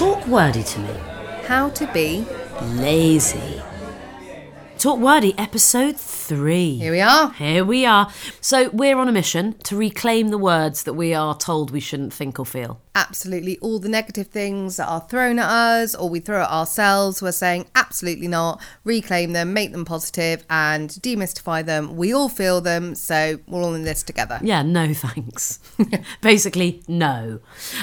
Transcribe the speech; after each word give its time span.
Talk 0.00 0.26
wordy 0.28 0.62
to 0.62 0.80
me. 0.80 0.94
How 1.44 1.68
to 1.68 1.86
be. 1.92 2.24
Lazy. 2.62 3.60
Talk 4.80 4.98
Wordy, 4.98 5.34
episode 5.36 5.98
three. 5.98 6.78
Here 6.78 6.90
we 6.90 7.02
are. 7.02 7.34
Here 7.34 7.66
we 7.66 7.84
are. 7.84 8.10
So, 8.40 8.70
we're 8.70 8.96
on 8.96 9.08
a 9.08 9.12
mission 9.12 9.58
to 9.64 9.76
reclaim 9.76 10.28
the 10.28 10.38
words 10.38 10.84
that 10.84 10.94
we 10.94 11.12
are 11.12 11.36
told 11.36 11.70
we 11.70 11.80
shouldn't 11.80 12.14
think 12.14 12.40
or 12.40 12.46
feel. 12.46 12.80
Absolutely. 12.94 13.58
All 13.58 13.78
the 13.78 13.90
negative 13.90 14.28
things 14.28 14.78
that 14.78 14.88
are 14.88 15.02
thrown 15.02 15.38
at 15.38 15.50
us 15.50 15.94
or 15.94 16.08
we 16.08 16.18
throw 16.18 16.44
at 16.44 16.50
ourselves, 16.50 17.20
we're 17.20 17.30
saying 17.30 17.66
absolutely 17.74 18.26
not. 18.26 18.62
Reclaim 18.84 19.34
them, 19.34 19.52
make 19.52 19.72
them 19.72 19.84
positive, 19.84 20.46
and 20.48 20.88
demystify 20.88 21.62
them. 21.62 21.94
We 21.96 22.14
all 22.14 22.30
feel 22.30 22.62
them, 22.62 22.94
so 22.94 23.38
we're 23.46 23.60
all 23.60 23.74
in 23.74 23.84
this 23.84 24.02
together. 24.02 24.40
Yeah, 24.42 24.62
no 24.62 24.94
thanks. 24.94 25.58
Basically, 26.22 26.82
no. 26.88 27.40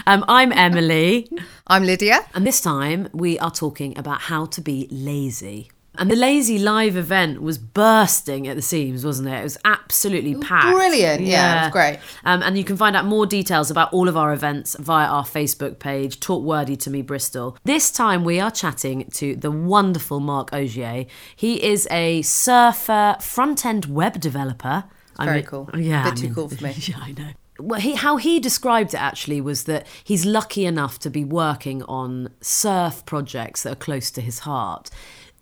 Um, 0.08 0.26
I'm 0.28 0.52
Emily, 0.52 1.30
I'm 1.68 1.84
Lydia. 1.84 2.22
and 2.34 2.48
this 2.48 2.60
time 2.60 3.08
we 3.14 3.38
are 3.38 3.52
talking 3.52 3.96
about 4.00 4.22
how 4.22 4.48
to 4.48 4.62
be 4.62 4.88
lazy. 4.90 5.70
And 5.98 6.12
the 6.12 6.16
Lazy 6.16 6.60
Live 6.60 6.96
event 6.96 7.42
was 7.42 7.58
bursting 7.58 8.48
at 8.48 8.56
the 8.56 8.62
seams, 8.62 9.06
wasn't 9.06 9.30
it? 9.30 9.40
It 9.40 9.44
was 9.44 9.58
absolutely 9.66 10.36
packed. 10.36 10.74
Brilliant. 10.76 11.22
Yeah, 11.24 11.62
it 11.62 11.66
was 11.66 11.72
great. 11.72 12.00
Um, 12.24 12.42
and 12.44 12.58
you 12.58 12.64
can 12.64 12.78
find 12.78 12.96
out 12.96 13.06
more 13.06 13.26
details 13.26 13.72
about 13.72 13.92
all 13.94 14.08
of 14.08 14.16
our 14.18 14.34
events 14.34 14.76
via 14.80 15.08
our 15.08 15.24
Facebook 15.24 15.80
page, 15.80 16.20
Talk 16.20 16.44
Wordy 16.44 16.76
to 16.78 16.90
Me 16.90 17.02
Bristol. 17.02 17.58
This 17.64 17.92
time 17.92 18.24
we 18.24 18.40
are 18.40 18.52
chatting 18.52 19.10
to 19.16 19.36
the 19.36 19.52
wonderful 19.52 20.20
Mark 20.20 20.52
Augias. 20.52 21.08
He 21.36 21.64
is 21.64 21.88
a 21.92 22.22
surfer 22.22 23.18
front 23.22 23.66
end 23.66 23.86
web 23.86 24.20
developer. 24.20 24.86
I 25.18 25.26
Very 25.26 25.38
mean- 25.38 25.46
cool. 25.46 25.70
Yeah. 25.76 26.04
Bit 26.04 26.14
I 26.14 26.16
too 26.16 26.24
mean- 26.24 26.36
cool 26.36 26.50
for 26.50 26.64
me. 26.64 26.74
Yeah, 26.78 27.00
I 27.02 27.12
know. 27.12 27.30
Well, 27.60 27.80
he, 27.80 27.96
how 27.96 28.18
he 28.18 28.40
described 28.40 28.94
it 28.94 29.02
actually 29.02 29.42
was 29.42 29.64
that 29.64 29.88
he's 30.04 30.28
lucky 30.28 30.64
enough 30.68 31.00
to 31.00 31.10
be 31.10 31.26
working 31.26 31.82
on 31.84 32.30
surf 32.40 33.04
projects 33.08 33.64
that 33.64 33.72
are 33.72 33.76
close 33.76 34.12
to 34.12 34.22
his 34.22 34.40
heart 34.40 34.92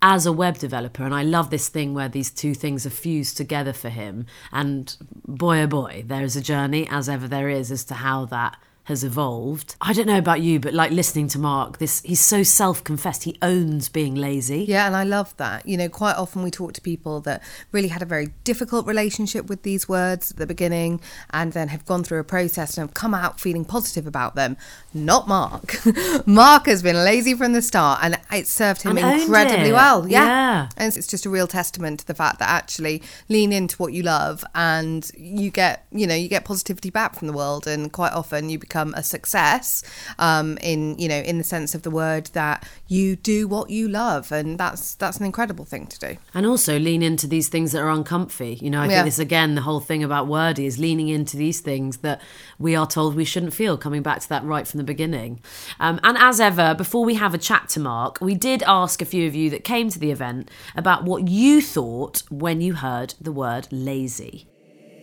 as 0.02 0.26
a 0.26 0.32
web 0.32 0.58
developer. 0.58 1.04
And 1.04 1.14
I 1.14 1.22
love 1.22 1.50
this 1.50 1.68
thing 1.68 1.94
where 1.94 2.08
these 2.08 2.30
two 2.30 2.54
things 2.54 2.86
are 2.86 2.90
fused 2.90 3.36
together 3.36 3.72
for 3.72 3.88
him. 3.88 4.26
And 4.52 4.96
boy, 5.26 5.62
oh 5.62 5.66
boy, 5.66 6.04
there 6.06 6.22
is 6.22 6.36
a 6.36 6.42
journey, 6.42 6.86
as 6.90 7.08
ever 7.08 7.28
there 7.28 7.48
is, 7.48 7.70
as 7.70 7.84
to 7.84 7.94
how 7.94 8.24
that 8.26 8.58
has 8.86 9.02
evolved. 9.02 9.74
I 9.80 9.92
don't 9.92 10.06
know 10.06 10.16
about 10.16 10.42
you, 10.42 10.60
but 10.60 10.72
like 10.72 10.92
listening 10.92 11.26
to 11.28 11.40
Mark, 11.40 11.78
this 11.78 12.02
he's 12.02 12.20
so 12.20 12.44
self-confessed. 12.44 13.24
He 13.24 13.36
owns 13.42 13.88
being 13.88 14.14
lazy. 14.14 14.62
Yeah, 14.62 14.86
and 14.86 14.94
I 14.94 15.02
love 15.02 15.36
that. 15.38 15.66
You 15.66 15.76
know, 15.76 15.88
quite 15.88 16.14
often 16.14 16.44
we 16.44 16.52
talk 16.52 16.72
to 16.74 16.80
people 16.80 17.20
that 17.22 17.42
really 17.72 17.88
had 17.88 18.00
a 18.00 18.04
very 18.04 18.28
difficult 18.44 18.86
relationship 18.86 19.48
with 19.48 19.62
these 19.62 19.88
words 19.88 20.30
at 20.30 20.36
the 20.36 20.46
beginning 20.46 21.00
and 21.30 21.52
then 21.52 21.66
have 21.68 21.84
gone 21.84 22.04
through 22.04 22.20
a 22.20 22.24
process 22.24 22.78
and 22.78 22.88
have 22.88 22.94
come 22.94 23.12
out 23.12 23.40
feeling 23.40 23.64
positive 23.64 24.06
about 24.06 24.36
them. 24.36 24.56
Not 24.94 25.26
Mark. 25.26 25.80
Mark 26.26 26.66
has 26.66 26.80
been 26.80 26.94
lazy 26.94 27.34
from 27.34 27.54
the 27.54 27.62
start 27.62 27.98
and 28.04 28.16
it 28.30 28.46
served 28.46 28.82
him 28.82 28.98
And 28.98 29.20
incredibly 29.20 29.72
well. 29.72 30.08
Yeah. 30.08 30.26
Yeah. 30.26 30.68
And 30.76 30.96
it's 30.96 31.08
just 31.08 31.26
a 31.26 31.30
real 31.30 31.48
testament 31.48 32.00
to 32.00 32.06
the 32.06 32.14
fact 32.14 32.38
that 32.38 32.48
actually 32.48 33.02
lean 33.28 33.52
into 33.52 33.76
what 33.78 33.92
you 33.92 34.04
love 34.04 34.44
and 34.54 35.10
you 35.18 35.50
get, 35.50 35.86
you 35.90 36.06
know, 36.06 36.14
you 36.14 36.28
get 36.28 36.44
positivity 36.44 36.90
back 36.90 37.16
from 37.16 37.26
the 37.26 37.32
world 37.32 37.66
and 37.66 37.92
quite 37.92 38.12
often 38.12 38.48
you 38.48 38.60
become 38.60 38.75
a 38.96 39.02
success 39.02 39.82
um, 40.18 40.58
in, 40.58 40.98
you 40.98 41.08
know, 41.08 41.18
in 41.18 41.38
the 41.38 41.44
sense 41.44 41.74
of 41.74 41.82
the 41.82 41.90
word 41.90 42.26
that 42.34 42.68
you 42.88 43.16
do 43.16 43.48
what 43.48 43.70
you 43.70 43.88
love 43.88 44.30
and 44.32 44.58
that's 44.58 44.94
that's 44.94 45.18
an 45.18 45.24
incredible 45.26 45.64
thing 45.64 45.86
to 45.86 45.98
do. 45.98 46.16
And 46.34 46.46
also 46.46 46.78
lean 46.78 47.02
into 47.02 47.26
these 47.26 47.48
things 47.48 47.72
that 47.72 47.80
are 47.80 47.90
uncomfy. 47.90 48.58
You 48.60 48.70
know, 48.70 48.80
I 48.80 48.86
Yeah. 48.86 48.94
think 48.96 49.04
this 49.06 49.18
again, 49.18 49.54
the 49.54 49.62
whole 49.62 49.80
thing 49.80 50.04
about 50.04 50.26
wordy 50.26 50.66
is 50.66 50.78
leaning 50.78 51.08
into 51.08 51.36
these 51.36 51.60
things 51.60 51.98
that 51.98 52.20
we 52.58 52.76
are 52.76 52.86
told 52.86 53.14
we 53.14 53.24
shouldn't 53.24 53.54
feel, 53.54 53.76
coming 53.76 54.02
back 54.02 54.20
to 54.20 54.28
that 54.28 54.44
right 54.44 54.66
from 54.66 54.78
the 54.78 54.84
beginning. 54.84 55.40
Um, 55.80 55.98
and 56.02 56.16
as 56.18 56.40
ever, 56.40 56.74
before 56.74 57.04
we 57.04 57.14
have 57.14 57.34
a 57.34 57.38
chat 57.38 57.68
to 57.70 57.80
Mark, 57.80 58.18
we 58.20 58.34
did 58.34 58.62
ask 58.64 59.00
a 59.00 59.04
few 59.04 59.26
of 59.26 59.34
you 59.34 59.50
that 59.50 59.64
came 59.64 59.88
to 59.90 59.98
the 59.98 60.10
event 60.10 60.50
about 60.74 61.04
what 61.04 61.28
you 61.28 61.60
thought 61.60 62.22
when 62.30 62.60
you 62.60 62.74
heard 62.74 63.14
the 63.20 63.32
word 63.32 63.68
lazy. 63.70 64.46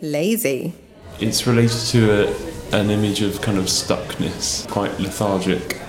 Lazy. 0.02 0.74
It's 1.20 1.48
related 1.48 1.80
to 1.92 2.12
a, 2.12 2.78
an 2.80 2.90
image 2.90 3.22
of 3.22 3.42
kind 3.42 3.58
of 3.58 3.66
stuckness, 3.66 4.68
quite 4.70 5.00
lethargic, 5.00 5.80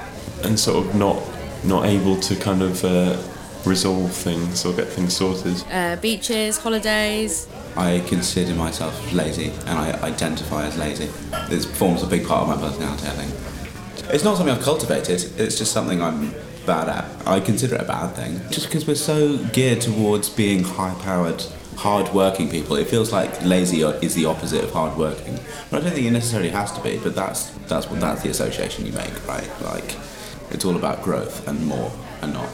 and 0.45 0.59
sort 0.59 0.87
of 0.87 0.95
not 0.95 1.21
not 1.65 1.87
able 1.87 2.21
to 2.21 2.37
kind 2.37 2.61
of 2.63 2.85
uh, 2.85 3.17
resolve 3.65 4.13
things 4.13 4.67
or 4.67 4.75
get 4.75 4.87
things 4.87 5.17
sorted. 5.17 5.65
uh, 5.73 5.97
beaches, 5.97 6.59
holidays. 6.59 7.49
I 7.77 8.05
consider 8.07 8.55
myself 8.55 9.13
lazy 9.15 9.51
and 9.67 9.79
I 9.79 9.93
identify 10.03 10.67
as 10.67 10.77
lazy. 10.77 11.09
It 11.51 11.65
forms 11.65 12.03
a 12.03 12.07
big 12.07 12.27
part 12.27 12.43
of 12.43 12.49
my 12.49 12.69
personality, 12.69 13.07
I 13.07 13.11
think. 13.11 14.11
It's 14.15 14.23
not 14.23 14.37
something 14.37 14.55
I've 14.55 14.63
cultivated, 14.63 15.25
it's 15.41 15.57
just 15.57 15.73
something 15.73 16.03
I'm 16.03 16.35
bad 16.67 16.89
at. 16.91 17.27
I 17.27 17.41
consider 17.41 17.77
it 17.77 17.81
a 17.81 17.85
bad 17.85 18.15
thing. 18.15 18.41
Just 18.51 18.67
because 18.67 18.87
we're 18.87 18.95
so 18.95 19.39
geared 19.55 19.81
towards 19.81 20.29
being 20.29 20.63
high 20.63 20.95
powered, 21.77 22.07
hard 22.07 22.15
working 22.15 22.49
people, 22.51 22.77
it 22.77 22.89
feels 22.89 23.13
like 23.13 23.45
lazy 23.45 23.83
is 23.83 24.15
the 24.15 24.25
opposite 24.27 24.65
of 24.65 24.73
hard 24.73 24.97
working. 24.97 25.39
But 25.71 25.81
I 25.81 25.85
don't 25.85 25.95
think 25.95 26.07
it 26.07 26.11
necessarily 26.11 26.51
has 26.51 26.73
to 26.73 26.81
be, 26.83 26.99
but 26.99 27.15
that's, 27.15 27.51
that's, 27.69 27.87
that's 27.87 28.23
the 28.23 28.31
association 28.31 28.87
you 28.87 28.93
make, 28.93 29.27
right? 29.27 29.49
Like, 29.63 29.97
it's 30.51 30.65
all 30.65 30.77
about 30.77 31.03
growth 31.03 31.47
and 31.49 31.67
more 31.67 31.93
and 32.23 32.33
not 32.33 32.49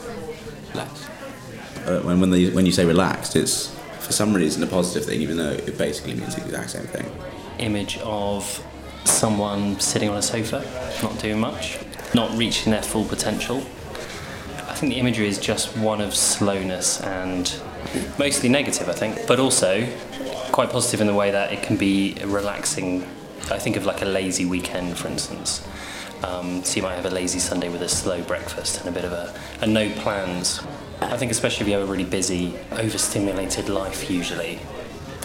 less 0.74 1.10
uh, 1.86 2.00
when 2.00 2.20
when, 2.20 2.30
they, 2.30 2.50
when 2.50 2.66
you 2.66 2.72
say 2.72 2.84
relaxed, 2.84 3.36
it's 3.36 3.74
for 3.98 4.12
some 4.12 4.34
reason 4.34 4.62
a 4.62 4.66
positive 4.66 5.04
thing, 5.04 5.20
even 5.20 5.36
though 5.36 5.50
it 5.50 5.76
basically 5.78 6.14
means 6.14 6.34
the 6.34 6.44
exact 6.44 6.70
same 6.70 6.86
thing. 6.86 7.10
image 7.58 7.98
of 7.98 8.64
someone 9.04 9.78
sitting 9.80 10.08
on 10.08 10.16
a 10.16 10.22
sofa, 10.22 10.64
not 11.02 11.18
doing 11.18 11.38
much, 11.38 11.78
not 12.14 12.36
reaching 12.36 12.72
their 12.72 12.82
full 12.82 13.04
potential. 13.04 13.58
I 14.68 14.74
think 14.74 14.92
the 14.92 15.00
imagery 15.00 15.28
is 15.28 15.38
just 15.38 15.76
one 15.76 16.00
of 16.00 16.14
slowness 16.14 17.00
and 17.00 17.52
mostly 18.18 18.48
negative, 18.48 18.88
I 18.88 18.92
think, 18.92 19.26
but 19.26 19.40
also 19.40 19.86
quite 20.52 20.70
positive 20.70 21.00
in 21.00 21.06
the 21.06 21.14
way 21.14 21.30
that 21.30 21.52
it 21.52 21.62
can 21.62 21.76
be 21.76 22.16
relaxing. 22.24 23.02
I 23.50 23.58
think 23.58 23.76
of 23.76 23.86
like 23.86 24.02
a 24.02 24.06
lazy 24.06 24.44
weekend, 24.44 24.96
for 24.98 25.08
instance. 25.08 25.66
Um, 26.22 26.62
so 26.64 26.76
you 26.76 26.82
might 26.82 26.94
have 26.94 27.06
a 27.06 27.10
lazy 27.10 27.38
Sunday 27.38 27.68
with 27.68 27.82
a 27.82 27.88
slow 27.88 28.22
breakfast 28.22 28.80
and 28.80 28.88
a 28.88 28.92
bit 28.92 29.04
of 29.04 29.12
a, 29.12 29.34
a 29.60 29.66
no 29.66 29.90
plans. 29.94 30.60
I 31.00 31.16
think 31.16 31.32
especially 31.32 31.62
if 31.64 31.68
you 31.68 31.78
have 31.78 31.88
a 31.88 31.90
really 31.90 32.04
busy, 32.04 32.54
overstimulated 32.72 33.68
life 33.68 34.10
usually, 34.10 34.60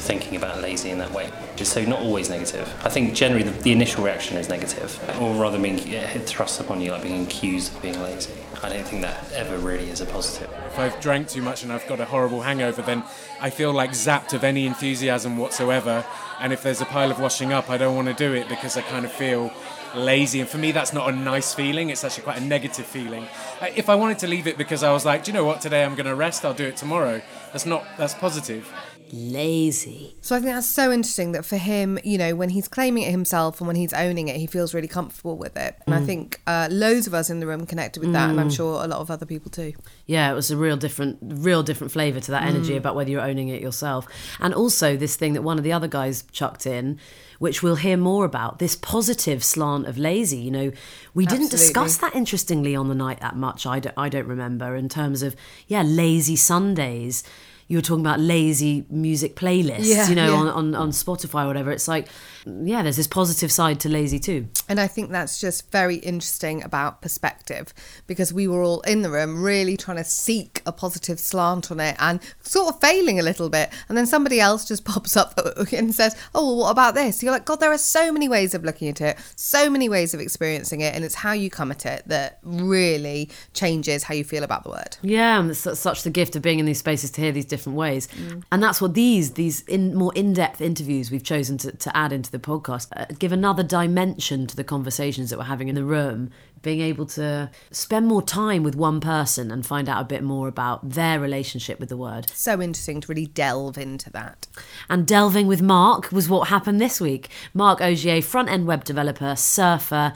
thinking 0.06 0.36
about 0.36 0.62
lazy 0.62 0.90
in 0.92 1.00
that 1.00 1.12
way. 1.12 1.32
Just 1.56 1.74
so 1.74 1.84
not 1.84 2.00
always 2.00 2.30
negative. 2.30 2.68
I 2.84 2.90
think 2.90 3.14
generally 3.14 3.44
the, 3.44 3.52
the 3.64 3.72
initial 3.72 4.04
reaction 4.04 4.38
is 4.38 4.48
negative, 4.50 4.98
or 5.20 5.34
rather 5.36 5.60
being 5.60 5.80
yeah, 5.88 6.08
thrust 6.20 6.60
upon 6.60 6.82
you 6.82 6.92
like 6.92 7.04
being 7.04 7.24
accused 7.24 7.76
of 7.76 7.82
being 7.82 8.00
lazy. 8.02 8.34
I 8.64 8.70
don't 8.70 8.88
think 8.88 9.02
that 9.02 9.32
ever 9.34 9.58
really 9.58 9.90
is 9.90 10.02
a 10.02 10.06
positive. 10.06 10.50
If 10.68 10.80
I've 10.80 11.00
drank 11.00 11.28
too 11.28 11.42
much 11.42 11.64
and 11.64 11.72
I've 11.72 11.88
got 11.88 12.00
a 12.00 12.06
horrible 12.06 12.42
hangover, 12.42 12.82
then 12.82 13.04
I 13.40 13.50
feel 13.50 13.72
like 13.74 13.92
zapped 13.92 14.34
of 14.34 14.44
any 14.44 14.66
enthusiasm 14.66 15.38
whatsoever. 15.38 16.06
And 16.40 16.52
if 16.54 16.64
there's 16.64 16.82
a 16.82 16.86
pile 16.86 17.12
of 17.12 17.20
washing 17.20 17.54
up, 17.54 17.70
I 17.70 17.78
don't 17.78 17.96
want 17.96 18.08
to 18.08 18.14
do 18.14 18.34
it 18.34 18.48
because 18.48 18.78
I 18.78 18.82
kind 18.82 19.06
of 19.06 19.12
feel 19.12 19.52
lazy. 19.96 20.40
And 20.42 20.50
for 20.50 20.58
me, 20.58 20.72
that's 20.72 20.94
not 20.94 21.10
a 21.10 21.12
nice 21.16 21.54
feeling. 21.54 21.90
It's 21.90 22.04
actually 22.04 22.24
quite 22.24 22.38
a 22.38 22.44
negative 22.44 22.86
feeling. 22.86 23.28
Uh, 23.62 23.68
If 23.76 23.88
I 23.90 23.96
wanted 23.96 24.20
to 24.20 24.28
leave 24.28 24.48
it 24.48 24.58
because 24.58 24.84
I 24.84 24.92
was 24.92 25.06
like, 25.06 25.24
do 25.24 25.32
you 25.32 25.34
know 25.34 25.46
what? 25.46 25.62
Today 25.62 25.84
I'm 25.84 25.96
going 25.96 26.08
to 26.08 26.16
rest. 26.16 26.44
I'll 26.44 26.54
do 26.54 26.66
it 26.66 26.78
tomorrow. 26.78 27.22
That's 27.52 27.66
not. 27.66 27.86
That's 27.98 28.14
positive. 28.14 28.72
Lazy. 29.12 30.16
So 30.22 30.36
I 30.36 30.40
think 30.40 30.54
that's 30.54 30.68
so 30.68 30.92
interesting 30.92 31.32
that 31.34 31.46
for 31.46 31.58
him, 31.58 32.00
you 32.04 32.18
know, 32.18 32.36
when 32.36 32.50
he's 32.50 32.68
claiming 32.68 33.04
it 33.04 33.12
himself 33.12 33.60
and 33.62 33.68
when 33.68 33.76
he's 33.76 33.94
owning 33.94 34.28
it, 34.28 34.38
he 34.38 34.48
feels 34.48 34.74
really 34.74 34.88
comfortable 34.88 35.38
with 35.38 35.56
it. 35.58 35.76
And 35.86 35.96
I 35.96 36.02
think 36.02 36.42
uh, 36.48 36.68
loads 36.72 37.08
of 37.08 37.14
us 37.14 37.30
in 37.30 37.40
the 37.40 37.48
room 37.48 37.66
connected 37.66 38.02
with 38.02 38.14
that, 38.14 38.30
and 38.30 38.40
I'm 38.40 38.50
sure 38.50 38.84
a 38.84 38.88
lot 38.88 39.00
of 39.00 39.12
other 39.12 39.26
people 39.26 39.52
too. 39.52 39.74
Yeah, 40.06 40.32
it 40.32 40.34
was 40.36 40.52
a 40.52 40.58
real 40.58 40.78
different, 40.78 41.20
real 41.22 41.64
different 41.64 41.92
flavour 41.92 42.20
to 42.20 42.32
that 42.32 42.44
energy 42.44 42.74
Mm. 42.74 42.78
about 42.78 42.96
whether 42.96 43.10
you're 43.10 43.22
owning 43.22 43.50
it 43.50 43.62
yourself. 43.62 44.08
And 44.40 44.54
also 44.54 44.96
this 44.98 45.16
thing 45.16 45.34
that 45.34 45.44
one 45.44 45.58
of 45.58 45.64
the 45.64 45.72
other 45.72 45.88
guys 45.88 46.24
chucked 46.32 46.66
in, 46.66 47.00
which 47.38 47.62
we'll 47.62 47.76
hear 47.76 47.98
more 47.98 48.26
about, 48.26 48.60
this 48.60 48.76
positive 48.76 49.44
slant 49.44 49.88
of 49.88 49.98
lazy. 49.98 50.38
You 50.38 50.52
know, 50.52 50.72
we 51.14 51.26
didn't 51.26 51.52
discuss 51.52 51.98
that 51.98 52.16
interestingly 52.16 52.76
on 52.76 52.88
the 52.88 52.96
night 52.96 53.20
that 53.20 53.36
much. 53.36 53.66
I 53.66 53.80
don't, 53.80 53.98
I 53.98 54.10
don't 54.10 54.28
remember 54.28 54.76
in 54.76 54.90
terms 54.90 55.22
of 55.22 55.36
yeah, 55.68 55.84
lazy 55.84 56.36
Sundays. 56.36 57.24
You 57.68 57.78
were 57.78 57.82
talking 57.82 58.06
about 58.06 58.20
lazy 58.20 58.86
music 58.90 59.36
playlists, 59.36 59.86
Yeah, 59.90 60.08
you 60.08 60.16
know, 60.16 60.28
yeah. 60.34 60.40
on, 60.40 60.48
on, 60.50 60.76
on 60.76 60.90
Spotify 60.92 61.46
or 61.46 61.48
whatever. 61.48 61.72
It's 61.72 61.88
like, 61.88 62.08
yeah, 62.46 62.84
there's 62.84 62.98
this 62.98 63.08
positive 63.08 63.52
side 63.52 63.80
to 63.80 63.90
lazy 63.90 64.20
too. 64.20 64.48
And 64.70 64.80
I 64.80 64.86
think 64.86 65.10
that's 65.10 65.40
just 65.42 65.72
very 65.72 65.96
interesting 65.96 66.64
about 66.64 67.02
perspective 67.02 67.74
because 68.06 68.32
we 68.32 68.48
were 68.48 68.62
all 68.62 68.82
in 68.82 69.02
the 69.02 69.10
room 69.10 69.42
really 69.42 69.78
trying 69.78 69.98
to 69.98 70.04
seek 70.04 70.62
a 70.68 70.72
positive 70.72 71.20
slant 71.20 71.72
on 71.72 71.80
it 71.80 71.96
and 72.00 72.20
sort 72.44 72.74
of 72.74 72.80
failing 72.80 73.20
a 73.20 73.24
little 73.24 73.50
bit. 73.50 73.72
And 73.90 73.98
then 73.98 74.06
somebody 74.06 74.40
else 74.40 74.66
just 74.68 74.86
pops 74.94 75.18
up 75.18 75.34
and 75.74 75.96
says, 75.96 76.16
Oh, 76.36 76.46
well, 76.46 76.58
what 76.58 76.70
about 76.72 76.94
this? 76.94 77.24
You're 77.24 77.32
like, 77.32 77.46
God, 77.46 77.60
there 77.60 77.72
are 77.72 77.78
so 77.80 78.12
many 78.12 78.30
ways 78.30 78.54
of 78.54 78.64
looking 78.64 78.90
at 78.90 79.02
it, 79.02 79.18
so 79.36 79.70
many 79.72 79.90
ways 79.90 80.14
of 80.14 80.20
experiencing 80.20 80.82
it. 80.82 80.94
And 80.94 81.04
it's 81.04 81.16
how 81.16 81.32
you 81.32 81.50
come 81.50 81.72
at 81.72 81.86
it 81.88 82.04
that 82.08 82.38
really 82.44 83.30
changes 83.54 84.04
how 84.04 84.14
you 84.14 84.24
feel 84.24 84.44
about 84.44 84.64
the 84.64 84.70
word. 84.70 84.98
Yeah, 85.02 85.40
and 85.40 85.50
it's 85.50 85.80
such 85.80 86.04
the 86.04 86.12
gift 86.12 86.36
of 86.36 86.44
being 86.44 86.60
in 86.60 86.66
these 86.68 86.80
spaces 86.80 87.10
to 87.12 87.22
hear 87.22 87.32
these 87.32 87.46
different 87.56 87.78
ways. 87.78 88.08
And 88.52 88.60
that's 88.64 88.80
what 88.84 88.94
these 88.94 89.26
these 89.42 89.58
in 89.76 89.96
more 89.96 90.14
in-depth 90.22 90.60
interviews 90.62 91.06
we've 91.12 91.30
chosen 91.34 91.58
to, 91.64 91.70
to 91.86 91.90
add 92.04 92.12
into 92.18 92.30
the 92.32 92.44
podcast 92.52 92.88
uh, 92.96 93.06
give 93.24 93.32
another 93.32 93.64
dimension 93.64 94.40
to 94.48 94.56
the 94.56 94.64
conversations 94.76 95.30
that 95.30 95.38
we're 95.40 95.54
having 95.56 95.70
in 95.70 95.76
the 95.76 95.90
room. 95.98 96.20
Being 96.62 96.82
able 96.82 97.06
to 97.20 97.52
spend 97.70 98.08
more 98.08 98.24
time 98.24 98.62
with 98.64 98.76
one 98.76 99.00
person 99.00 99.52
and 99.52 99.66
find 99.74 99.88
out 99.88 100.02
a 100.02 100.06
bit 100.14 100.24
more 100.24 100.48
about 100.48 100.78
their 101.00 101.20
relationship 101.20 101.80
with 101.80 101.90
the 101.90 101.98
word. 102.08 102.24
So 102.34 102.52
interesting 102.60 103.02
to 103.02 103.08
really 103.08 103.28
delve 103.28 103.78
into 103.78 104.10
that. 104.12 104.48
And 104.90 105.06
delving 105.06 105.48
with 105.48 105.62
Mark 105.62 106.12
was 106.12 106.28
what 106.28 106.50
happened 106.50 106.82
this 106.82 107.00
week. 107.00 107.30
Mark 107.54 107.80
Augias, 107.82 108.24
front 108.24 108.50
end 108.50 108.66
web 108.66 108.84
developer, 108.84 109.36
surfer, 109.36 110.14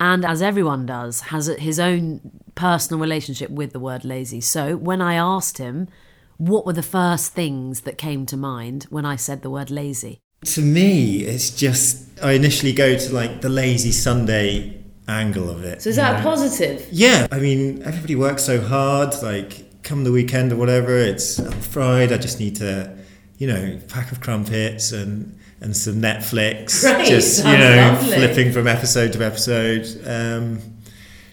and 0.00 0.24
as 0.24 0.42
everyone 0.42 0.86
does, 0.86 1.20
has 1.32 1.46
his 1.46 1.78
own 1.78 2.20
personal 2.56 3.00
relationship 3.00 3.50
with 3.50 3.72
the 3.72 3.78
word 3.78 4.04
lazy. 4.04 4.40
So 4.40 4.76
when 4.76 5.00
I 5.00 5.14
asked 5.14 5.58
him, 5.58 5.86
what 6.38 6.66
were 6.66 6.72
the 6.72 6.82
first 6.82 7.32
things 7.32 7.82
that 7.82 7.98
came 7.98 8.26
to 8.26 8.36
mind 8.36 8.84
when 8.90 9.04
I 9.04 9.16
said 9.16 9.42
the 9.42 9.50
word 9.50 9.70
lazy? 9.70 10.20
To 10.44 10.60
me, 10.60 11.20
it's 11.22 11.50
just 11.50 12.08
I 12.22 12.32
initially 12.32 12.72
go 12.72 12.96
to 12.96 13.14
like 13.14 13.40
the 13.40 13.48
lazy 13.48 13.92
Sunday 13.92 14.82
angle 15.08 15.50
of 15.50 15.64
it. 15.64 15.82
So 15.82 15.90
is 15.90 15.96
you 15.96 16.02
that 16.02 16.20
a 16.20 16.22
positive? 16.22 16.86
Yeah, 16.90 17.26
I 17.30 17.38
mean, 17.38 17.82
everybody 17.82 18.16
works 18.16 18.44
so 18.44 18.60
hard. 18.60 19.14
Like, 19.22 19.82
come 19.82 20.04
the 20.04 20.12
weekend 20.12 20.52
or 20.52 20.56
whatever, 20.56 20.96
it's 20.96 21.38
I'm 21.38 21.60
fried. 21.60 22.12
I 22.12 22.18
just 22.18 22.40
need 22.40 22.56
to, 22.56 22.96
you 23.38 23.46
know, 23.46 23.78
pack 23.88 24.12
of 24.12 24.20
crumpets 24.20 24.92
and 24.92 25.38
and 25.60 25.76
some 25.76 26.00
Netflix. 26.00 26.80
Great, 26.94 27.06
just 27.06 27.44
you 27.44 27.52
know, 27.52 27.76
lovely. 27.76 28.14
flipping 28.14 28.52
from 28.52 28.66
episode 28.66 29.12
to 29.12 29.24
episode. 29.24 29.86
Um, 30.06 30.58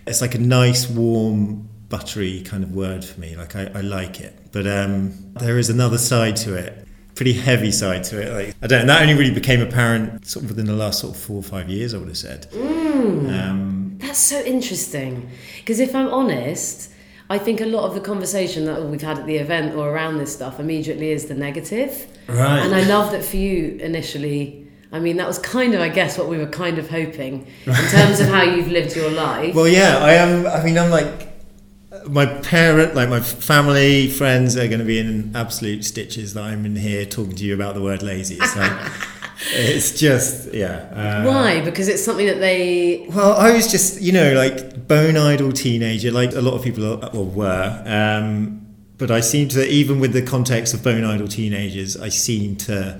it's 0.06 0.22
like 0.22 0.36
a 0.36 0.40
nice, 0.40 0.90
warm, 0.90 1.69
buttery 1.90 2.42
kind 2.42 2.64
of 2.64 2.74
word 2.74 3.04
for 3.04 3.20
me. 3.20 3.36
Like, 3.36 3.56
I, 3.56 3.72
I 3.74 3.82
like 3.82 4.22
it. 4.22 4.36
But 4.52 4.68
um, 4.68 5.14
there 5.36 5.58
is 5.58 5.70
another 5.70 5.98
side 5.98 6.36
to 6.38 6.56
it. 6.56 6.88
Pretty 7.16 7.34
heavy 7.34 7.72
side 7.72 8.06
to 8.06 8.22
it. 8.22 8.32
Like 8.32 8.56
I 8.62 8.68
don't. 8.68 8.88
That 8.88 9.02
only 9.02 9.14
really 9.14 9.34
became 9.34 9.60
apparent 9.60 10.26
sort 10.26 10.46
of 10.46 10.52
within 10.52 10.68
the 10.68 10.74
last 10.74 11.02
sort 11.02 11.16
of 11.16 11.22
four 11.22 11.38
or 11.38 11.44
five 11.44 11.68
years. 11.68 11.94
I 11.94 11.98
would 11.98 12.08
have 12.08 12.18
said. 12.18 12.48
Um, 12.54 13.98
That's 14.00 14.20
so 14.20 14.42
interesting. 14.42 15.30
Because 15.58 15.82
if 15.82 15.94
I'm 15.94 16.08
honest, 16.08 16.94
I 17.30 17.38
think 17.38 17.60
a 17.60 17.66
lot 17.66 17.84
of 17.84 17.94
the 17.94 18.00
conversation 18.00 18.64
that 18.66 18.82
we've 18.84 19.02
had 19.02 19.20
at 19.20 19.26
the 19.26 19.36
event 19.36 19.76
or 19.76 19.90
around 19.90 20.18
this 20.18 20.34
stuff 20.34 20.62
immediately 20.62 21.12
is 21.12 21.26
the 21.26 21.36
negative. 21.36 22.08
Right. 22.30 22.60
And 22.60 22.74
I 22.74 22.84
love 22.86 23.12
that 23.12 23.26
for 23.26 23.36
you 23.36 23.78
initially. 23.82 24.68
I 24.94 25.00
mean, 25.00 25.18
that 25.18 25.28
was 25.28 25.38
kind 25.38 25.76
of, 25.76 25.82
I 25.82 25.90
guess, 25.90 26.18
what 26.18 26.30
we 26.30 26.38
were 26.38 26.48
kind 26.48 26.80
of 26.80 26.90
hoping 26.90 27.46
in 27.66 27.74
terms 27.92 28.22
of 28.22 28.28
how 28.28 28.44
you've 28.44 28.70
lived 28.70 28.96
your 28.96 29.12
life. 29.12 29.54
Well, 29.54 29.68
yeah, 29.68 29.98
I 29.98 30.14
am. 30.14 30.48
I 30.48 30.64
mean, 30.64 30.78
I'm 30.78 30.90
like 30.90 31.29
my 32.08 32.26
parent, 32.26 32.96
like 32.96 33.10
my 33.10 33.20
family, 33.20 34.08
friends 34.10 34.56
are 34.58 34.68
going 34.68 34.80
to 34.80 34.86
be 34.86 35.00
in 35.00 35.36
absolute 35.36 35.84
stitches 35.86 36.34
that 36.34 36.44
I'm 36.44 36.66
in 36.66 36.76
here 36.76 37.06
talking 37.06 37.36
to 37.36 37.44
you 37.44 37.54
about 37.54 37.76
the 37.76 37.82
word 37.82 38.04
lazy. 38.04 38.38
It's 38.40 38.56
like 38.56 38.72
it's 39.52 40.00
just 40.00 40.54
yeah. 40.54 40.90
Uh, 40.94 41.32
Why? 41.32 41.62
Because 41.62 41.88
it's 41.88 42.04
something 42.04 42.28
that 42.28 42.40
they. 42.40 43.08
Well, 43.10 43.34
I 43.34 43.52
was 43.52 43.72
just 43.72 44.02
you 44.02 44.12
know 44.12 44.34
like 44.34 44.88
bone 44.88 45.18
idle 45.18 45.52
teenager, 45.52 46.12
like 46.12 46.34
a 46.34 46.42
lot 46.42 46.54
of 46.54 46.64
people 46.64 46.86
are, 46.86 47.10
or 47.16 47.26
were. 47.26 47.84
Um, 47.86 48.66
but 48.98 49.12
I 49.12 49.22
seem 49.22 49.48
to, 49.50 49.66
even 49.66 50.02
with 50.02 50.12
the 50.12 50.22
context 50.22 50.74
of 50.74 50.84
bone 50.84 51.06
idle 51.06 51.30
teenagers, 51.30 51.96
I 51.96 52.10
seem 52.10 52.58
to 52.58 53.00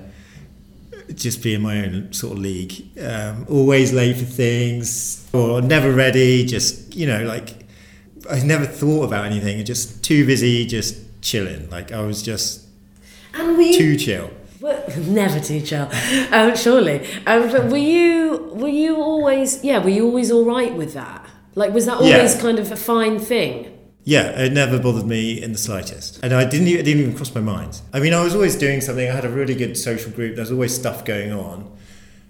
just 1.14 1.42
be 1.42 1.52
in 1.52 1.60
my 1.60 1.84
own 1.84 2.12
sort 2.12 2.34
of 2.34 2.38
league. 2.38 2.98
Um, 2.98 3.46
always 3.50 3.92
late 3.92 4.16
for 4.16 4.24
things, 4.24 5.28
or 5.32 5.60
never 5.60 5.92
ready. 5.92 6.44
Just 6.46 6.94
you 6.94 7.06
know, 7.06 7.24
like 7.24 7.59
I 8.30 8.42
never 8.44 8.66
thought 8.66 9.04
about 9.04 9.24
anything. 9.26 9.64
Just 9.64 10.02
too 10.04 10.24
busy, 10.26 10.66
just 10.66 10.96
chilling. 11.22 11.68
Like 11.70 11.92
I 11.92 12.00
was 12.02 12.22
just 12.22 12.66
And 13.34 13.56
were 13.56 13.62
you, 13.62 13.78
too 13.78 13.96
chill. 13.96 14.30
Well, 14.60 14.82
never 14.98 15.40
too 15.40 15.60
chill, 15.62 15.88
um, 16.32 16.54
surely. 16.56 17.06
Um, 17.26 17.50
but 17.50 17.66
were 17.70 17.76
you 17.78 18.50
were 18.54 18.68
you 18.68 18.96
always 18.96 19.64
yeah? 19.64 19.78
Were 19.78 19.88
you 19.90 20.04
always 20.06 20.30
all 20.30 20.44
right 20.44 20.74
with 20.74 20.94
that? 20.94 21.26
Like, 21.54 21.72
was 21.74 21.86
that 21.86 21.94
always 21.96 22.34
Yeah. 22.36 22.40
kind 22.40 22.58
of 22.58 22.70
a 22.70 22.76
fine 22.76 23.18
thing? 23.18 23.76
Yeah, 24.04 24.30
it 24.40 24.52
never 24.52 24.78
bothered 24.78 25.06
me 25.06 25.42
in 25.42 25.52
the 25.52 25.58
slightest, 25.58 26.20
and 26.22 26.32
I 26.32 26.44
didn't. 26.44 26.68
It 26.68 26.84
didn't 26.84 27.00
even 27.02 27.14
cross 27.14 27.34
my 27.34 27.40
mind. 27.42 27.80
I 27.92 28.00
mean, 28.00 28.14
I 28.14 28.22
was 28.22 28.34
always 28.34 28.56
doing 28.56 28.80
something. 28.80 29.06
I 29.08 29.14
had 29.14 29.24
a 29.24 29.28
really 29.30 29.54
good 29.54 29.76
social 29.76 30.10
group. 30.12 30.36
There's 30.36 30.50
always 30.52 30.74
stuff 30.74 31.04
going 31.04 31.32
on, 31.32 31.70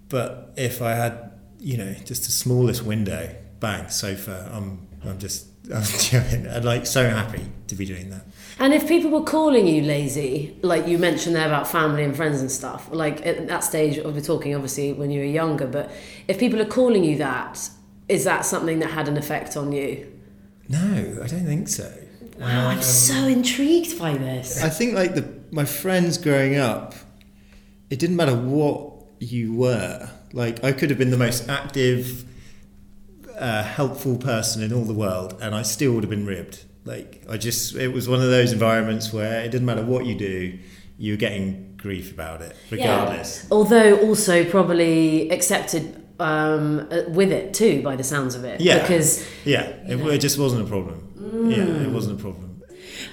but 0.08 0.52
if 0.56 0.82
I 0.82 0.94
had, 0.94 1.30
you 1.60 1.76
know, 1.76 1.92
just 2.04 2.24
the 2.24 2.32
smallest 2.32 2.82
window, 2.84 3.34
bang, 3.60 3.88
sofa. 3.88 4.50
I'm, 4.52 4.86
I'm 5.04 5.18
just, 5.18 5.46
I'm 5.74 5.82
chilling. 5.84 6.48
I'm 6.48 6.62
like 6.62 6.86
so 6.86 7.08
happy 7.08 7.44
to 7.68 7.74
be 7.74 7.86
doing 7.86 8.10
that. 8.10 8.26
And 8.58 8.74
if 8.74 8.86
people 8.86 9.10
were 9.10 9.24
calling 9.24 9.66
you 9.66 9.82
lazy, 9.82 10.56
like 10.62 10.86
you 10.86 10.98
mentioned 10.98 11.34
there 11.34 11.46
about 11.46 11.66
family 11.66 12.04
and 12.04 12.14
friends 12.14 12.40
and 12.40 12.50
stuff, 12.50 12.88
like 12.92 13.24
at 13.26 13.48
that 13.48 13.64
stage, 13.64 13.98
we're 14.04 14.20
talking 14.20 14.54
obviously 14.54 14.92
when 14.92 15.10
you 15.10 15.20
were 15.20 15.26
younger, 15.26 15.66
but 15.66 15.90
if 16.28 16.38
people 16.38 16.60
are 16.60 16.66
calling 16.66 17.02
you 17.02 17.16
that, 17.18 17.70
is 18.08 18.24
that 18.24 18.44
something 18.44 18.80
that 18.80 18.90
had 18.90 19.08
an 19.08 19.16
effect 19.16 19.56
on 19.56 19.72
you? 19.72 20.12
No, 20.68 21.18
I 21.22 21.26
don't 21.26 21.46
think 21.46 21.68
so. 21.68 21.90
Wow, 22.38 22.68
I'm 22.68 22.78
um, 22.78 22.82
so 22.82 23.26
intrigued 23.26 23.98
by 23.98 24.16
this. 24.16 24.62
I 24.62 24.68
think 24.68 24.94
like 24.94 25.14
the 25.14 25.28
my 25.50 25.64
friends 25.64 26.16
growing 26.16 26.56
up, 26.56 26.94
it 27.90 27.98
didn't 27.98 28.16
matter 28.16 28.34
what 28.34 28.92
you 29.18 29.54
were. 29.54 30.08
Like 30.32 30.64
I 30.64 30.72
could 30.72 30.90
have 30.90 30.98
been 30.98 31.10
the 31.10 31.18
most 31.18 31.48
active, 31.48 32.24
uh, 33.40 33.62
helpful 33.64 34.16
person 34.16 34.62
in 34.62 34.72
all 34.72 34.84
the 34.84 34.94
world, 34.94 35.36
and 35.40 35.54
I 35.54 35.62
still 35.62 35.92
would 35.94 36.04
have 36.04 36.10
been 36.10 36.26
ribbed. 36.26 36.64
Like 36.84 37.22
I 37.28 37.36
just, 37.36 37.74
it 37.74 37.88
was 37.92 38.08
one 38.08 38.20
of 38.20 38.28
those 38.30 38.52
environments 38.52 39.12
where 39.12 39.40
it 39.42 39.50
didn't 39.50 39.66
matter 39.66 39.84
what 39.84 40.06
you 40.06 40.14
do, 40.14 40.58
you're 40.98 41.16
getting 41.16 41.74
grief 41.76 42.12
about 42.12 42.42
it, 42.42 42.54
regardless. 42.70 43.46
Although 43.50 43.98
also 44.00 44.44
probably 44.44 45.30
accepted 45.30 45.96
um, 46.20 46.86
uh, 46.90 47.02
with 47.08 47.32
it 47.32 47.54
too, 47.54 47.82
by 47.82 47.96
the 47.96 48.04
sounds 48.04 48.34
of 48.34 48.44
it. 48.44 48.60
Yeah. 48.60 48.80
Because, 48.82 49.26
Yeah, 49.44 49.62
it, 49.88 49.98
it 50.06 50.18
just 50.20 50.38
wasn't 50.38 50.62
a 50.62 50.66
problem. 50.68 51.50
Yeah, 51.50 51.64
it 51.64 51.90
wasn't 51.90 52.18
a 52.18 52.22
problem. 52.22 52.62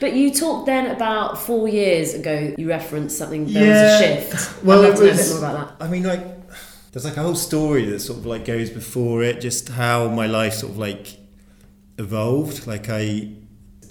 but 0.02 0.14
you 0.14 0.34
talked 0.34 0.66
then 0.66 0.88
about 0.94 1.38
four 1.40 1.68
years 1.70 2.14
ago. 2.14 2.54
You 2.58 2.68
referenced 2.70 3.18
something. 3.18 3.46
There 3.46 3.68
was 3.70 4.02
a 4.02 4.04
shift. 4.04 4.64
Well, 4.64 4.84
I'd 4.84 4.90
it 4.90 4.96
know 4.96 5.02
a 5.02 5.10
was. 5.10 5.18
bit 5.18 5.30
more 5.30 5.50
about 5.50 5.80
that. 5.80 5.86
I 5.86 5.90
mean, 5.90 6.04
like, 6.04 6.37
there's 6.92 7.06
like 7.06 7.18
a 7.18 7.22
whole 7.22 7.36
story 7.36 7.86
that 7.86 8.00
sort 8.00 8.20
of 8.20 8.26
like 8.26 8.46
goes 8.46 8.70
before 8.70 9.24
it, 9.24 9.42
just 9.42 9.70
how 9.70 10.08
my 10.08 10.26
life 10.28 10.54
sort 10.54 10.72
of 10.74 10.78
like 10.78 11.18
evolved. 11.98 12.68
Like, 12.68 12.90
I, 12.90 13.32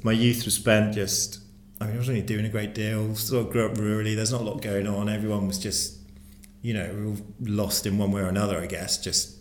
my 0.03 0.13
youth 0.13 0.45
was 0.45 0.55
spent 0.55 0.95
just. 0.95 1.41
I 1.81 1.85
mean, 1.85 1.95
I 1.95 1.99
wasn't 1.99 2.15
really 2.15 2.27
doing 2.27 2.47
a 2.47 2.49
great 2.49 2.75
deal. 2.75 3.15
Sort 3.17 3.47
of 3.47 3.53
grew 3.53 3.67
up 3.67 3.75
rurally. 3.75 4.17
There's 4.17 4.33
not 4.33 4.41
a 4.41 4.45
lot 4.45 4.63
going 4.63 4.87
on. 4.87 5.11
Everyone 5.11 5.47
was 5.47 5.59
just, 5.59 5.99
you 6.63 6.73
know, 6.73 7.17
we 7.39 7.51
lost 7.51 7.85
in 7.85 7.99
one 7.99 8.13
way 8.13 8.23
or 8.23 8.29
another. 8.29 8.59
I 8.59 8.67
guess. 8.67 8.97
Just 8.97 9.37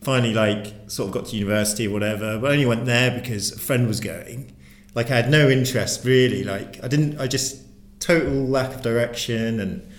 finally, 0.00 0.32
like, 0.32 0.72
sort 0.86 1.08
of 1.08 1.14
got 1.14 1.26
to 1.30 1.36
university 1.36 1.88
or 1.88 1.90
whatever. 1.90 2.38
But 2.38 2.50
I 2.50 2.52
only 2.52 2.66
went 2.66 2.84
there 2.86 3.10
because 3.10 3.52
a 3.52 3.58
friend 3.58 3.88
was 3.88 3.98
going. 3.98 4.54
Like, 4.94 5.10
I 5.10 5.16
had 5.16 5.30
no 5.30 5.48
interest 5.48 6.04
really. 6.04 6.44
Like, 6.44 6.82
I 6.82 6.88
didn't. 6.88 7.20
I 7.20 7.26
just 7.26 7.64
total 7.98 8.32
lack 8.32 8.74
of 8.74 8.82
direction 8.82 9.60
and 9.60 9.89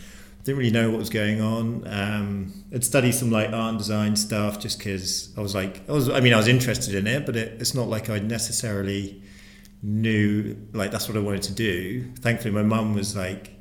didn't 0.43 0.57
really 0.57 0.71
know 0.71 0.89
what 0.89 0.99
was 0.99 1.09
going 1.09 1.41
on. 1.41 1.87
Um, 1.87 2.63
I'd 2.73 2.83
studied 2.83 3.13
some 3.13 3.31
like 3.31 3.49
art 3.49 3.69
and 3.69 3.77
design 3.77 4.15
stuff 4.15 4.59
just 4.59 4.79
because 4.79 5.33
I 5.37 5.41
was 5.41 5.53
like, 5.53 5.87
I 5.87 5.91
was, 5.91 6.09
I 6.09 6.19
mean, 6.19 6.33
I 6.33 6.37
was 6.37 6.47
interested 6.47 6.95
in 6.95 7.05
it, 7.05 7.25
but 7.25 7.35
it, 7.35 7.61
it's 7.61 7.75
not 7.75 7.87
like 7.87 8.09
I 8.09 8.19
necessarily 8.19 9.21
knew 9.83 10.55
like 10.73 10.91
that's 10.91 11.07
what 11.07 11.17
I 11.17 11.21
wanted 11.21 11.43
to 11.43 11.53
do. 11.53 12.11
Thankfully, 12.19 12.53
my 12.53 12.63
mum 12.63 12.95
was 12.95 13.15
like, 13.15 13.51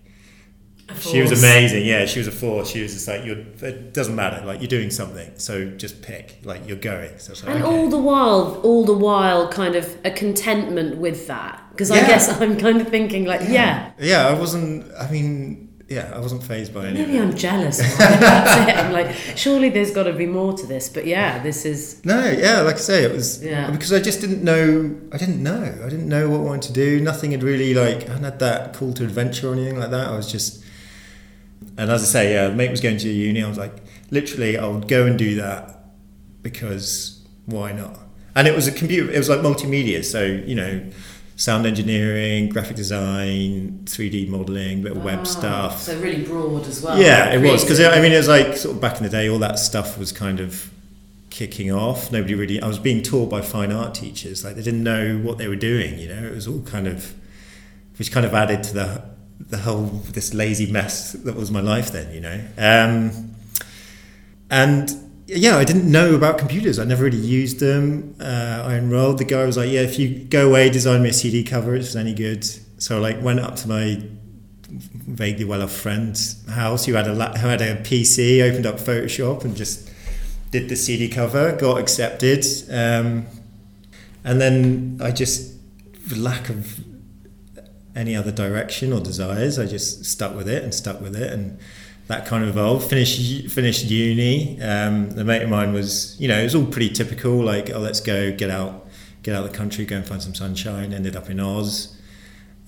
she 0.98 1.20
was 1.20 1.30
amazing. 1.30 1.84
Yeah, 1.84 2.06
she 2.06 2.18
was 2.18 2.26
a 2.26 2.32
force. 2.32 2.70
She 2.70 2.82
was 2.82 2.94
just 2.94 3.06
like, 3.06 3.24
you're, 3.24 3.38
it 3.38 3.94
doesn't 3.94 4.14
matter. 4.14 4.44
Like 4.44 4.60
you're 4.60 4.68
doing 4.68 4.90
something, 4.90 5.38
so 5.38 5.70
just 5.70 6.02
pick. 6.02 6.40
Like 6.44 6.66
you're 6.66 6.76
going. 6.76 7.18
So 7.18 7.32
like, 7.32 7.54
And 7.54 7.62
okay. 7.62 7.76
all 7.76 7.88
the 7.88 7.98
while, 7.98 8.60
all 8.62 8.84
the 8.84 8.96
while, 8.96 9.48
kind 9.48 9.76
of 9.76 9.96
a 10.04 10.10
contentment 10.10 10.96
with 10.96 11.26
that. 11.28 11.62
Because 11.70 11.90
I 11.90 12.00
guess 12.00 12.28
I'm 12.40 12.58
kind 12.58 12.80
of 12.80 12.88
thinking, 12.88 13.24
like, 13.24 13.42
yeah, 13.48 13.92
yeah, 13.98 14.26
I 14.26 14.34
wasn't. 14.34 14.92
I 14.98 15.10
mean, 15.10 15.69
yeah, 15.90 16.12
I 16.14 16.18
wasn't 16.20 16.42
phased 16.44 16.72
by 16.72 16.86
any. 16.86 17.00
maybe. 17.04 17.18
I'm 17.18 17.34
jealous. 17.36 17.80
I'm 18.00 18.92
like, 18.92 19.12
surely 19.36 19.68
there's 19.70 19.90
got 19.90 20.04
to 20.04 20.12
be 20.12 20.24
more 20.24 20.52
to 20.56 20.64
this. 20.66 20.88
But 20.88 21.04
yeah, 21.04 21.42
this 21.42 21.64
is. 21.64 22.00
No, 22.04 22.24
yeah, 22.30 22.60
like 22.60 22.76
I 22.76 22.78
say, 22.78 23.02
it 23.04 23.12
was 23.12 23.42
Yeah. 23.42 23.70
because 23.70 23.92
I 23.92 24.00
just 24.00 24.20
didn't 24.20 24.44
know. 24.44 24.96
I 25.12 25.16
didn't 25.18 25.42
know. 25.42 25.62
I 25.84 25.88
didn't 25.88 26.08
know 26.08 26.30
what 26.30 26.38
I 26.38 26.42
wanted 26.44 26.68
to 26.68 26.72
do. 26.72 27.00
Nothing 27.00 27.32
had 27.32 27.42
really 27.42 27.74
like. 27.74 28.08
I 28.08 28.12
hadn't 28.12 28.24
had 28.24 28.38
that 28.38 28.74
call 28.74 28.92
to 28.94 29.04
adventure 29.04 29.48
or 29.48 29.52
anything 29.54 29.78
like 29.80 29.90
that. 29.90 30.06
I 30.08 30.16
was 30.16 30.30
just. 30.30 30.64
And 31.76 31.90
as 31.90 32.02
I 32.02 32.06
say, 32.06 32.32
yeah, 32.34 32.54
mate 32.54 32.70
was 32.70 32.80
going 32.80 32.98
to 32.98 33.08
uni. 33.10 33.42
I 33.42 33.48
was 33.48 33.58
like, 33.58 33.74
literally, 34.10 34.56
I 34.56 34.66
would 34.68 34.86
go 34.88 35.06
and 35.06 35.18
do 35.18 35.34
that 35.36 35.76
because 36.42 37.20
why 37.46 37.72
not? 37.72 37.98
And 38.34 38.46
it 38.46 38.54
was 38.54 38.68
a 38.68 38.72
computer. 38.72 39.10
It 39.10 39.18
was 39.18 39.28
like 39.28 39.40
multimedia, 39.40 40.04
so 40.04 40.22
you 40.24 40.54
know, 40.54 40.84
sound 41.40 41.64
engineering, 41.66 42.50
graphic 42.50 42.76
design, 42.76 43.82
three 43.86 44.10
D 44.10 44.26
modeling, 44.26 44.82
bit 44.82 44.92
of 44.92 45.02
web 45.02 45.26
stuff. 45.26 45.72
Ah, 45.74 45.76
So 45.78 45.98
really 46.00 46.22
broad 46.22 46.66
as 46.66 46.82
well. 46.82 47.00
Yeah, 47.00 47.32
it 47.32 47.40
was 47.40 47.64
because 47.64 47.80
I 47.80 48.00
mean 48.02 48.12
it 48.12 48.18
was 48.18 48.28
like 48.28 48.56
sort 48.58 48.74
of 48.74 48.80
back 48.80 48.98
in 48.98 49.04
the 49.04 49.08
day, 49.08 49.28
all 49.28 49.38
that 49.38 49.58
stuff 49.58 49.96
was 49.98 50.12
kind 50.12 50.38
of 50.38 50.70
kicking 51.30 51.72
off. 51.72 52.12
Nobody 52.12 52.34
really. 52.34 52.60
I 52.60 52.68
was 52.68 52.78
being 52.78 53.02
taught 53.02 53.30
by 53.30 53.40
fine 53.40 53.72
art 53.72 53.94
teachers, 53.94 54.44
like 54.44 54.54
they 54.54 54.62
didn't 54.62 54.84
know 54.84 55.16
what 55.18 55.38
they 55.38 55.48
were 55.48 55.56
doing. 55.56 55.98
You 55.98 56.08
know, 56.08 56.22
it 56.26 56.34
was 56.34 56.46
all 56.46 56.60
kind 56.60 56.86
of, 56.86 57.14
which 57.98 58.12
kind 58.12 58.26
of 58.26 58.34
added 58.34 58.62
to 58.64 58.74
the 58.74 59.02
the 59.48 59.58
whole 59.58 59.86
this 60.12 60.34
lazy 60.34 60.70
mess 60.70 61.12
that 61.12 61.34
was 61.34 61.50
my 61.50 61.62
life 61.62 61.90
then, 61.90 62.12
you 62.12 62.20
know. 62.20 62.38
Um, 62.58 63.34
and 64.50 64.94
yeah, 65.36 65.56
I 65.56 65.64
didn't 65.64 65.90
know 65.90 66.14
about 66.14 66.38
computers. 66.38 66.78
I 66.78 66.84
never 66.84 67.04
really 67.04 67.18
used 67.18 67.60
them. 67.60 68.14
Uh, 68.20 68.64
I 68.66 68.74
enrolled. 68.74 69.18
The 69.18 69.24
guy 69.24 69.44
was 69.44 69.56
like, 69.56 69.70
"Yeah, 69.70 69.82
if 69.82 69.98
you 69.98 70.24
go 70.24 70.48
away, 70.48 70.70
design 70.70 71.02
me 71.02 71.10
a 71.10 71.12
CD 71.12 71.44
cover. 71.44 71.74
If 71.74 71.82
it's 71.82 71.96
any 71.96 72.14
good." 72.14 72.44
So 72.78 72.96
I 72.96 73.00
like 73.00 73.22
went 73.22 73.40
up 73.40 73.56
to 73.56 73.68
my 73.68 74.02
vaguely 74.68 75.44
well-off 75.44 75.72
friend's 75.72 76.48
house 76.48 76.86
who 76.86 76.94
had 76.94 77.06
a 77.06 77.38
who 77.38 77.48
had 77.48 77.60
a 77.60 77.76
PC, 77.76 78.42
opened 78.42 78.66
up 78.66 78.76
Photoshop, 78.76 79.44
and 79.44 79.56
just 79.56 79.90
did 80.50 80.68
the 80.68 80.76
CD 80.76 81.08
cover. 81.08 81.56
Got 81.56 81.78
accepted, 81.78 82.44
um, 82.68 83.26
and 84.24 84.40
then 84.40 84.98
I 85.02 85.12
just, 85.12 85.54
for 86.08 86.16
lack 86.16 86.48
of 86.48 86.80
any 87.94 88.14
other 88.16 88.32
direction 88.32 88.92
or 88.92 89.00
desires, 89.00 89.58
I 89.58 89.66
just 89.66 90.04
stuck 90.04 90.34
with 90.34 90.48
it 90.48 90.62
and 90.62 90.74
stuck 90.74 91.00
with 91.00 91.16
it 91.16 91.32
and 91.32 91.58
that 92.10 92.26
kind 92.26 92.42
of 92.42 92.50
evolved. 92.50 92.90
Finished 92.90 93.50
finished 93.52 93.84
uni. 93.84 94.60
Um, 94.60 95.10
the 95.10 95.24
mate 95.24 95.42
of 95.42 95.48
mine 95.48 95.72
was, 95.72 96.20
you 96.20 96.26
know, 96.26 96.40
it 96.40 96.42
was 96.42 96.56
all 96.56 96.66
pretty 96.66 96.90
typical. 96.90 97.40
Like, 97.40 97.70
oh, 97.70 97.78
let's 97.78 98.00
go 98.00 98.32
get 98.32 98.50
out, 98.50 98.88
get 99.22 99.36
out 99.36 99.44
of 99.44 99.52
the 99.52 99.56
country, 99.56 99.84
go 99.84 99.96
and 99.96 100.04
find 100.04 100.20
some 100.20 100.34
sunshine. 100.34 100.92
Ended 100.92 101.14
up 101.14 101.30
in 101.30 101.38
Oz, 101.38 101.96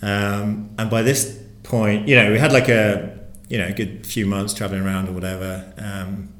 um, 0.00 0.70
and 0.78 0.88
by 0.88 1.02
this 1.02 1.42
point, 1.64 2.06
you 2.06 2.14
know, 2.14 2.30
we 2.30 2.38
had 2.38 2.52
like 2.52 2.68
a, 2.68 3.18
you 3.48 3.58
know, 3.58 3.66
a 3.66 3.72
good 3.72 4.06
few 4.06 4.26
months 4.26 4.54
traveling 4.54 4.82
around 4.82 5.08
or 5.08 5.12
whatever. 5.12 5.74
Um, 5.76 6.32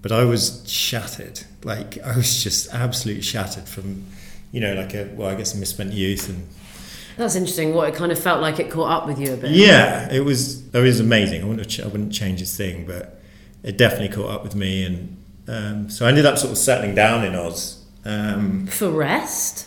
but 0.00 0.12
I 0.12 0.22
was 0.22 0.62
shattered. 0.70 1.40
Like, 1.64 1.98
I 1.98 2.16
was 2.16 2.44
just 2.44 2.72
absolutely 2.72 3.22
shattered 3.22 3.66
from, 3.66 4.04
you 4.52 4.60
know, 4.60 4.74
like 4.74 4.94
a 4.94 5.10
well, 5.16 5.28
I 5.28 5.34
guess 5.34 5.52
a 5.52 5.58
misspent 5.58 5.92
youth 5.92 6.28
and 6.28 6.46
That's 7.16 7.34
interesting. 7.34 7.72
What 7.74 7.88
it 7.88 7.94
kind 7.94 8.12
of 8.12 8.18
felt 8.18 8.40
like 8.42 8.60
it 8.60 8.70
caught 8.70 8.90
up 8.90 9.06
with 9.06 9.18
you 9.18 9.32
a 9.34 9.36
bit. 9.36 9.50
yeah, 9.52 10.12
it 10.12 10.20
was 10.20 10.66
it 10.74 10.78
was 10.80 11.00
amazing. 11.00 11.42
I 11.42 11.46
wouldn't 11.46 11.68
ch- 11.68 11.80
I 11.80 11.86
wouldn't 11.86 12.12
change 12.12 12.40
his 12.40 12.56
thing, 12.56 12.86
but 12.86 13.20
it 13.62 13.76
definitely 13.78 14.08
caught 14.14 14.30
up 14.30 14.42
with 14.44 14.54
me, 14.54 14.84
and 14.84 15.16
um, 15.48 15.88
so 15.90 16.04
I 16.06 16.08
ended 16.10 16.26
up 16.26 16.36
sort 16.38 16.52
of 16.52 16.58
settling 16.58 16.94
down 16.94 17.24
in 17.24 17.34
Oz. 17.34 17.84
Um, 18.04 18.66
For 18.66 18.90
rest. 18.90 19.66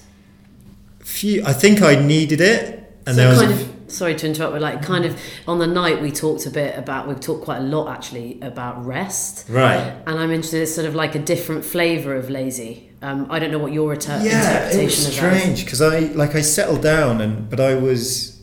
few, 0.99 1.43
I 1.45 1.53
think 1.53 1.81
I 1.81 1.95
needed 1.95 2.39
it, 2.41 2.93
and 3.05 3.15
so 3.15 3.21
there 3.21 3.29
was 3.29 3.39
kind 3.41 3.51
a, 3.51 3.55
of 3.55 3.68
sorry 3.89 4.15
to 4.15 4.27
interrupt, 4.27 4.53
but 4.53 4.61
like 4.61 4.81
kind 4.81 5.05
of 5.05 5.19
on 5.47 5.59
the 5.59 5.67
night 5.67 6.01
we 6.01 6.11
talked 6.11 6.45
a 6.45 6.49
bit 6.49 6.77
about 6.77 7.07
we've 7.07 7.19
talked 7.19 7.43
quite 7.43 7.57
a 7.59 7.63
lot 7.63 7.89
actually 7.89 8.39
about 8.41 8.85
rest. 8.85 9.47
right. 9.49 9.93
And 10.07 10.19
I'm 10.19 10.31
interested. 10.31 10.61
It's 10.61 10.73
sort 10.73 10.87
of 10.87 10.95
like 10.95 11.15
a 11.15 11.19
different 11.19 11.65
flavour 11.65 12.15
of 12.15 12.29
lazy. 12.29 12.89
Um, 13.01 13.27
I 13.29 13.39
don't 13.39 13.51
know 13.51 13.59
what 13.59 13.71
your 13.71 13.93
inter- 13.93 14.19
Yeah, 14.21 14.67
it 14.67 14.75
interpretation 14.75 14.85
was 14.85 15.03
that 15.05 15.11
is. 15.33 15.41
strange 15.41 15.63
because 15.65 15.81
I 15.81 15.99
like 16.13 16.35
I 16.35 16.41
settled 16.41 16.81
down, 16.83 17.21
and 17.21 17.49
but 17.49 17.59
I 17.59 17.75
was. 17.75 18.41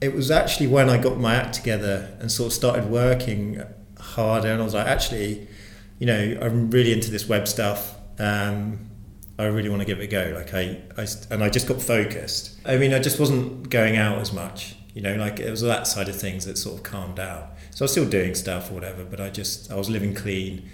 It 0.00 0.14
was 0.16 0.32
actually 0.32 0.66
when 0.66 0.90
I 0.90 0.98
got 0.98 1.18
my 1.20 1.36
act 1.36 1.54
together 1.54 2.16
and 2.18 2.30
sort 2.32 2.48
of 2.48 2.52
started 2.52 2.90
working 2.90 3.62
harder, 4.00 4.48
and 4.50 4.60
I 4.60 4.64
was 4.64 4.74
like, 4.74 4.88
actually, 4.88 5.46
you 6.00 6.06
know, 6.06 6.38
I'm 6.42 6.70
really 6.72 6.92
into 6.92 7.08
this 7.12 7.28
web 7.28 7.46
stuff. 7.46 7.94
Um, 8.18 8.90
I 9.38 9.44
really 9.44 9.68
want 9.68 9.80
to 9.82 9.86
give 9.86 10.00
it 10.00 10.04
a 10.04 10.06
go. 10.08 10.32
Like 10.34 10.52
I, 10.54 10.80
I, 11.00 11.06
and 11.30 11.44
I 11.44 11.48
just 11.48 11.68
got 11.68 11.80
focused. 11.80 12.58
I 12.66 12.76
mean, 12.78 12.92
I 12.92 12.98
just 12.98 13.20
wasn't 13.20 13.70
going 13.70 13.96
out 13.96 14.18
as 14.18 14.32
much. 14.32 14.74
You 14.94 15.02
know, 15.02 15.14
like 15.16 15.40
it 15.40 15.50
was 15.50 15.62
that 15.62 15.86
side 15.86 16.08
of 16.08 16.16
things 16.16 16.44
that 16.44 16.58
sort 16.58 16.76
of 16.76 16.82
calmed 16.82 17.16
down. 17.16 17.44
So 17.70 17.82
I 17.82 17.84
was 17.84 17.92
still 17.92 18.08
doing 18.08 18.34
stuff 18.34 18.70
or 18.70 18.74
whatever, 18.74 19.04
but 19.04 19.20
I 19.20 19.30
just 19.30 19.70
I 19.72 19.76
was 19.76 19.88
living 19.88 20.14
clean. 20.14 20.68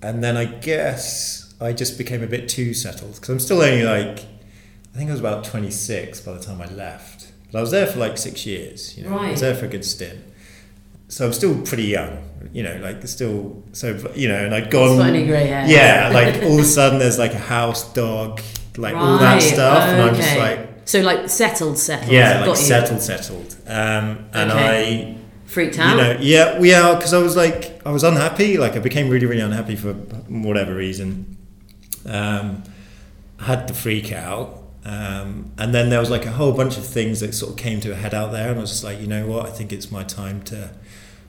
And 0.00 0.22
then 0.24 0.36
I 0.36 0.44
guess 0.46 1.52
I 1.60 1.72
just 1.72 1.98
became 1.98 2.22
a 2.22 2.26
bit 2.26 2.48
too 2.48 2.72
settled 2.72 3.14
because 3.14 3.28
I'm 3.28 3.40
still 3.40 3.60
only 3.62 3.82
like 3.82 4.20
I 4.94 4.98
think 4.98 5.10
I 5.10 5.12
was 5.12 5.20
about 5.20 5.44
26 5.44 6.20
by 6.22 6.32
the 6.32 6.40
time 6.40 6.60
I 6.62 6.66
left. 6.66 7.32
But 7.52 7.58
I 7.58 7.60
was 7.60 7.70
there 7.70 7.86
for 7.86 7.98
like 7.98 8.16
six 8.18 8.46
years. 8.46 8.96
You 8.96 9.04
know, 9.08 9.18
I 9.18 9.30
was 9.32 9.40
there 9.40 9.54
for 9.54 9.66
a 9.66 9.68
good 9.68 9.84
stint. 9.84 10.20
So 11.08 11.26
I'm 11.26 11.32
still 11.32 11.60
pretty 11.62 11.84
young. 11.84 12.24
You 12.52 12.62
know, 12.62 12.78
like 12.82 13.06
still 13.08 13.62
so 13.72 13.98
you 14.14 14.28
know, 14.28 14.44
and 14.44 14.54
I'd 14.54 14.70
gone. 14.70 14.98
Funny 14.98 15.26
grey 15.26 15.46
hair. 15.46 15.66
Yeah, 15.66 16.10
like 16.12 16.42
all 16.42 16.54
of 16.54 16.60
a 16.60 16.64
sudden 16.78 16.98
there's 16.98 17.18
like 17.18 17.32
a 17.34 17.38
house, 17.38 17.92
dog, 17.92 18.40
like 18.76 18.94
all 18.94 19.18
that 19.18 19.34
Right, 19.34 19.42
stuff, 19.42 19.82
and 19.84 20.02
I'm 20.02 20.14
just 20.14 20.36
like, 20.36 20.67
So 20.88 21.00
like 21.02 21.28
settled, 21.28 21.76
settled. 21.78 22.10
yeah, 22.10 22.38
Got 22.46 22.48
like 22.48 22.56
settled, 22.56 23.02
settled. 23.02 23.56
Um, 23.66 24.24
and 24.32 24.50
Okay. 24.50 25.18
Freaked 25.44 25.78
out. 25.78 25.90
you 25.90 25.96
know, 26.02 26.16
yeah, 26.20 26.58
we 26.58 26.72
are 26.72 26.96
because 26.96 27.12
I 27.12 27.18
was 27.18 27.36
like, 27.36 27.86
I 27.86 27.90
was 27.90 28.04
unhappy. 28.04 28.56
Like 28.56 28.74
I 28.74 28.78
became 28.78 29.10
really, 29.10 29.26
really 29.26 29.42
unhappy 29.42 29.76
for 29.76 29.92
whatever 29.92 30.74
reason. 30.74 31.36
Um, 32.06 32.62
had 33.38 33.68
the 33.68 33.74
freak 33.74 34.12
out. 34.12 34.62
Um, 34.86 35.52
and 35.58 35.74
then 35.74 35.90
there 35.90 36.00
was 36.00 36.08
like 36.08 36.24
a 36.24 36.30
whole 36.32 36.52
bunch 36.52 36.78
of 36.78 36.86
things 36.86 37.20
that 37.20 37.34
sort 37.34 37.52
of 37.52 37.58
came 37.58 37.80
to 37.80 37.92
a 37.92 37.94
head 37.94 38.14
out 38.14 38.32
there, 38.32 38.48
and 38.48 38.56
I 38.58 38.60
was 38.62 38.70
just 38.70 38.84
like, 38.84 38.98
you 38.98 39.06
know 39.06 39.26
what, 39.26 39.44
I 39.44 39.50
think 39.50 39.74
it's 39.74 39.90
my 39.92 40.04
time 40.04 40.40
to 40.44 40.70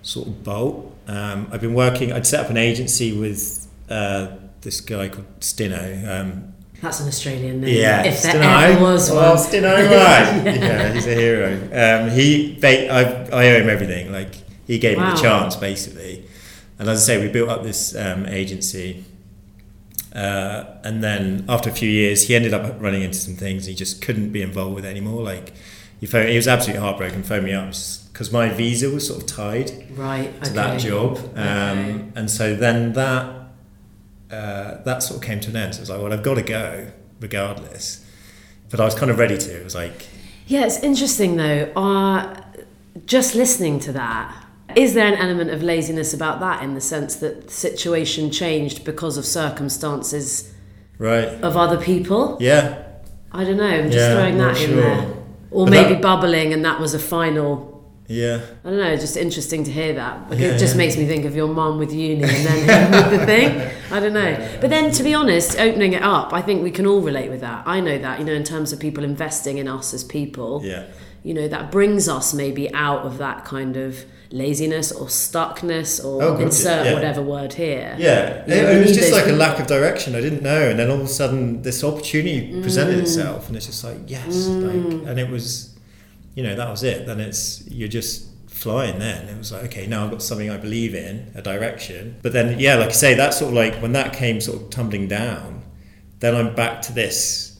sort 0.03 0.27
of 0.27 0.41
bolt. 0.45 0.95
Um, 1.07 1.49
I've 1.51 1.59
been 1.59 1.73
working. 1.73 2.13
I'd 2.13 2.25
set 2.25 2.45
up 2.45 2.49
an 2.49 2.55
agency 2.55 3.11
with 3.17 3.67
uh, 3.89 4.27
this 4.61 4.79
guy 4.79 5.09
called 5.09 5.27
Stino. 5.41 6.07
Um, 6.07 6.53
That's 6.81 6.99
an 7.01 7.07
Australian 7.07 7.61
name. 7.61 7.75
yeah, 7.75 8.03
If 8.05 8.21
there 8.23 8.33
Stino. 8.35 8.63
ever 8.63 8.81
was 8.81 9.11
Well, 9.11 9.35
one. 9.35 9.43
Stino, 9.43 9.73
right? 9.75 10.45
yeah. 10.55 10.93
he's 10.93 11.07
a 11.07 11.13
hero. 11.13 11.51
Um, 11.73 12.09
he, 12.11 12.55
ba- 12.59 12.89
I, 12.89 13.01
I 13.31 13.47
owe 13.51 13.61
him 13.61 13.69
everything. 13.69 14.11
Like 14.11 14.35
he 14.65 14.79
gave 14.79 14.97
me 14.97 15.03
the 15.03 15.15
chance, 15.15 15.55
basically. 15.55 16.25
And 16.77 16.87
as 16.87 17.03
I 17.09 17.13
say, 17.15 17.21
we 17.25 17.31
built 17.31 17.49
up 17.49 17.63
this 17.63 17.95
um, 17.95 18.25
agency. 18.27 19.03
Uh, 20.15 20.65
and 20.83 21.03
then 21.03 21.45
after 21.49 21.69
a 21.69 21.73
few 21.73 21.89
years, 21.89 22.27
he 22.27 22.35
ended 22.35 22.53
up 22.53 22.81
running 22.81 23.03
into 23.03 23.17
some 23.17 23.35
things. 23.35 23.65
He 23.65 23.75
just 23.75 24.01
couldn't 24.01 24.31
be 24.31 24.41
involved 24.41 24.75
with 24.75 24.85
anymore. 24.85 25.21
Like 25.21 25.53
he, 25.99 26.05
phoned, 26.05 26.29
he 26.29 26.35
was 26.35 26.47
absolutely 26.47 26.81
heartbroken. 26.81 27.23
Phoned 27.23 27.45
me 27.45 27.53
up 27.53 27.73
because 28.11 28.31
my 28.31 28.49
visa 28.49 28.89
was 28.89 29.05
sort 29.07 29.21
of 29.21 29.27
tied 29.27 29.71
Right. 29.91 30.29
Okay. 30.37 30.45
to 30.45 30.53
that 30.53 30.79
job. 30.79 31.17
Um, 31.35 31.39
Okay. 31.45 32.01
And 32.15 32.31
so 32.31 32.55
then 32.55 32.93
that 32.93 33.38
uh, 34.31 34.81
that 34.83 35.01
sort 35.03 35.19
of 35.19 35.25
came 35.25 35.39
to 35.41 35.49
an 35.49 35.55
end. 35.55 35.75
So 35.75 35.79
I 35.79 35.81
was 35.81 35.89
like, 35.89 36.01
well, 36.01 36.13
I've 36.13 36.23
got 36.23 36.35
to 36.35 36.41
go 36.43 36.91
regardless. 37.19 38.05
But 38.69 38.79
I 38.79 38.85
was 38.85 38.95
kind 38.95 39.09
of 39.11 39.17
ready 39.17 39.37
to. 39.37 39.59
It 39.61 39.63
was 39.63 39.75
like, 39.75 40.07
Yeah, 40.47 40.65
it's 40.65 40.79
interesting 40.83 41.37
though. 41.37 41.71
Uh, 41.75 42.41
just 43.05 43.33
listening 43.35 43.79
to 43.81 43.91
that, 43.93 44.45
is 44.75 44.93
there 44.93 45.07
an 45.07 45.15
element 45.15 45.49
of 45.49 45.63
laziness 45.63 46.13
about 46.13 46.39
that 46.41 46.61
in 46.63 46.75
the 46.75 46.81
sense 46.81 47.15
that 47.17 47.47
the 47.47 47.51
situation 47.51 48.29
changed 48.29 48.83
because 48.85 49.17
of 49.17 49.25
circumstances 49.25 50.53
right, 50.99 51.27
of 51.43 51.57
other 51.57 51.77
people? 51.77 52.37
yeah, 52.39 52.83
I 53.31 53.43
don't 53.43 53.57
know. 53.57 53.65
I'm 53.65 53.85
just 53.91 53.97
Yeah, 53.97 54.13
throwing 54.15 54.37
that 54.37 54.57
in 54.61 54.69
sure. 54.69 54.75
there. 54.75 55.13
Or 55.51 55.65
But 55.65 55.71
maybe 55.71 55.93
that- 55.93 56.01
bubbling, 56.03 56.53
and 56.53 56.63
that 56.65 56.79
was 56.79 56.93
a 56.93 56.99
final. 56.99 57.68
Yeah, 58.09 58.41
I 58.65 58.69
don't 58.69 58.79
know. 58.79 58.95
Just 58.97 59.15
interesting 59.15 59.63
to 59.65 59.71
hear 59.71 59.93
that. 59.93 60.29
Like, 60.29 60.39
Yeah, 60.39 60.47
it 60.47 60.57
just 60.57 60.73
yeah. 60.73 60.79
makes 60.79 60.97
me 60.97 61.05
think 61.05 61.25
of 61.25 61.35
your 61.35 61.47
mum 61.47 61.77
with 61.77 61.93
uni 61.93 62.23
and 62.23 62.45
then 62.45 62.91
with 63.11 63.19
the 63.19 63.25
thing. 63.25 63.71
I 63.91 63.99
don't 63.99 64.13
know. 64.13 64.57
But 64.59 64.69
then, 64.71 64.91
to 64.91 65.03
be 65.03 65.13
honest, 65.13 65.59
opening 65.59 65.93
it 65.93 66.01
up, 66.03 66.33
I 66.33 66.41
think 66.41 66.63
we 66.63 66.71
can 66.71 66.85
all 66.87 67.01
relate 67.01 67.29
with 67.29 67.41
that. 67.41 67.63
I 67.67 67.79
know 67.79 67.97
that. 67.99 68.19
You 68.19 68.25
know, 68.25 68.33
in 68.33 68.43
terms 68.43 68.73
of 68.73 68.79
people 68.79 69.03
investing 69.03 69.59
in 69.59 69.67
us 69.67 69.93
as 69.93 70.03
people. 70.03 70.61
yeah, 70.65 70.85
you 71.21 71.33
know 71.33 71.47
that 71.49 71.69
brings 71.71 72.07
us 72.07 72.33
maybe 72.33 72.73
out 72.73 73.01
of 73.05 73.17
that 73.17 73.43
kind 73.45 73.75
of 73.75 74.05
laziness 74.31 74.89
or 74.91 75.07
stuckness 75.07 76.03
or 76.03 76.23
Oh, 76.23 76.37
insert 76.37 76.85
yeah. 76.85 76.93
whatever 76.93 77.21
word 77.21 77.51
here 77.53 77.95
yeah. 77.99 78.45
You 78.47 78.53
It, 78.53 78.63
know, 78.63 78.69
it 78.69 78.73
we 78.75 78.79
was 78.81 78.95
just 78.95 79.11
like 79.11 79.27
a 79.27 79.31
lack 79.33 79.59
of 79.59 79.67
direction. 79.67 80.15
I 80.15 80.21
didn't 80.21 80.43
know, 80.43 80.69
and 80.69 80.79
then 80.79 80.89
all 80.89 80.95
of 80.99 81.01
a 81.05 81.07
sudden 81.07 81.61
this 81.61 81.83
opportunity 81.83 82.61
presented 82.61 82.97
Mm. 82.97 83.01
itself, 83.01 83.47
and 83.47 83.57
it's 83.57 83.65
just 83.65 83.83
like 83.83 83.97
yes, 84.07 84.47
like, 84.47 84.73
and 85.09 85.19
it 85.19 85.29
was, 85.29 85.68
you 86.35 86.43
know, 86.43 86.55
that 86.55 86.69
was 86.69 86.83
it. 86.83 87.05
Then 87.05 87.19
it's 87.19 87.67
you're 87.69 87.89
just 87.89 88.27
flying. 88.47 88.99
Then 88.99 89.27
it 89.27 89.37
was 89.37 89.51
like 89.51 89.63
okay, 89.65 89.87
now 89.87 90.05
I've 90.05 90.11
got 90.11 90.21
something 90.21 90.49
I 90.49 90.57
believe 90.57 90.93
in, 90.95 91.31
a 91.35 91.41
direction. 91.41 92.17
But 92.21 92.33
then 92.33 92.59
yeah, 92.59 92.75
like 92.75 92.89
I 92.89 92.93
say, 92.93 93.13
that's 93.13 93.39
sort 93.39 93.49
of 93.49 93.55
like 93.55 93.75
when 93.81 93.93
that 93.93 94.13
came 94.13 94.41
sort 94.41 94.61
of 94.61 94.69
tumbling 94.69 95.07
down, 95.07 95.63
then 96.19 96.35
I'm 96.35 96.55
back 96.55 96.81
to 96.83 96.93
this. 96.93 97.59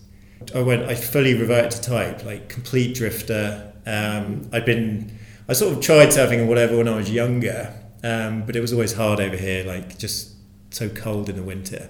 I 0.55 0.61
went. 0.61 0.83
I 0.83 0.95
fully 0.95 1.33
reverted 1.33 1.71
to 1.71 1.81
type, 1.81 2.25
like 2.25 2.49
complete 2.49 2.95
drifter. 2.95 3.73
Um, 3.85 4.49
I'd 4.53 4.65
been. 4.65 5.17
I 5.47 5.53
sort 5.53 5.73
of 5.73 5.81
tried 5.81 6.09
surfing 6.09 6.39
and 6.39 6.49
whatever 6.49 6.77
when 6.77 6.87
I 6.87 6.95
was 6.95 7.09
younger, 7.09 7.73
um, 8.03 8.45
but 8.45 8.55
it 8.55 8.61
was 8.61 8.71
always 8.71 8.93
hard 8.93 9.19
over 9.19 9.35
here. 9.35 9.65
Like 9.65 9.97
just 9.97 10.35
so 10.69 10.89
cold 10.89 11.29
in 11.29 11.35
the 11.35 11.43
winter. 11.43 11.89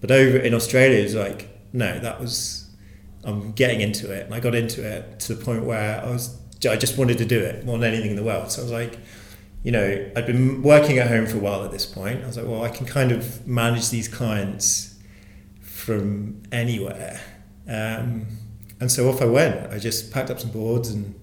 But 0.00 0.10
over 0.10 0.36
in 0.36 0.54
Australia, 0.54 0.98
it's 0.98 1.14
like 1.14 1.48
no, 1.72 1.98
that 2.00 2.20
was. 2.20 2.67
I'm 3.28 3.52
getting 3.52 3.80
into 3.80 4.10
it, 4.12 4.24
and 4.24 4.34
I 4.34 4.40
got 4.40 4.54
into 4.54 4.82
it 4.82 5.20
to 5.20 5.34
the 5.34 5.44
point 5.44 5.64
where 5.64 6.00
I 6.02 6.10
was. 6.10 6.36
I 6.68 6.76
just 6.76 6.98
wanted 6.98 7.18
to 7.18 7.24
do 7.24 7.38
it 7.38 7.64
more 7.64 7.78
than 7.78 7.92
anything 7.92 8.10
in 8.10 8.16
the 8.16 8.24
world. 8.24 8.50
So 8.50 8.62
I 8.62 8.64
was 8.64 8.72
like, 8.72 8.98
you 9.62 9.70
know, 9.70 10.10
I'd 10.16 10.26
been 10.26 10.62
working 10.62 10.98
at 10.98 11.08
home 11.08 11.26
for 11.26 11.36
a 11.36 11.40
while 11.40 11.64
at 11.64 11.70
this 11.70 11.86
point. 11.86 12.24
I 12.24 12.26
was 12.26 12.36
like, 12.36 12.46
well, 12.46 12.64
I 12.64 12.68
can 12.68 12.86
kind 12.86 13.12
of 13.12 13.46
manage 13.46 13.90
these 13.90 14.08
clients 14.08 14.98
from 15.60 16.42
anywhere. 16.50 17.20
Um, 17.68 18.26
and 18.80 18.90
so 18.90 19.08
off 19.08 19.20
I 19.20 19.26
went. 19.26 19.72
I 19.72 19.78
just 19.78 20.12
packed 20.12 20.30
up 20.30 20.40
some 20.40 20.50
boards 20.50 20.88
and 20.88 21.14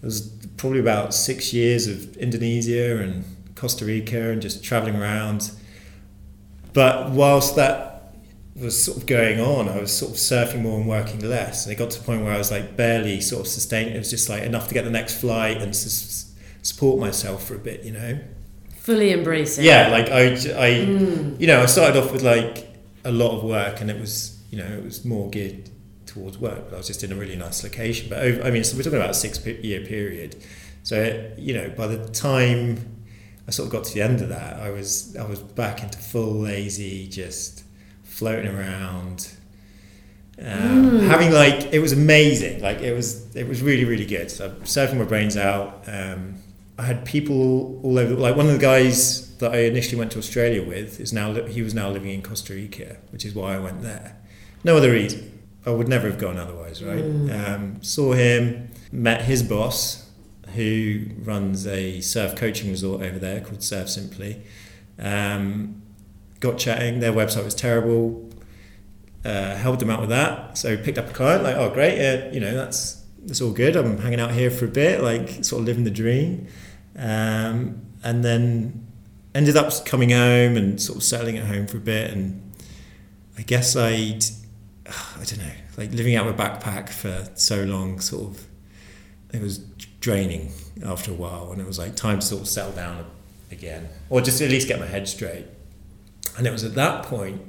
it 0.00 0.04
was 0.04 0.28
probably 0.56 0.80
about 0.80 1.14
six 1.14 1.52
years 1.52 1.86
of 1.86 2.16
Indonesia 2.16 2.98
and 2.98 3.24
Costa 3.54 3.84
Rica 3.84 4.30
and 4.30 4.42
just 4.42 4.62
traveling 4.62 4.96
around. 4.96 5.52
But 6.72 7.10
whilst 7.10 7.56
that 7.56 7.91
was 8.54 8.82
sort 8.82 8.98
of 8.98 9.06
going 9.06 9.40
on, 9.40 9.68
I 9.68 9.80
was 9.80 9.96
sort 9.96 10.12
of 10.12 10.18
surfing 10.18 10.62
more 10.62 10.78
and 10.78 10.88
working 10.88 11.26
less. 11.26 11.64
And 11.64 11.72
it 11.72 11.76
got 11.76 11.90
to 11.90 11.98
the 11.98 12.04
point 12.04 12.22
where 12.22 12.32
I 12.32 12.38
was 12.38 12.50
like 12.50 12.76
barely 12.76 13.20
sort 13.20 13.42
of 13.42 13.46
sustaining. 13.46 13.94
It 13.94 13.98
was 13.98 14.10
just 14.10 14.28
like 14.28 14.42
enough 14.42 14.68
to 14.68 14.74
get 14.74 14.84
the 14.84 14.90
next 14.90 15.20
flight 15.20 15.62
and 15.62 15.74
sus- 15.74 16.32
support 16.62 17.00
myself 17.00 17.46
for 17.46 17.54
a 17.54 17.58
bit, 17.58 17.84
you 17.84 17.92
know. 17.92 18.18
Fully 18.76 19.12
embracing. 19.12 19.64
Yeah, 19.64 19.88
like 19.88 20.10
I, 20.10 20.32
I 20.32 20.86
mm. 20.86 21.40
you 21.40 21.46
know, 21.46 21.62
I 21.62 21.66
started 21.66 22.02
off 22.02 22.12
with 22.12 22.22
like 22.22 22.68
a 23.04 23.12
lot 23.12 23.36
of 23.36 23.44
work, 23.44 23.80
and 23.80 23.90
it 23.90 23.98
was, 23.98 24.42
you 24.50 24.58
know, 24.58 24.66
it 24.66 24.82
was 24.82 25.04
more 25.04 25.30
geared 25.30 25.70
towards 26.06 26.38
work. 26.38 26.64
But 26.68 26.74
I 26.74 26.78
was 26.78 26.88
just 26.88 27.04
in 27.04 27.12
a 27.12 27.14
really 27.14 27.36
nice 27.36 27.62
location. 27.62 28.08
But 28.08 28.18
over, 28.18 28.42
I 28.42 28.50
mean, 28.50 28.64
so 28.64 28.76
we're 28.76 28.82
talking 28.82 28.98
about 28.98 29.10
a 29.10 29.14
six-year 29.14 29.86
period. 29.86 30.36
So 30.82 31.32
you 31.38 31.54
know, 31.54 31.70
by 31.70 31.86
the 31.86 32.08
time 32.08 33.04
I 33.46 33.52
sort 33.52 33.68
of 33.68 33.72
got 33.72 33.84
to 33.84 33.94
the 33.94 34.02
end 34.02 34.20
of 34.20 34.28
that, 34.30 34.60
I 34.60 34.70
was 34.70 35.16
I 35.16 35.26
was 35.26 35.38
back 35.38 35.82
into 35.82 35.98
full 35.98 36.34
lazy, 36.40 37.06
just 37.06 37.61
floating 38.22 38.54
around. 38.56 39.28
Um, 40.38 41.00
Having 41.00 41.32
like 41.32 41.72
it 41.72 41.80
was 41.80 41.92
amazing, 41.92 42.62
like 42.62 42.80
it 42.80 42.94
was 42.94 43.34
it 43.34 43.48
was 43.48 43.62
really 43.62 43.84
really 43.84 44.06
good. 44.06 44.30
So 44.30 44.50
surfing 44.62 44.98
my 44.98 45.04
brains 45.04 45.36
out. 45.36 45.82
Um, 45.86 46.36
I 46.78 46.84
had 46.84 47.04
people 47.04 47.80
all 47.82 47.98
over. 47.98 48.14
Like 48.14 48.36
one 48.36 48.46
of 48.46 48.52
the 48.52 48.58
guys 48.58 49.36
that 49.38 49.52
I 49.52 49.58
initially 49.72 49.98
went 49.98 50.12
to 50.12 50.18
Australia 50.18 50.62
with 50.64 51.00
is 51.00 51.12
now 51.12 51.34
he 51.34 51.62
was 51.62 51.74
now 51.74 51.90
living 51.90 52.10
in 52.10 52.22
Costa 52.22 52.54
Rica, 52.54 52.96
which 53.10 53.24
is 53.24 53.34
why 53.34 53.56
I 53.56 53.58
went 53.58 53.82
there. 53.82 54.16
No 54.62 54.76
other 54.76 54.92
reason. 54.92 55.40
I 55.66 55.70
would 55.70 55.88
never 55.88 56.08
have 56.08 56.18
gone 56.18 56.38
otherwise, 56.38 56.82
right? 56.82 57.04
Um, 57.38 57.82
saw 57.82 58.12
him, 58.12 58.70
met 58.90 59.22
his 59.22 59.42
boss, 59.42 60.10
who 60.54 61.06
runs 61.24 61.66
a 61.66 62.00
surf 62.00 62.36
coaching 62.36 62.70
resort 62.70 63.02
over 63.02 63.18
there 63.18 63.40
called 63.40 63.62
Surf 63.62 63.88
Simply. 63.88 64.42
Um, 64.98 65.81
got 66.42 66.58
chatting. 66.58 67.00
Their 67.00 67.12
website 67.12 67.44
was 67.44 67.54
terrible. 67.54 68.28
Uh, 69.24 69.54
helped 69.54 69.80
them 69.80 69.88
out 69.88 70.00
with 70.00 70.10
that. 70.10 70.58
So 70.58 70.76
picked 70.76 70.98
up 70.98 71.08
a 71.08 71.12
client. 71.12 71.42
Like, 71.42 71.56
oh 71.56 71.70
great, 71.70 71.96
yeah, 71.96 72.30
you 72.30 72.40
know 72.40 72.54
that's 72.54 73.02
that's 73.24 73.40
all 73.40 73.52
good. 73.52 73.76
I'm 73.76 73.98
hanging 73.98 74.20
out 74.20 74.32
here 74.32 74.50
for 74.50 74.66
a 74.66 74.68
bit, 74.68 75.00
like 75.00 75.44
sort 75.44 75.60
of 75.60 75.66
living 75.66 75.84
the 75.84 75.90
dream. 75.90 76.48
Um, 76.96 77.80
and 78.04 78.24
then 78.24 78.86
ended 79.34 79.56
up 79.56 79.72
coming 79.86 80.10
home 80.10 80.56
and 80.56 80.82
sort 80.82 80.98
of 80.98 81.04
settling 81.04 81.38
at 81.38 81.46
home 81.46 81.66
for 81.66 81.78
a 81.78 81.80
bit. 81.80 82.10
And 82.10 82.52
I 83.38 83.42
guess 83.42 83.76
I'd 83.76 84.24
I 84.86 85.24
don't 85.24 85.38
know, 85.38 85.52
like 85.76 85.92
living 85.92 86.16
out 86.16 86.26
of 86.26 86.38
a 86.38 86.42
backpack 86.42 86.88
for 86.90 87.28
so 87.34 87.62
long, 87.64 88.00
sort 88.00 88.30
of, 88.30 88.46
it 89.32 89.40
was 89.40 89.58
draining 90.00 90.52
after 90.84 91.10
a 91.12 91.14
while, 91.14 91.52
and 91.52 91.60
it 91.60 91.66
was 91.66 91.78
like 91.78 91.96
time 91.96 92.18
to 92.18 92.26
sort 92.26 92.42
of 92.42 92.48
settle 92.48 92.72
down 92.72 93.06
again, 93.50 93.88
or 94.10 94.20
just 94.20 94.40
at 94.40 94.50
least 94.50 94.68
get 94.68 94.80
my 94.80 94.86
head 94.86 95.08
straight. 95.08 95.46
And 96.38 96.46
it 96.46 96.50
was 96.52 96.64
at 96.64 96.74
that 96.74 97.04
point, 97.04 97.42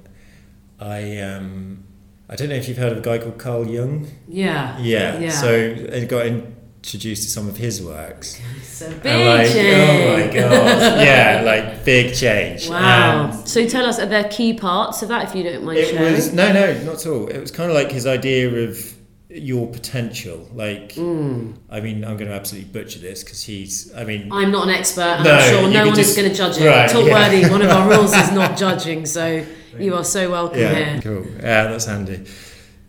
I 0.80 1.18
um, 1.20 1.84
I 2.30 2.36
don't 2.36 2.50
know 2.50 2.56
if 2.56 2.68
you've 2.68 2.78
heard 2.78 2.92
of 2.92 2.98
a 2.98 3.02
guy 3.02 3.18
called 3.20 3.38
Carl 3.38 3.68
Jung. 3.68 4.08
Yeah. 4.28 4.78
Yeah. 4.80 5.20
Yeah. 5.20 5.30
So 5.30 5.76
I 5.94 6.04
got 6.06 6.26
introduced 6.26 7.24
to 7.24 7.30
some 7.30 7.48
of 7.48 7.56
his 7.58 7.82
works. 7.82 8.42
So 8.64 8.90
big 8.90 9.06
like, 9.06 9.52
oh 9.56 10.18
my 10.18 10.34
god, 10.34 11.00
yeah, 11.02 11.42
like 11.46 11.86
big 11.86 12.14
change. 12.16 12.70
Wow. 12.70 13.30
And- 13.32 13.48
so 13.48 13.68
tell 13.68 13.86
us, 13.86 14.00
are 14.00 14.06
there 14.06 14.26
key 14.30 14.54
parts 14.54 15.02
of 15.02 15.10
that, 15.10 15.30
if 15.30 15.36
you 15.36 15.44
don't 15.44 15.64
mind 15.64 15.78
it 15.80 15.90
sharing? 15.90 16.14
was 16.14 16.34
no 16.34 16.52
no 16.52 16.74
not 16.84 16.96
at 16.96 17.08
all 17.08 17.28
it 17.28 17.40
was 17.40 17.52
kind 17.52 17.70
of 17.70 17.76
like 17.76 17.92
his 17.92 18.06
idea 18.08 18.50
of 18.68 18.94
your 19.30 19.68
potential 19.68 20.48
like 20.54 20.94
Mm. 20.94 21.56
i 21.70 21.80
mean 21.80 22.04
i'm 22.04 22.18
going 22.18 22.30
to 22.30 22.36
absolutely 22.36 22.70
butcher 22.70 23.00
this 23.00 23.24
because 23.24 23.42
he's 23.44 23.92
i 23.96 24.04
mean 24.04 24.32
I'm 24.32 24.52
not 24.52 24.68
an 24.68 24.74
expert, 24.76 25.02
and 25.02 25.24
No, 25.24 25.32
I'm 25.34 25.50
sure 25.50 25.70
no 25.70 25.86
one 25.88 25.96
just- 25.96 26.12
is 26.12 26.16
going 26.18 26.30
to 26.30 26.36
judge 26.36 26.58
it. 26.60 26.68
right, 26.68 26.90
Talk 26.90 27.08
yeah. 27.08 27.14
wordy. 27.14 27.50
One 27.50 27.62
of 27.62 27.70
our 27.70 27.90
rules 27.90 28.14
is 28.14 28.32
not 28.32 28.58
judging, 28.66 29.06
so 29.06 29.44
you 29.80 29.96
are 29.96 30.04
so 30.04 30.30
welcome 30.30 30.60
yeah 30.60 30.76
here. 30.94 31.02
cool 31.02 31.26
yeah 31.38 31.64
that's 31.68 31.86
handy 31.86 32.26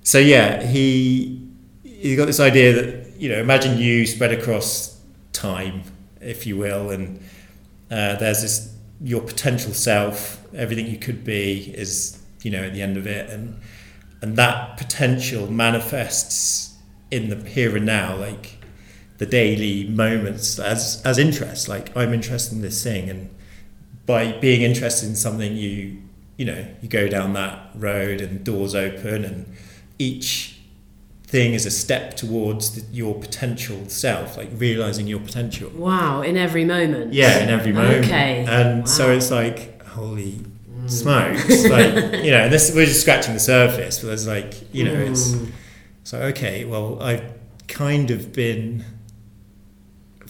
so 0.03 0.19
yeah 0.19 0.63
he 0.63 1.41
he 1.83 2.15
got 2.15 2.27
this 2.27 2.41
idea 2.41 2.73
that 2.75 3.15
you 3.19 3.29
know 3.31 3.39
imagine 3.39 3.79
you 3.79 4.05
spread 4.07 4.33
across 4.33 5.01
time 5.33 5.83
if 6.21 6.47
you 6.47 6.59
will 6.59 6.91
and 6.91 7.21
uh, 7.91 8.17
there's 8.17 8.43
this 8.43 8.75
your 9.03 9.23
potential 9.23 9.73
self 9.73 10.43
everything 10.55 10.87
you 10.87 10.99
could 10.99 11.25
be 11.25 11.73
is 11.75 12.19
you 12.43 12.51
know 12.51 12.63
at 12.65 12.75
the 12.75 12.83
end 12.83 12.97
of 12.99 13.07
it 13.07 13.31
and 13.31 13.59
and 14.25 14.37
that 14.37 14.79
potential 14.79 15.51
manifests 15.51 16.77
in 17.11 17.29
the 17.29 17.37
here 17.49 17.77
and 17.77 17.85
now 17.85 18.17
like 18.17 18.57
the 19.19 19.27
daily 19.27 19.85
moments 19.89 20.59
as 20.59 21.03
as 21.05 21.19
interest 21.19 21.69
like 21.69 21.95
i'm 21.97 22.13
interested 22.15 22.55
in 22.55 22.63
this 22.63 22.83
thing 22.83 23.11
and 23.11 23.29
by 24.07 24.33
being 24.41 24.63
interested 24.63 25.07
in 25.09 25.15
something 25.15 25.55
you 25.57 26.01
you 26.39 26.45
know 26.45 26.67
you 26.81 26.89
go 26.89 27.07
down 27.07 27.35
that 27.35 27.69
road 27.75 28.21
and 28.21 28.43
doors 28.45 28.75
open 28.75 29.25
and 29.25 29.47
each 29.99 30.59
thing 31.25 31.53
is 31.53 31.67
a 31.67 31.71
step 31.71 32.17
towards 32.17 32.65
the, 32.75 32.95
your 32.97 33.15
potential 33.27 33.79
self 33.89 34.37
like 34.39 34.49
realizing 34.57 35.07
your 35.07 35.21
potential 35.21 35.71
Wow, 35.75 36.23
in 36.23 36.37
every 36.37 36.65
moment. 36.65 37.13
yeah 37.13 37.41
in 37.45 37.51
every 37.51 37.73
moment 37.73 38.05
Okay. 38.07 38.45
and 38.49 38.89
so 38.89 39.11
it's 39.13 39.31
like 39.31 39.83
holy 39.85 40.41
smokes 40.87 41.69
like 41.69 41.95
you 42.25 42.31
know 42.31 42.49
this 42.49 42.73
we're 42.75 42.85
just 42.87 43.01
scratching 43.03 43.35
the 43.35 43.41
surface 43.41 43.99
but 44.01 44.09
there's 44.09 44.27
like 44.27 44.55
you 44.75 44.85
know 44.85 44.95
it's 44.95 45.33
Mm. 45.33 45.51
so 46.03 46.19
okay 46.23 46.65
well 46.65 47.01
i've 47.03 47.25
kind 47.69 48.11
of 48.11 48.33
been 48.33 48.85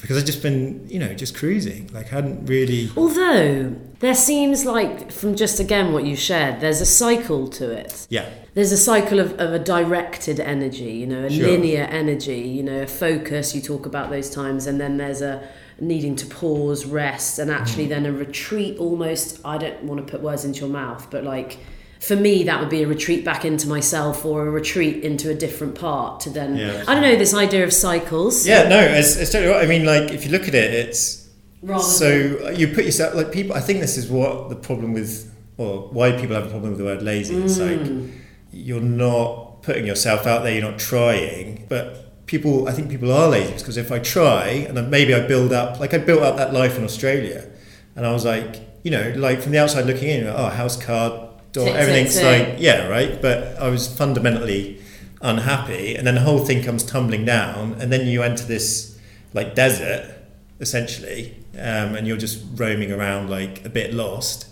because 0.00 0.16
i've 0.18 0.24
just 0.26 0.42
been 0.42 0.86
you 0.88 0.98
know 0.98 1.14
just 1.14 1.34
cruising 1.36 1.88
like 1.92 2.06
i 2.12 2.16
hadn't 2.16 2.46
really 2.46 2.90
Although 2.96 3.74
there 4.00 4.14
seems 4.14 4.66
like, 4.66 5.10
from 5.10 5.34
just 5.34 5.60
again 5.60 5.94
what 5.94 6.04
you 6.04 6.14
shared, 6.14 6.60
there's 6.60 6.82
a 6.82 6.86
cycle 6.86 7.48
to 7.48 7.70
it. 7.70 8.06
yeah 8.10 8.28
There's 8.52 8.70
a 8.70 8.76
cycle 8.76 9.18
of, 9.18 9.32
of 9.40 9.54
a 9.54 9.58
directed 9.58 10.38
energy, 10.40 10.92
you 10.92 11.06
know, 11.06 11.24
a 11.24 11.30
Sure. 11.30 11.48
linear 11.48 11.84
energy, 11.84 12.40
you 12.40 12.62
know, 12.62 12.82
a 12.82 12.86
focus. 12.86 13.54
You 13.54 13.62
talk 13.62 13.86
about 13.86 14.10
those 14.10 14.28
times, 14.28 14.66
and 14.66 14.78
then 14.78 14.98
there's 14.98 15.22
a 15.22 15.48
needing 15.80 16.14
to 16.16 16.26
pause, 16.26 16.84
rest, 16.87 17.38
and 17.38 17.50
Mm. 17.50 17.58
actually 17.60 17.87
then 17.87 18.06
a 18.06 18.12
retreat 18.12 18.76
almost. 18.78 19.38
I 19.44 19.58
don't 19.58 19.82
want 19.84 20.06
to 20.06 20.10
put 20.10 20.22
words 20.22 20.44
into 20.44 20.60
your 20.60 20.68
mouth, 20.68 21.08
but 21.10 21.24
like 21.24 21.58
for 22.00 22.16
me, 22.16 22.44
that 22.44 22.60
would 22.60 22.68
be 22.68 22.82
a 22.82 22.87
retreat 22.87 23.24
back 23.24 23.44
into 23.46 23.66
myself 23.66 24.24
or 24.26 24.46
a 24.46 24.50
retreat 24.50 25.02
into 25.02 25.30
a 25.30 25.34
different 25.34 25.74
part 25.74 26.20
to 26.20 26.30
then. 26.30 26.54
Yeah. 26.56 26.84
I 26.87 26.92
don't 26.94 27.02
know, 27.02 27.16
this 27.16 27.32
idea 27.34 27.64
of 27.64 27.72
cycles. 27.72 28.46
yeah 28.46 28.68
no 28.68 28.78
it's, 28.78 29.16
it's 29.16 29.32
totally 29.32 29.52
right. 29.52 29.64
i 29.64 29.66
mean 29.66 29.84
like 29.87 30.10
if 30.12 30.24
you 30.26 30.30
look 30.30 30.46
at 30.46 30.54
it 30.54 30.74
it's 30.74 31.28
Rather 31.62 31.82
so 31.82 32.50
you 32.50 32.68
put 32.68 32.84
yourself 32.84 33.14
like 33.14 33.32
people 33.32 33.56
i 33.56 33.60
think 33.60 33.80
this 33.80 33.96
is 33.96 34.10
what 34.10 34.50
the 34.50 34.56
problem 34.56 34.92
with 34.92 35.32
or 35.56 35.88
why 35.92 36.12
people 36.12 36.34
have 36.37 36.44
a 36.46 36.50
problem 36.50 36.70
with 36.72 36.78
the 36.78 36.84
word 36.84 37.02
lazy 37.02 37.37
it's 37.37 37.56
Mm. 37.58 37.70
like 37.70 38.14
you're 38.52 38.82
not 38.82 39.62
putting 39.62 39.87
yourself 39.87 40.26
out 40.26 40.42
there 40.42 40.52
you're 40.52 40.70
not 40.70 40.78
trying 40.78 41.64
but 41.70 42.03
people 42.26 42.68
i 42.68 42.72
think 42.72 42.90
people 42.90 43.12
are 43.12 43.28
lazy 43.28 43.52
because 43.52 43.76
if 43.76 43.92
i 43.92 43.98
try 43.98 44.46
and 44.48 44.90
maybe 44.90 45.14
i 45.14 45.26
build 45.26 45.52
up 45.52 45.78
like 45.78 45.92
i 45.92 45.98
built 45.98 46.22
up 46.22 46.37
that 46.37 46.52
life 46.52 46.78
in 46.78 46.84
australia 46.84 47.48
and 47.96 48.06
i 48.06 48.12
was 48.12 48.24
like 48.24 48.62
you 48.82 48.90
know 48.90 49.12
like 49.16 49.40
from 49.40 49.52
the 49.52 49.58
outside 49.58 49.87
looking 49.87 50.08
in 50.08 50.26
oh 50.26 50.48
house 50.48 50.76
car 50.82 51.28
door 51.52 51.64
Tick, 51.66 51.74
tick, 51.74 51.82
everything's 51.82 52.14
tick. 52.14 52.24
like 52.24 52.60
yeah 52.60 52.88
right? 52.88 53.20
But 53.20 53.58
i 53.58 53.68
was 53.68 53.94
fundamentally 53.94 54.80
unhappy 55.20 55.96
and 55.96 56.06
then 56.06 56.16
the 56.16 56.20
whole 56.20 56.40
thing 56.40 56.62
comes 56.62 56.82
tumbling 56.82 57.24
down 57.24 57.74
and 57.74 57.92
then 57.92 58.06
you 58.06 58.22
enter 58.22 58.44
this 58.44 58.98
like 59.32 59.54
desert 59.54 60.14
essentially 60.60 61.37
um, 61.54 61.94
and 61.94 62.06
you're 62.06 62.16
just 62.16 62.42
roaming 62.54 62.92
around 62.92 63.30
like 63.30 63.64
a 63.64 63.68
bit 63.68 63.94
lost. 63.94 64.46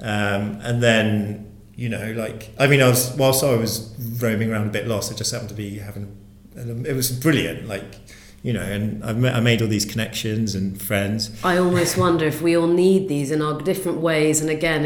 Um, 0.00 0.60
and 0.62 0.82
then 0.82 1.56
you 1.76 1.90
know 1.90 2.12
like 2.12 2.50
i 2.58 2.66
mean 2.66 2.80
i 2.80 2.88
was 2.88 3.14
whilst 3.18 3.44
i 3.44 3.54
was 3.54 3.94
roaming 4.18 4.50
around 4.50 4.66
a 4.66 4.70
bit 4.70 4.88
lost 4.88 5.12
i 5.12 5.14
just 5.14 5.30
happened 5.30 5.50
to 5.50 5.54
be 5.54 5.78
having 5.78 6.16
and 6.56 6.70
um, 6.70 6.86
it 6.86 6.94
was 6.94 7.10
brilliant 7.10 7.66
like 7.68 7.84
you 8.42 8.52
know 8.52 8.62
and 8.62 9.04
I 9.04 9.40
made 9.40 9.60
all 9.62 9.68
these 9.68 9.84
connections 9.84 10.54
and 10.54 10.80
friends 10.80 11.30
I 11.44 11.56
almost 11.58 11.96
wonder 11.96 12.24
if 12.26 12.40
we 12.42 12.56
all 12.56 12.66
need 12.68 13.08
these 13.08 13.30
in 13.30 13.42
our 13.42 13.60
different 13.60 13.98
ways. 13.98 14.40
And 14.40 14.50
again, 14.50 14.84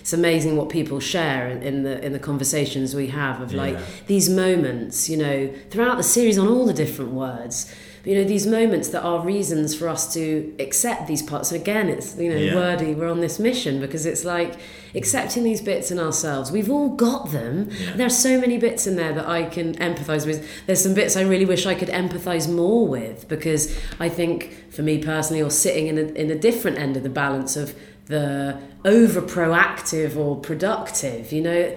it's 0.00 0.12
amazing 0.12 0.56
what 0.56 0.68
people 0.68 1.00
share 1.00 1.48
in, 1.48 1.62
in 1.62 1.82
the 1.82 1.94
in 2.04 2.12
the 2.12 2.18
conversations 2.18 2.94
we 2.94 3.08
have 3.08 3.40
of 3.40 3.52
like 3.52 3.74
Yeah. 3.74 3.84
these 4.06 4.28
moments, 4.30 5.08
you 5.08 5.16
know, 5.16 5.50
throughout 5.70 5.96
the 5.96 6.02
series 6.16 6.38
on 6.38 6.46
all 6.48 6.66
the 6.66 6.74
different 6.84 7.12
words. 7.12 7.72
You 8.04 8.14
know, 8.16 8.24
these 8.24 8.46
moments 8.46 8.88
that 8.88 9.02
are 9.02 9.20
reasons 9.20 9.74
for 9.74 9.88
us 9.88 10.12
to 10.14 10.54
accept 10.58 11.06
these 11.06 11.22
parts. 11.22 11.50
So 11.50 11.56
again, 11.56 11.88
it's 11.88 12.16
you 12.16 12.30
know 12.30 12.36
Yeah. 12.36 12.54
wordy. 12.54 12.94
We're 12.94 13.10
on 13.10 13.20
this 13.20 13.38
mission 13.38 13.78
because 13.80 14.06
it's 14.06 14.24
like 14.24 14.54
accepting 14.94 15.44
these 15.44 15.60
bits 15.60 15.90
in 15.90 15.98
ourselves. 15.98 16.50
We've 16.50 16.70
all 16.70 16.88
got 16.88 17.30
them. 17.32 17.68
Yeah. 17.70 17.96
There 17.96 18.06
are 18.06 18.10
so 18.28 18.40
many 18.40 18.56
bits 18.58 18.86
in 18.86 18.96
there 18.96 19.12
that 19.12 19.28
I 19.28 19.42
can 19.44 19.74
empathise 19.76 20.26
with. 20.26 20.46
There's 20.66 20.82
some 20.82 20.94
bits 20.94 21.16
I 21.16 21.22
really 21.22 21.44
wish 21.44 21.66
I 21.66 21.74
could 21.74 21.88
empathise 21.90 22.48
more 22.50 22.86
with 22.88 23.28
because 23.28 23.76
I 24.00 24.08
think, 24.08 24.56
for 24.70 24.82
me 24.82 24.98
personally, 24.98 25.42
or 25.42 25.50
sitting 25.50 25.86
in 25.86 25.98
a, 25.98 26.02
in 26.12 26.30
a 26.30 26.38
different 26.38 26.78
end 26.78 26.96
of 26.96 27.02
the 27.02 27.10
balance 27.10 27.56
of 27.56 27.74
the 28.06 28.56
over 28.84 29.20
proactive 29.22 30.16
or 30.16 30.36
productive, 30.36 31.32
you 31.32 31.42
know, 31.42 31.76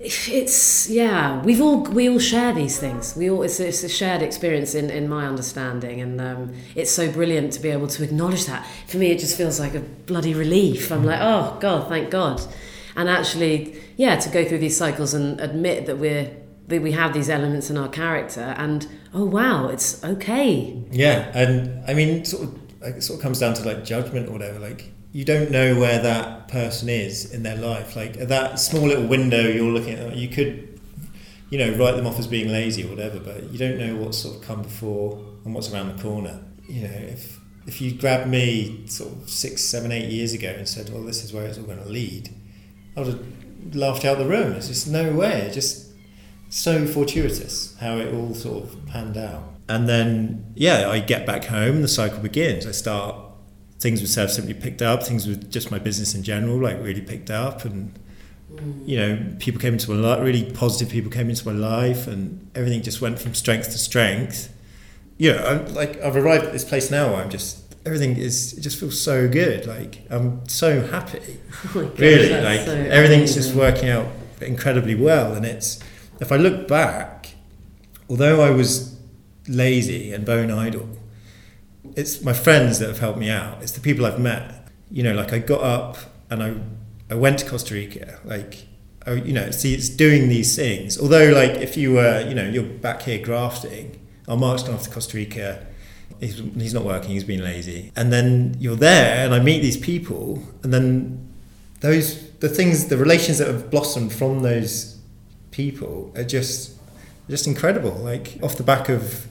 it's 0.00 0.88
yeah. 0.88 1.42
We've 1.42 1.60
all 1.60 1.82
we 1.82 2.08
all 2.08 2.18
share 2.18 2.52
these 2.52 2.78
things. 2.78 3.16
We 3.16 3.30
all 3.30 3.42
it's, 3.42 3.58
it's 3.58 3.82
a 3.82 3.88
shared 3.88 4.22
experience 4.22 4.74
in 4.74 4.90
in 4.90 5.08
my 5.08 5.26
understanding, 5.26 6.00
and 6.00 6.20
um, 6.20 6.54
it's 6.74 6.90
so 6.90 7.10
brilliant 7.10 7.52
to 7.54 7.60
be 7.60 7.70
able 7.70 7.88
to 7.88 8.04
acknowledge 8.04 8.46
that. 8.46 8.66
For 8.86 8.96
me, 8.98 9.10
it 9.10 9.18
just 9.18 9.36
feels 9.36 9.58
like 9.58 9.74
a 9.74 9.80
bloody 9.80 10.34
relief. 10.34 10.92
I'm 10.92 11.04
like, 11.04 11.20
oh 11.20 11.56
God, 11.60 11.88
thank 11.88 12.10
God. 12.10 12.40
And 12.94 13.08
actually, 13.08 13.80
yeah, 13.96 14.16
to 14.16 14.28
go 14.28 14.44
through 14.44 14.58
these 14.58 14.76
cycles 14.76 15.14
and 15.14 15.40
admit 15.40 15.86
that 15.86 15.98
we're 15.98 16.30
that 16.68 16.82
we 16.82 16.92
have 16.92 17.12
these 17.12 17.28
elements 17.28 17.70
in 17.70 17.76
our 17.76 17.88
character, 17.88 18.54
and 18.56 18.86
oh 19.12 19.24
wow, 19.24 19.68
it's 19.68 20.04
okay. 20.04 20.80
Yeah, 20.92 21.30
and 21.34 21.84
I 21.88 21.94
mean, 21.94 22.24
sort 22.24 22.44
of, 22.44 22.58
it 22.82 23.02
sort 23.02 23.18
of 23.18 23.22
comes 23.22 23.40
down 23.40 23.54
to 23.54 23.64
like 23.64 23.84
judgment 23.84 24.28
or 24.28 24.32
whatever. 24.32 24.60
Like, 24.60 24.92
you 25.12 25.24
don't 25.24 25.50
know 25.50 25.78
where 25.78 26.00
that 26.00 26.48
person 26.48 26.88
is 26.88 27.32
in 27.32 27.42
their 27.42 27.56
life. 27.56 27.96
Like 27.96 28.14
that 28.14 28.58
small 28.58 28.86
little 28.86 29.06
window 29.06 29.40
you're 29.40 29.70
looking 29.70 29.94
at, 29.94 30.16
you 30.16 30.28
could, 30.28 30.80
you 31.50 31.58
know, 31.58 31.76
write 31.78 31.96
them 31.96 32.06
off 32.06 32.18
as 32.18 32.26
being 32.26 32.48
lazy 32.48 32.84
or 32.84 32.88
whatever, 32.88 33.18
but 33.20 33.50
you 33.50 33.58
don't 33.58 33.78
know 33.78 33.96
what's 33.96 34.18
sort 34.18 34.36
of 34.36 34.42
come 34.42 34.62
before 34.62 35.22
and 35.44 35.54
what's 35.54 35.72
around 35.72 35.96
the 35.96 36.02
corner. 36.02 36.40
You 36.68 36.82
know, 36.82 36.94
if 36.94 37.38
if 37.66 37.80
you 37.80 37.92
grabbed 37.92 38.28
me 38.28 38.86
sort 38.86 39.12
of 39.12 39.28
six, 39.28 39.62
seven, 39.64 39.92
eight 39.92 40.10
years 40.10 40.32
ago 40.32 40.48
and 40.48 40.68
said, 40.68 40.90
"Well, 40.90 41.02
this 41.02 41.24
is 41.24 41.32
where 41.32 41.46
it's 41.46 41.58
all 41.58 41.64
going 41.64 41.82
to 41.82 41.88
lead," 41.88 42.30
I 42.96 43.00
would 43.00 43.08
have 43.08 43.74
laughed 43.74 44.04
out 44.04 44.18
the 44.18 44.26
room. 44.26 44.52
It's 44.52 44.68
just 44.68 44.88
no 44.88 45.12
way. 45.12 45.50
Just 45.52 45.88
so 46.50 46.86
fortuitous 46.86 47.76
how 47.80 47.98
it 47.98 48.12
all 48.12 48.34
sort 48.34 48.64
of 48.64 48.86
panned 48.86 49.16
out. 49.16 49.42
And 49.68 49.88
then, 49.88 50.52
yeah, 50.54 50.88
I 50.88 51.00
get 51.00 51.26
back 51.26 51.44
home, 51.44 51.82
the 51.82 51.88
cycle 51.88 52.20
begins. 52.20 52.66
I 52.66 52.70
start, 52.72 53.16
things 53.78 54.00
with 54.00 54.10
Surf 54.10 54.30
Simply 54.30 54.54
picked 54.54 54.82
up, 54.82 55.02
things 55.02 55.26
with 55.26 55.50
just 55.50 55.70
my 55.70 55.78
business 55.78 56.14
in 56.14 56.22
general, 56.22 56.58
like 56.60 56.82
really 56.82 57.00
picked 57.00 57.30
up. 57.30 57.64
And, 57.64 57.96
you 58.84 58.96
know, 58.96 59.26
people 59.38 59.60
came 59.60 59.74
into 59.74 59.90
my 59.90 59.96
life, 59.96 60.20
really 60.20 60.50
positive 60.50 60.92
people 60.92 61.10
came 61.10 61.30
into 61.30 61.46
my 61.46 61.52
life, 61.52 62.06
and 62.06 62.50
everything 62.54 62.82
just 62.82 63.00
went 63.00 63.18
from 63.18 63.34
strength 63.34 63.70
to 63.70 63.78
strength. 63.78 64.52
You 65.16 65.32
know, 65.32 65.44
I'm, 65.44 65.74
like, 65.74 66.00
I've 66.00 66.16
arrived 66.16 66.44
at 66.44 66.52
this 66.52 66.64
place 66.64 66.90
now 66.90 67.12
where 67.12 67.22
I'm 67.22 67.30
just, 67.30 67.74
everything 67.86 68.16
is, 68.16 68.56
it 68.56 68.60
just 68.62 68.78
feels 68.78 69.00
so 69.00 69.28
good. 69.28 69.66
Like, 69.66 70.04
I'm 70.10 70.46
so 70.48 70.80
happy. 70.86 71.40
Oh 71.74 71.84
gosh, 71.86 71.98
really. 71.98 72.30
Like, 72.40 72.60
so 72.60 72.72
everything's 72.72 73.34
just 73.34 73.52
working 73.54 73.88
out 73.88 74.06
incredibly 74.40 74.94
well. 74.94 75.34
And 75.34 75.44
it's, 75.44 75.80
if 76.20 76.30
I 76.30 76.36
look 76.36 76.68
back, 76.68 77.30
although 78.08 78.40
I 78.40 78.50
was 78.50 78.96
lazy 79.48 80.12
and 80.12 80.24
bone 80.24 80.52
idle, 80.52 80.88
it's 81.96 82.22
my 82.22 82.32
friends 82.32 82.78
that 82.78 82.88
have 82.88 82.98
helped 82.98 83.18
me 83.18 83.30
out. 83.30 83.62
It's 83.62 83.72
the 83.72 83.80
people 83.80 84.06
I've 84.06 84.20
met. 84.20 84.68
You 84.90 85.02
know, 85.02 85.14
like 85.14 85.32
I 85.32 85.38
got 85.38 85.62
up 85.62 85.98
and 86.30 86.42
I, 86.42 86.54
I 87.10 87.14
went 87.14 87.38
to 87.40 87.48
Costa 87.48 87.74
Rica. 87.74 88.18
Like, 88.24 88.66
I, 89.06 89.12
you 89.14 89.32
know, 89.32 89.50
see, 89.50 89.74
it's 89.74 89.88
doing 89.88 90.28
these 90.28 90.54
things. 90.56 90.98
Although, 90.98 91.30
like, 91.32 91.52
if 91.52 91.76
you 91.76 91.94
were, 91.94 92.24
you 92.28 92.34
know, 92.34 92.48
you're 92.48 92.64
back 92.64 93.02
here 93.02 93.22
grafting, 93.24 93.98
I 94.26 94.34
marched 94.34 94.68
off 94.68 94.82
to 94.84 94.90
Costa 94.90 95.16
Rica. 95.16 95.66
He's, 96.20 96.38
he's 96.38 96.74
not 96.74 96.84
working. 96.84 97.10
He's 97.10 97.24
been 97.24 97.42
lazy. 97.44 97.92
And 97.96 98.12
then 98.12 98.56
you're 98.58 98.76
there, 98.76 99.24
and 99.24 99.34
I 99.34 99.40
meet 99.40 99.60
these 99.60 99.76
people, 99.76 100.42
and 100.62 100.72
then 100.72 101.28
those 101.80 102.28
the 102.40 102.48
things, 102.48 102.86
the 102.86 102.96
relations 102.96 103.38
that 103.38 103.48
have 103.48 103.70
blossomed 103.70 104.12
from 104.12 104.42
those 104.42 104.98
people 105.50 106.12
are 106.16 106.24
just 106.24 106.76
just 107.28 107.46
incredible. 107.46 107.92
Like 107.92 108.38
off 108.42 108.56
the 108.56 108.62
back 108.62 108.88
of 108.88 109.26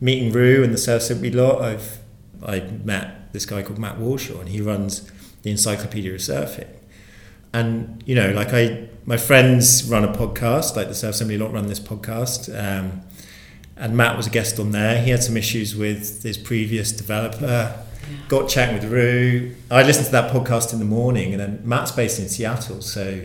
meeting 0.00 0.32
Ru 0.32 0.62
and 0.62 0.72
the 0.72 0.78
Surf 0.78 1.02
Simply 1.02 1.30
lot, 1.30 1.62
I've 1.62 1.98
I 2.46 2.60
met 2.60 3.32
this 3.32 3.46
guy 3.46 3.62
called 3.62 3.78
Matt 3.78 3.98
Warshaw, 3.98 4.40
and 4.40 4.48
he 4.48 4.60
runs 4.60 5.10
the 5.42 5.50
Encyclopedia 5.50 6.12
of 6.12 6.20
Surfing. 6.20 6.68
And 7.52 8.02
you 8.06 8.14
know, 8.14 8.30
like 8.30 8.52
I, 8.52 8.88
my 9.04 9.16
friends 9.16 9.84
run 9.88 10.04
a 10.04 10.08
podcast, 10.08 10.76
like 10.76 10.88
the 10.88 10.94
Surf 10.94 11.16
Simply 11.16 11.38
lot 11.38 11.52
run 11.52 11.66
this 11.66 11.80
podcast. 11.80 12.48
Um, 12.48 13.02
and 13.76 13.96
Matt 13.96 14.16
was 14.16 14.26
a 14.26 14.30
guest 14.30 14.58
on 14.58 14.72
there. 14.72 15.00
He 15.02 15.10
had 15.10 15.22
some 15.22 15.36
issues 15.36 15.76
with 15.76 16.22
his 16.22 16.36
previous 16.36 16.90
developer. 16.90 17.84
Got 18.28 18.48
chatting 18.48 18.74
with 18.74 18.84
Ru. 18.90 19.54
I 19.70 19.82
listened 19.82 20.06
to 20.06 20.12
that 20.12 20.32
podcast 20.32 20.72
in 20.72 20.78
the 20.78 20.84
morning, 20.84 21.32
and 21.32 21.40
then 21.40 21.60
Matt's 21.64 21.92
based 21.92 22.18
in 22.18 22.28
Seattle, 22.28 22.80
so 22.80 23.22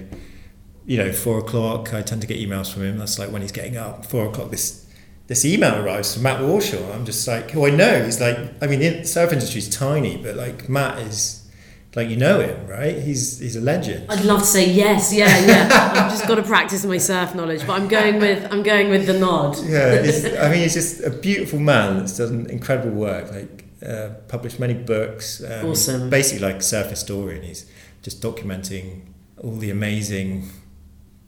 you 0.86 0.98
know, 0.98 1.12
four 1.12 1.40
o'clock. 1.40 1.94
I 1.94 2.02
tend 2.02 2.22
to 2.22 2.28
get 2.28 2.38
emails 2.38 2.72
from 2.72 2.84
him. 2.84 2.98
That's 2.98 3.18
like 3.18 3.32
when 3.32 3.42
he's 3.42 3.52
getting 3.52 3.78
up. 3.78 4.06
Four 4.06 4.28
o'clock. 4.28 4.52
This 4.52 4.83
this 5.28 5.46
email 5.46 5.84
arrives 5.84 6.14
from 6.14 6.24
Matt 6.24 6.42
Warshaw. 6.42 6.94
I'm 6.94 7.06
just 7.06 7.28
like, 7.28 7.56
oh, 7.56 7.66
I 7.66 7.70
know. 7.70 8.04
He's 8.04 8.20
like, 8.20 8.38
I 8.62 8.68
mean, 8.68 8.80
the 8.80 9.06
surf 9.06 9.32
industry 9.32 9.60
is 9.60 9.70
tiny, 9.70 10.18
but 10.18 10.36
like 10.36 10.68
Matt 10.70 11.00
is 11.00 11.44
like 11.96 12.10
you 12.10 12.18
know 12.18 12.40
him, 12.40 12.68
right? 12.68 12.98
He's 12.98 13.40
he's 13.40 13.56
a 13.56 13.62
legend. 13.62 14.10
I'd 14.10 14.26
love 14.26 14.42
to 14.42 14.46
say 14.46 14.70
yes, 14.70 15.14
yeah, 15.14 15.46
yeah. 15.46 15.70
I've 15.94 16.12
just 16.12 16.28
got 16.28 16.36
to 16.36 16.44
practice 16.44 16.84
my 16.86 16.98
surf 16.98 17.36
knowledge, 17.36 17.66
but 17.68 17.80
I'm 17.80 17.88
going 17.88 18.20
with 18.20 18.52
I'm 18.52 18.64
going 18.64 18.90
with 18.90 19.06
the 19.06 19.18
nod. 19.18 19.58
Yeah, 19.64 20.02
I 20.42 20.50
mean, 20.50 20.62
he's 20.62 20.74
just 20.74 21.04
a 21.04 21.12
beautiful 21.12 21.60
man 21.60 22.00
that's 22.00 22.18
done 22.18 22.48
incredible 22.50 22.92
work. 22.92 23.32
Like 23.32 23.66
uh, 23.86 24.10
published 24.28 24.60
many 24.60 24.74
books. 24.74 25.44
Um, 25.44 25.68
Awesome. 25.70 26.10
Basically, 26.10 26.46
like 26.46 26.58
a 26.58 26.62
surf 26.62 26.90
historian. 26.90 27.44
He's 27.44 27.70
just 28.02 28.22
documenting 28.22 29.02
all 29.38 29.56
the 29.56 29.70
amazing 29.70 30.50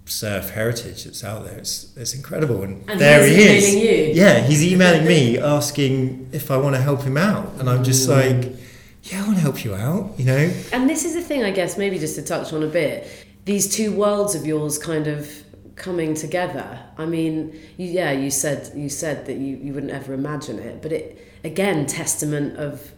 surf 0.06 0.52
heritage 0.52 1.04
that's 1.04 1.24
out 1.24 1.46
there. 1.46 1.58
It's 1.58 1.96
it's 1.96 2.14
incredible, 2.14 2.64
and, 2.64 2.90
And 2.90 3.00
there 3.00 3.26
he 3.26 3.42
is. 3.42 3.76
you? 3.76 4.14
Yeah, 4.14 4.40
he's 4.40 4.64
emailing 4.64 5.06
me 5.06 5.38
asking 5.38 6.30
if 6.32 6.52
I 6.52 6.58
want 6.58 6.76
to 6.76 6.82
help 6.82 7.02
him 7.02 7.18
out, 7.18 7.54
and 7.60 7.70
I'm 7.70 7.84
just 7.84 8.08
mm. 8.08 8.16
like, 8.16 8.56
yeah, 9.04 9.24
I 9.24 9.26
want 9.26 9.36
to 9.36 9.42
help 9.42 9.64
you 9.64 9.76
out. 9.76 10.14
You 10.18 10.26
know. 10.26 10.54
And 10.72 10.90
this 10.90 11.06
is 11.06 11.14
the 11.14 11.22
thing, 11.22 11.44
I 11.44 11.52
guess, 11.52 11.78
maybe 11.78 12.00
just 12.00 12.16
to 12.16 12.22
touch 12.22 12.54
on 12.54 12.64
a 12.64 12.68
bit. 12.68 13.08
These 13.46 13.76
two 13.76 13.92
worlds 13.92 14.36
of 14.36 14.46
yours 14.46 14.78
kind 14.78 15.08
of 15.08 15.30
coming 15.76 16.14
together. 16.14 16.80
I 16.98 17.06
mean, 17.06 17.60
you, 17.78 17.88
yeah, 17.88 18.12
you 18.12 18.32
said 18.32 18.72
you 18.76 18.90
said 18.90 19.26
that 19.26 19.38
you, 19.38 19.58
you 19.58 19.74
wouldn't 19.74 19.92
ever 19.92 20.14
imagine 20.14 20.60
it, 20.60 20.82
but 20.82 20.92
it 20.92 21.22
again 21.44 21.86
testament 21.86 22.58
of 22.58 22.92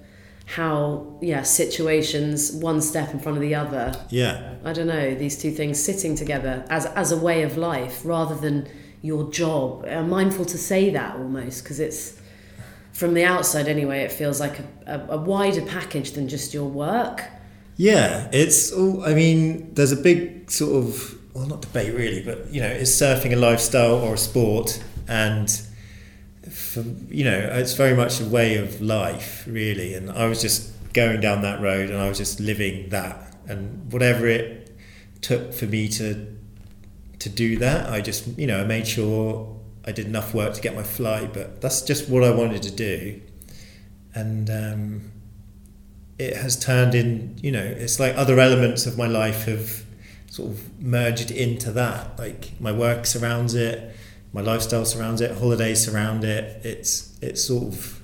how 0.47 1.19
yeah 1.21 1.43
situations 1.43 2.53
one 2.53 2.81
step 2.81 3.13
in 3.13 3.19
front 3.19 3.37
of 3.37 3.41
the 3.41 3.53
other. 3.53 3.93
Yeah. 4.09 4.55
I 4.63 4.73
don't 4.73 4.87
know 4.87 5.13
these 5.13 5.37
two 5.39 5.51
things 5.51 5.81
sitting 5.83 6.15
together 6.15 6.65
as 6.69 6.85
as 6.87 7.11
a 7.11 7.17
way 7.17 7.43
of 7.43 7.57
life 7.57 8.01
rather 8.05 8.35
than 8.35 8.67
your 9.01 9.29
job. 9.29 9.85
I'm 9.85 10.09
mindful 10.09 10.45
to 10.45 10.57
say 10.57 10.89
that 10.89 11.15
almost 11.17 11.63
because 11.63 11.79
it's 11.79 12.19
from 12.93 13.13
the 13.13 13.25
outside 13.25 13.67
anyway. 13.67 13.99
It 13.99 14.11
feels 14.11 14.39
like 14.39 14.59
a, 14.59 14.65
a, 14.87 15.15
a 15.15 15.17
wider 15.17 15.61
package 15.61 16.11
than 16.11 16.27
just 16.27 16.53
your 16.53 16.69
work. 16.69 17.23
Yeah, 17.75 18.29
it's 18.31 18.71
all. 18.71 19.03
I 19.03 19.13
mean, 19.13 19.73
there's 19.75 19.91
a 19.91 19.97
big 19.97 20.49
sort 20.49 20.83
of 20.83 21.17
well, 21.33 21.45
not 21.45 21.61
debate 21.61 21.93
really, 21.93 22.23
but 22.23 22.51
you 22.51 22.61
know, 22.61 22.67
is 22.69 22.89
surfing 22.89 23.33
a 23.33 23.35
lifestyle 23.35 23.95
or 23.95 24.15
a 24.15 24.17
sport? 24.17 24.81
And 25.07 25.49
for 26.81 27.13
you 27.13 27.23
know, 27.23 27.37
it's 27.37 27.73
very 27.73 27.95
much 27.95 28.19
a 28.21 28.25
way 28.25 28.57
of 28.57 28.81
life, 28.81 29.45
really. 29.47 29.93
And 29.93 30.11
I 30.11 30.27
was 30.27 30.41
just 30.41 30.71
going 30.93 31.21
down 31.21 31.41
that 31.41 31.61
road, 31.61 31.89
and 31.89 31.99
I 31.99 32.07
was 32.07 32.17
just 32.17 32.39
living 32.39 32.89
that, 32.89 33.35
and 33.47 33.91
whatever 33.91 34.27
it 34.27 34.75
took 35.21 35.53
for 35.53 35.65
me 35.65 35.87
to 35.89 36.37
to 37.19 37.29
do 37.29 37.57
that, 37.57 37.89
I 37.89 38.01
just 38.01 38.37
you 38.37 38.47
know, 38.47 38.61
I 38.61 38.65
made 38.65 38.87
sure 38.87 39.55
I 39.85 39.91
did 39.91 40.05
enough 40.05 40.33
work 40.33 40.53
to 40.53 40.61
get 40.61 40.75
my 40.75 40.83
flight, 40.83 41.33
but 41.33 41.61
that's 41.61 41.81
just 41.81 42.09
what 42.09 42.23
I 42.23 42.31
wanted 42.31 42.63
to 42.63 42.71
do, 42.71 43.21
and. 44.13 44.49
Um, 44.49 45.11
it 46.19 46.35
has 46.35 46.57
turned 46.59 46.95
in 46.95 47.37
you 47.41 47.51
know 47.51 47.63
it's 47.63 47.99
like 47.99 48.15
other 48.17 48.39
elements 48.39 48.85
of 48.85 48.97
my 48.97 49.05
life 49.05 49.45
have 49.45 49.85
sort 50.29 50.51
of 50.51 50.81
merged 50.81 51.31
into 51.31 51.71
that 51.71 52.17
like 52.17 52.59
my 52.59 52.71
work 52.71 53.05
surrounds 53.05 53.53
it 53.53 53.95
my 54.37 54.43
lifestyle 54.43 54.85
surrounds 54.85 55.19
it 55.19 55.35
holidays 55.39 55.83
surround 55.83 56.23
it. 56.23 56.63
It's 56.63 57.17
it's 57.23 57.43
sort 57.43 57.73
of 57.73 58.03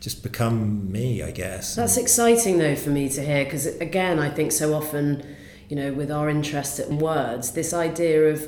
just 0.00 0.22
become 0.22 0.92
me 0.92 1.22
i 1.22 1.30
guess. 1.30 1.74
That's 1.74 1.96
exciting 1.96 2.58
though 2.58 2.76
for 2.76 2.90
me 2.90 3.08
to 3.08 3.24
hear 3.24 3.42
because 3.44 3.64
again, 3.64 4.18
I 4.18 4.28
think 4.28 4.52
so 4.52 4.74
often, 4.74 5.24
you 5.70 5.76
know, 5.76 5.94
with 5.94 6.10
our 6.10 6.28
interest 6.28 6.78
in 6.78 6.98
words, 6.98 7.52
this 7.52 7.72
idea 7.72 8.26
of 8.26 8.46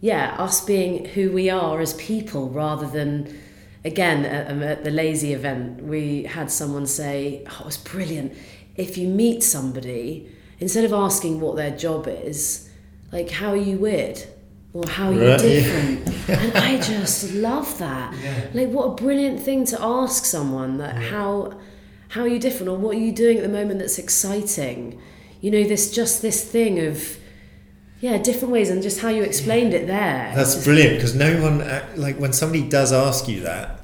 yeah, 0.00 0.36
us 0.38 0.64
being 0.64 1.06
who 1.06 1.32
we 1.32 1.50
are 1.50 1.80
as 1.80 1.94
people 1.94 2.48
rather 2.50 2.86
than 2.86 3.36
again 3.84 4.24
at, 4.24 4.48
um, 4.48 4.84
the 4.84 4.92
lazy 4.92 5.32
event 5.32 5.82
we 5.82 6.22
had 6.22 6.52
someone 6.52 6.86
say 6.86 7.42
oh, 7.50 7.58
it 7.62 7.66
was 7.66 7.78
brilliant. 7.78 8.32
If 8.76 8.96
you 8.96 9.08
meet 9.08 9.42
somebody 9.42 10.30
instead 10.60 10.84
of 10.84 10.92
asking 10.92 11.40
what 11.40 11.56
their 11.56 11.76
job 11.76 12.06
is 12.06 12.70
like 13.10 13.28
how 13.28 13.50
are 13.50 13.56
you 13.56 13.76
weird 13.76 14.22
or 14.74 14.86
how 14.86 15.10
Right, 15.10 15.20
yeah. 15.20 15.36
different? 15.38 16.10
And 16.28 16.56
i 16.56 16.78
just 16.80 17.32
love 17.34 17.78
that. 17.78 18.14
Like 18.54 18.68
what 18.70 18.84
a 18.84 18.94
brilliant 19.02 19.40
thing 19.40 19.64
to 19.66 19.80
ask 19.80 20.24
someone 20.24 20.78
that 20.78 20.96
how 20.96 21.58
how 22.08 22.22
are 22.22 22.28
you 22.28 22.38
different 22.38 22.68
or 22.68 22.76
what 22.78 22.96
are 22.96 22.98
you 23.00 23.12
doing 23.12 23.36
at 23.38 23.42
the 23.42 23.48
moment 23.48 23.78
that's 23.78 23.98
exciting? 23.98 25.00
You 25.40 25.50
know 25.50 25.64
this 25.64 25.90
just 25.90 26.22
this 26.22 26.44
thing 26.44 26.78
of 26.80 27.18
yeah 28.00 28.16
different 28.18 28.52
ways 28.52 28.68
and 28.70 28.82
just 28.82 29.00
how 29.00 29.10
you 29.10 29.22
explained 29.22 29.74
it 29.74 29.86
there. 29.86 30.32
That's 30.34 30.64
brilliant 30.64 30.96
because 30.96 31.14
no 31.14 31.40
one 31.42 31.58
like 31.96 32.16
when 32.18 32.32
somebody 32.32 32.68
does 32.68 32.92
ask 32.92 33.28
you 33.28 33.40
that 33.42 33.80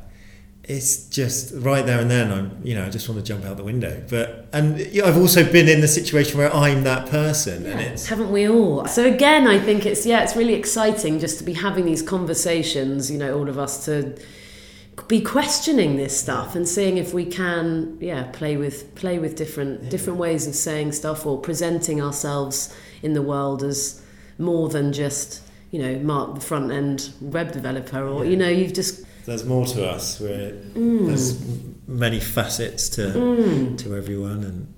it's 0.70 1.06
just 1.06 1.52
right 1.56 1.85
there 1.85 1.98
and 1.98 2.11
then 2.11 2.30
i'm 2.30 2.61
you 2.62 2.74
know 2.74 2.85
i 2.85 2.88
just 2.88 3.09
want 3.09 3.18
to 3.20 3.24
jump 3.26 3.44
out 3.44 3.56
the 3.56 3.64
window. 3.64 4.02
But 4.09 4.46
and 4.52 4.78
you 4.78 5.02
know, 5.02 5.09
i've 5.09 5.16
also 5.16 5.50
been 5.50 5.68
in 5.68 5.80
the 5.80 5.88
situation 5.88 6.38
where 6.38 6.54
i'm 6.54 6.85
that 6.85 7.09
person 7.09 7.66
and 7.66 7.80
it's 7.80 8.06
haven't 8.06 8.30
we 8.30 8.48
all? 8.48 8.87
So 8.87 9.04
again 9.04 9.48
i 9.48 9.59
think 9.59 9.85
it's 9.85 10.06
yeah 10.06 10.22
it's 10.22 10.37
really 10.37 10.54
exciting 10.54 11.18
just 11.18 11.38
to 11.38 11.44
be 11.44 11.54
having 11.54 11.85
these 11.85 12.02
conversations 12.02 13.11
you 13.11 13.18
know 13.18 13.37
all 13.37 13.48
of 13.48 13.59
us 13.59 13.85
to 13.87 14.16
be 15.09 15.20
questioning 15.20 15.96
this 15.96 16.18
stuff 16.18 16.54
and 16.54 16.68
seeing 16.68 16.98
if 16.98 17.12
we 17.12 17.24
can 17.24 17.96
yeah 18.00 18.24
play 18.33 18.56
with 18.56 18.94
play 18.94 19.18
with 19.18 19.35
different 19.35 19.90
different 19.90 20.18
ways 20.18 20.46
of 20.46 20.54
saying 20.54 20.92
stuff 20.92 21.26
or 21.26 21.38
presenting 21.38 22.00
ourselves 22.00 22.74
in 23.02 23.14
the 23.14 23.22
world 23.22 23.62
as 23.62 24.02
more 24.38 24.68
than 24.68 24.92
just 24.92 25.42
you 25.70 25.80
know, 25.80 26.00
Mark, 26.00 26.35
the 26.35 26.40
front 26.40 26.72
end 26.72 27.12
web 27.20 27.52
developer, 27.52 28.04
or 28.04 28.24
you 28.24 28.37
know, 28.37 28.48
you've 28.48 28.72
just 28.72 29.04
There's 29.26 29.44
more 29.44 29.66
to 29.66 29.88
us. 29.88 30.20
We're, 30.20 30.52
Mm. 30.74 31.06
There's 31.06 31.38
many 31.87 32.20
facets 32.20 32.88
to 32.90 33.74
to 33.78 33.96
everyone, 33.96 34.44
and 34.44 34.74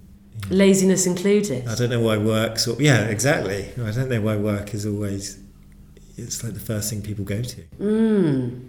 laziness 0.51 1.07
included. 1.07 1.67
I 1.69 1.75
don't 1.75 1.91
know 1.91 2.01
why 2.01 2.17
work. 2.19 2.59
Sort 2.59 2.81
yeah, 2.81 3.05
exactly. 3.07 3.69
I 3.83 3.91
don't 3.91 4.09
know 4.09 4.21
why 4.21 4.37
work 4.37 4.75
is 4.75 4.87
always. 4.87 5.39
It's 6.17 6.45
like 6.45 6.55
the 6.55 6.61
first 6.61 6.91
thing 6.91 7.03
people 7.03 7.25
go 7.25 7.43
to. 7.43 7.61
Mm. 7.81 8.69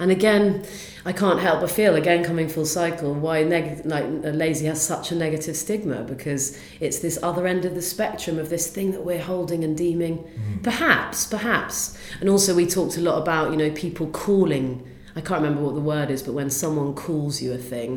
And 0.00 0.12
again, 0.12 0.64
I 1.04 1.12
can't 1.12 1.40
help 1.40 1.60
but 1.60 1.72
feel 1.72 1.96
again 1.96 2.22
coming 2.24 2.48
full 2.48 2.64
cycle 2.64 3.12
why 3.14 3.42
neg- 3.42 3.84
like 3.84 4.04
lazy 4.22 4.66
has 4.66 4.80
such 4.80 5.10
a 5.10 5.16
negative 5.16 5.56
stigma 5.56 6.04
because 6.04 6.56
it's 6.78 7.00
this 7.00 7.18
other 7.20 7.48
end 7.48 7.64
of 7.64 7.74
the 7.74 7.82
spectrum 7.82 8.38
of 8.38 8.48
this 8.48 8.68
thing 8.68 8.92
that 8.92 9.04
we're 9.04 9.20
holding 9.22 9.64
and 9.64 9.76
deeming 9.76 10.22
perhaps 10.62 11.26
perhaps 11.26 11.98
and 12.20 12.28
also 12.28 12.54
we 12.54 12.64
talked 12.64 12.96
a 12.96 13.00
lot 13.00 13.18
about 13.20 13.50
you 13.50 13.56
know 13.56 13.70
people 13.70 14.06
calling 14.08 14.86
I 15.18 15.20
can't 15.20 15.42
remember 15.42 15.62
what 15.66 15.74
the 15.74 15.86
word 15.94 16.08
is 16.10 16.22
but 16.22 16.32
when 16.40 16.50
someone 16.50 16.94
calls 16.94 17.34
you 17.42 17.50
a 17.52 17.58
thing 17.72 17.92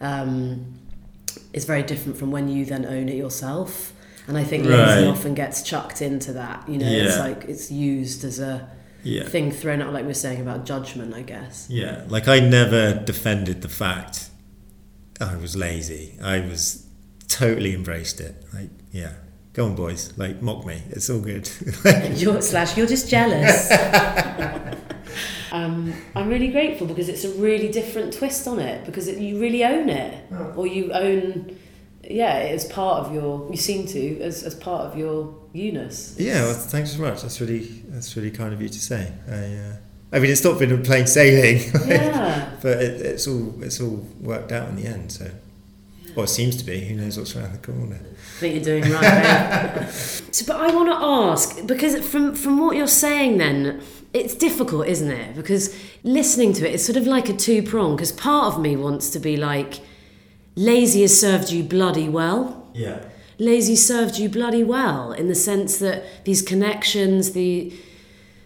um, 0.00 0.38
it's 1.52 1.64
very 1.64 1.82
different 1.82 2.16
from 2.16 2.30
when 2.30 2.48
you 2.48 2.64
then 2.64 2.84
own 2.86 3.08
it 3.08 3.16
yourself 3.24 3.92
and 4.28 4.38
I 4.38 4.44
think 4.44 4.64
lazy 4.64 5.04
Right. 5.04 5.04
often 5.16 5.34
gets 5.34 5.62
chucked 5.70 6.00
into 6.00 6.32
that 6.34 6.58
you 6.68 6.78
know 6.78 6.86
it's 7.04 7.18
like 7.18 7.40
it's 7.52 7.70
used 7.70 8.22
as 8.30 8.38
a 8.38 8.68
Yeah. 9.02 9.24
thing 9.34 9.50
thrown 9.50 9.80
out 9.82 9.92
like 9.92 10.04
we 10.04 10.10
are 10.12 10.22
saying 10.26 10.40
about 10.46 10.64
judgment 10.72 11.10
I 11.14 11.22
guess 11.22 11.66
Yeah, 11.68 12.04
like 12.08 12.28
I 12.28 12.38
never 12.58 12.82
defended 13.12 13.62
the 13.62 13.68
fact 13.84 14.28
I 15.20 15.36
was 15.36 15.54
lazy. 15.56 16.18
I 16.22 16.40
was 16.40 16.86
totally 17.28 17.74
embraced 17.74 18.20
it. 18.28 18.34
Like, 18.54 18.70
yeah, 18.90 19.14
go 19.52 19.66
on, 19.66 19.74
boys. 19.74 20.16
Like, 20.16 20.42
mock 20.42 20.64
me. 20.66 20.82
It's 20.90 21.10
all 21.10 21.20
good. 21.20 21.50
you're 22.14 22.40
slash 22.42 22.76
you're 22.76 22.86
just 22.86 23.08
jealous 23.08 23.70
um, 25.52 25.92
I'm 26.14 26.28
really 26.28 26.48
grateful 26.48 26.86
because 26.86 27.08
it's 27.08 27.24
a 27.24 27.30
really 27.32 27.70
different 27.70 28.12
twist 28.12 28.46
on 28.46 28.58
it 28.58 28.84
because 28.86 29.08
it, 29.08 29.18
you 29.18 29.40
really 29.40 29.64
own 29.64 29.88
it 29.88 30.24
or 30.56 30.66
you 30.66 30.92
own 30.92 31.56
yeah 32.02 32.38
it 32.38 32.54
is 32.54 32.64
part 32.64 33.04
of 33.04 33.14
your 33.14 33.48
you 33.50 33.56
seem 33.56 33.86
to 33.86 34.20
as, 34.20 34.42
as 34.42 34.54
part 34.54 34.86
of 34.86 34.96
your 34.96 35.36
you-ness 35.52 36.14
yeah, 36.18 36.42
well, 36.42 36.54
thanks 36.54 36.92
so 36.92 37.02
much. 37.02 37.22
That's 37.22 37.40
really 37.40 37.82
that's 37.88 38.16
really 38.16 38.30
kind 38.30 38.54
of 38.54 38.62
you 38.62 38.68
to 38.68 38.80
say. 38.80 39.12
I, 39.28 39.32
uh, 39.32 39.76
I 40.12 40.18
mean, 40.18 40.30
it's 40.30 40.44
not 40.44 40.58
been 40.58 40.72
a 40.72 40.78
plain 40.78 41.06
sailing, 41.06 41.70
yeah 41.88 42.30
but 42.60 42.82
it, 42.82 43.00
it's 43.00 43.26
all 43.26 43.62
it's 43.62 43.80
all 43.80 44.06
worked 44.20 44.52
out 44.52 44.68
in 44.68 44.76
the 44.76 44.86
end. 44.86 45.12
So, 45.12 45.30
well, 46.14 46.24
it 46.24 46.28
seems 46.28 46.56
to 46.56 46.64
be. 46.64 46.80
Who 46.80 46.94
knows 46.96 47.18
what's 47.18 47.34
around 47.36 47.52
the 47.52 47.58
corner? 47.58 48.00
I 48.02 48.40
think 48.40 48.54
you're 48.54 48.64
doing 48.80 48.92
right 48.92 49.00
babe. 49.02 49.82
Eh? 49.82 49.86
so 50.32 50.44
but 50.46 50.56
I 50.56 50.74
want 50.74 50.88
to 50.88 50.96
ask 50.96 51.66
because 51.66 52.06
from 52.08 52.34
from 52.34 52.58
what 52.58 52.76
you're 52.76 52.86
saying 52.86 53.38
then 53.38 53.82
it's 54.14 54.34
difficult 54.34 54.86
isn't 54.86 55.10
it 55.10 55.36
because 55.36 55.76
listening 56.04 56.52
to 56.54 56.66
it 56.68 56.74
it's 56.74 56.84
sort 56.84 56.96
of 56.96 57.06
like 57.06 57.28
a 57.28 57.34
two 57.36 57.62
prong 57.62 57.96
because 57.96 58.12
part 58.12 58.46
of 58.54 58.60
me 58.60 58.76
wants 58.76 59.10
to 59.10 59.18
be 59.18 59.36
like 59.36 59.80
lazy 60.56 61.02
has 61.02 61.18
served 61.20 61.50
you 61.50 61.62
bloody 61.62 62.08
well 62.08 62.70
Yeah. 62.74 63.04
lazy 63.38 63.76
served 63.76 64.18
you 64.18 64.28
bloody 64.28 64.64
well 64.64 65.12
in 65.12 65.28
the 65.28 65.34
sense 65.34 65.78
that 65.78 66.02
these 66.24 66.40
connections 66.42 67.32
the 67.32 67.72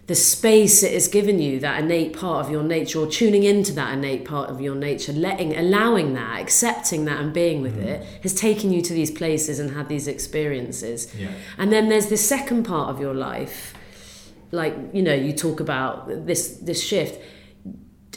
the 0.07 0.15
space 0.15 0.83
it 0.83 0.93
has 0.93 1.07
given 1.07 1.39
you 1.39 1.59
that 1.59 1.79
innate 1.79 2.15
part 2.15 2.45
of 2.45 2.51
your 2.51 2.61
nature 2.61 2.99
or 2.99 3.07
tuning 3.07 3.43
into 3.43 3.71
that 3.73 3.93
innate 3.93 4.23
part 4.23 4.49
of 4.49 4.61
your 4.61 4.75
nature 4.75 5.11
letting 5.11 5.55
allowing 5.57 6.13
that 6.13 6.39
accepting 6.39 7.05
that 7.05 7.19
and 7.19 7.33
being 7.33 7.61
with 7.61 7.75
mm-hmm. 7.75 7.87
it 7.87 8.21
has 8.21 8.33
taken 8.33 8.71
you 8.71 8.81
to 8.81 8.93
these 8.93 9.09
places 9.09 9.59
and 9.59 9.71
had 9.71 9.89
these 9.89 10.07
experiences. 10.07 11.13
Yeah. 11.15 11.31
and 11.57 11.71
then 11.71 11.89
there's 11.89 12.07
the 12.07 12.17
second 12.17 12.63
part 12.65 12.89
of 12.89 12.99
your 12.99 13.13
life 13.13 13.73
like 14.51 14.75
you 14.93 15.01
know 15.01 15.13
you 15.13 15.33
talk 15.33 15.59
about 15.59 16.25
this 16.27 16.57
this 16.57 16.83
shift. 16.83 17.19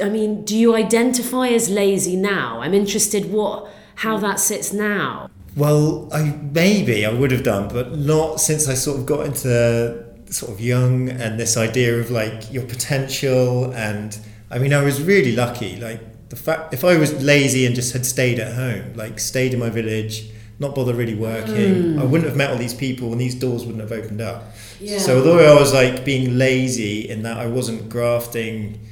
I 0.00 0.10
mean 0.10 0.44
do 0.44 0.56
you 0.56 0.74
identify 0.74 1.48
as 1.48 1.70
lazy 1.70 2.16
now? 2.16 2.60
I'm 2.60 2.74
interested 2.74 3.32
what 3.32 3.68
how 3.96 4.18
that 4.18 4.38
sits 4.40 4.72
now. 4.72 5.30
Well, 5.56 6.08
I 6.12 6.38
maybe 6.52 7.04
I 7.04 7.12
would 7.12 7.32
have 7.32 7.42
done, 7.42 7.68
but 7.68 7.96
not 7.96 8.40
since 8.40 8.68
I 8.68 8.74
sort 8.74 9.00
of 9.00 9.06
got 9.06 9.26
into 9.26 10.07
sort 10.30 10.52
of 10.52 10.60
Jung 10.60 11.08
and 11.08 11.38
this 11.38 11.56
idea 11.56 11.98
of 11.98 12.10
like 12.10 12.52
your 12.52 12.64
potential. 12.64 13.72
And 13.72 14.18
I 14.50 14.58
mean, 14.58 14.72
I 14.72 14.82
was 14.82 15.02
really 15.02 15.34
lucky. 15.34 15.76
Like 15.76 16.28
the 16.28 16.36
fact, 16.36 16.74
if 16.74 16.84
I 16.84 16.96
was 16.96 17.22
lazy 17.22 17.66
and 17.66 17.74
just 17.74 17.92
had 17.92 18.04
stayed 18.04 18.38
at 18.38 18.54
home, 18.54 18.94
like 18.94 19.18
stayed 19.18 19.54
in 19.54 19.60
my 19.60 19.70
village, 19.70 20.30
not 20.58 20.74
bother 20.74 20.94
really 20.94 21.14
working, 21.14 21.94
mm. 21.94 22.00
I 22.00 22.04
wouldn't 22.04 22.28
have 22.28 22.36
met 22.36 22.50
all 22.50 22.58
these 22.58 22.74
people, 22.74 23.12
and 23.12 23.20
these 23.20 23.34
doors 23.34 23.64
wouldn't 23.64 23.80
have 23.80 23.92
opened 23.92 24.20
up. 24.20 24.52
Yeah. 24.80 24.98
So 24.98 25.18
although 25.18 25.38
I 25.38 25.58
was 25.58 25.72
like 25.72 26.04
being 26.04 26.36
lazy 26.36 27.08
in 27.08 27.22
that 27.22 27.38
I 27.38 27.46
wasn't 27.46 27.88
grafting 27.88 28.86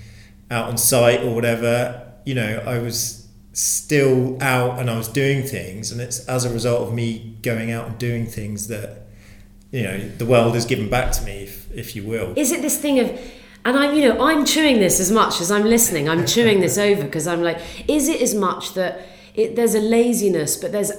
out 0.51 0.69
on 0.69 0.79
site 0.79 1.23
or 1.23 1.35
whatever, 1.35 2.13
you 2.25 2.35
know, 2.35 2.63
I 2.67 2.79
was 2.79 3.29
still 3.53 4.41
out 4.43 4.79
and 4.79 4.91
I 4.91 4.97
was 4.97 5.09
doing 5.09 5.43
things, 5.43 5.91
and 5.91 6.01
it's 6.01 6.27
as 6.27 6.45
a 6.45 6.53
result 6.53 6.89
of 6.89 6.95
me 6.95 7.37
going 7.43 7.71
out 7.71 7.89
and 7.89 7.99
doing 7.99 8.27
things 8.27 8.69
that 8.69 9.06
you 9.77 9.83
know 9.83 9.99
the 10.23 10.27
world 10.27 10.57
is 10.57 10.65
given 10.65 10.89
back 10.89 11.13
to 11.13 11.23
me, 11.25 11.45
if, 11.45 11.71
if 11.73 11.97
you 11.97 12.03
will. 12.03 12.33
is 12.37 12.53
it 12.53 12.63
this 12.63 12.79
thing 12.79 12.99
of 12.99 13.09
and 13.65 13.77
i'm 13.77 13.95
you 13.95 14.09
know 14.09 14.17
i'm 14.29 14.45
chewing 14.45 14.79
this 14.79 15.01
as 15.01 15.11
much 15.11 15.41
as 15.41 15.51
i'm 15.51 15.65
listening 15.65 16.09
i'm 16.09 16.25
chewing 16.25 16.61
this 16.61 16.79
over 16.79 17.05
because 17.05 17.27
i'm 17.27 17.43
like 17.43 17.59
is 17.89 18.09
it 18.09 18.21
as 18.23 18.35
much 18.35 18.75
that 18.75 19.07
it, 19.35 19.57
there's 19.57 19.75
a 19.75 19.81
laziness 19.81 20.57
but 20.57 20.73
there's 20.73 20.93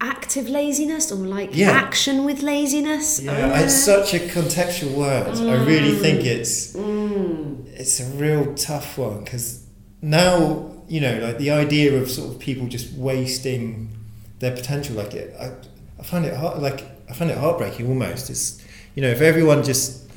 active 0.00 0.48
laziness 0.48 1.10
or 1.10 1.16
like 1.16 1.50
Yeah. 1.52 1.70
action 1.70 2.24
with 2.24 2.42
laziness 2.42 3.20
Yeah, 3.20 3.60
it's 3.60 3.88
ah. 3.88 3.92
such 3.92 4.12
a 4.12 4.18
contextual 4.18 4.92
word. 4.92 5.28
I 5.28 5.64
really 5.64 5.92
mm. 5.92 6.00
think 6.02 6.22
it's 6.22 6.74
mm. 6.74 7.64
it's 7.74 8.00
a 8.00 8.04
real 8.16 8.54
tough 8.54 8.98
one 8.98 9.24
because 9.24 9.64
now 10.02 10.76
you 10.88 11.00
know, 11.00 11.18
like 11.18 11.38
the 11.38 11.50
idea 11.50 12.00
of 12.00 12.10
sort 12.10 12.32
of 12.32 12.38
people 12.38 12.66
just 12.68 12.92
wasting 12.92 13.90
their 14.38 14.52
potential, 14.52 14.96
like 14.96 15.14
it, 15.14 15.34
I, 15.40 15.52
I 15.98 16.02
find 16.02 16.24
it 16.24 16.36
hard 16.36 16.62
like 16.62 16.84
I 17.08 17.12
find 17.12 17.30
it 17.30 17.38
heartbreaking 17.38 17.88
almost. 17.88 18.30
It's 18.30 18.62
you 18.94 19.02
know, 19.02 19.08
if 19.08 19.20
everyone 19.20 19.62
just 19.62 20.10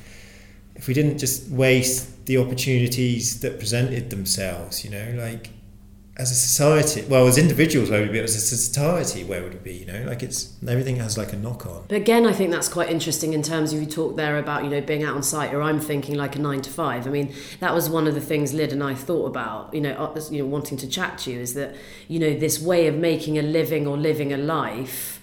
if 0.76 0.88
we 0.88 0.94
didn't 0.94 1.18
just 1.18 1.50
waste 1.50 2.26
the 2.26 2.38
opportunities 2.38 3.42
that 3.42 3.60
presented 3.60 4.10
themselves, 4.10 4.86
you 4.86 4.92
know, 4.92 5.14
like 5.18 5.50
as 6.20 6.32
a 6.32 6.36
society, 6.36 7.02
well, 7.08 7.28
as 7.28 7.38
individuals, 7.38 7.90
where 7.90 8.02
would 8.02 8.12
be? 8.12 8.20
As 8.20 8.36
a 8.36 8.40
society, 8.40 9.24
where 9.24 9.42
would 9.42 9.54
it 9.54 9.64
be? 9.64 9.74
You 9.74 9.86
know, 9.86 10.04
like 10.06 10.22
it's 10.22 10.54
everything 10.68 10.98
has 10.98 11.18
like 11.18 11.32
a 11.32 11.38
knock 11.38 11.66
on. 11.66 11.86
But 11.88 11.96
again, 11.96 12.26
I 12.26 12.34
think 12.34 12.52
that's 12.52 12.68
quite 12.68 12.90
interesting 12.90 13.32
in 13.32 13.42
terms 13.42 13.72
of 13.72 13.80
you 13.80 13.86
talk 13.86 14.18
there 14.18 14.38
about 14.38 14.66
you 14.66 14.70
know 14.70 14.82
being 14.82 15.04
out 15.04 15.16
on 15.16 15.24
site, 15.24 15.54
or 15.54 15.62
I'm 15.62 15.80
thinking 15.80 16.16
like 16.16 16.36
a 16.36 16.40
nine 16.40 16.62
to 16.62 16.70
five. 16.70 17.08
I 17.08 17.10
mean, 17.10 17.34
that 17.62 17.74
was 17.74 17.90
one 17.90 18.06
of 18.06 18.16
the 18.16 18.22
things 18.22 18.54
Lyd 18.54 18.74
and 18.74 18.84
I 18.84 18.96
thought 18.96 19.28
about. 19.28 19.74
You 19.74 19.82
know, 19.82 20.16
you 20.30 20.40
know, 20.40 20.46
wanting 20.46 20.78
to 20.80 20.88
chat 20.88 21.20
to 21.20 21.32
you 21.32 21.40
is 21.40 21.54
that 21.54 21.76
you 22.10 22.20
know 22.20 22.38
this 22.38 22.62
way 22.62 22.88
of 22.88 22.96
making 22.96 23.38
a 23.38 23.42
living 23.42 23.88
or 23.88 23.98
living 23.98 24.34
a 24.34 24.38
life 24.38 25.19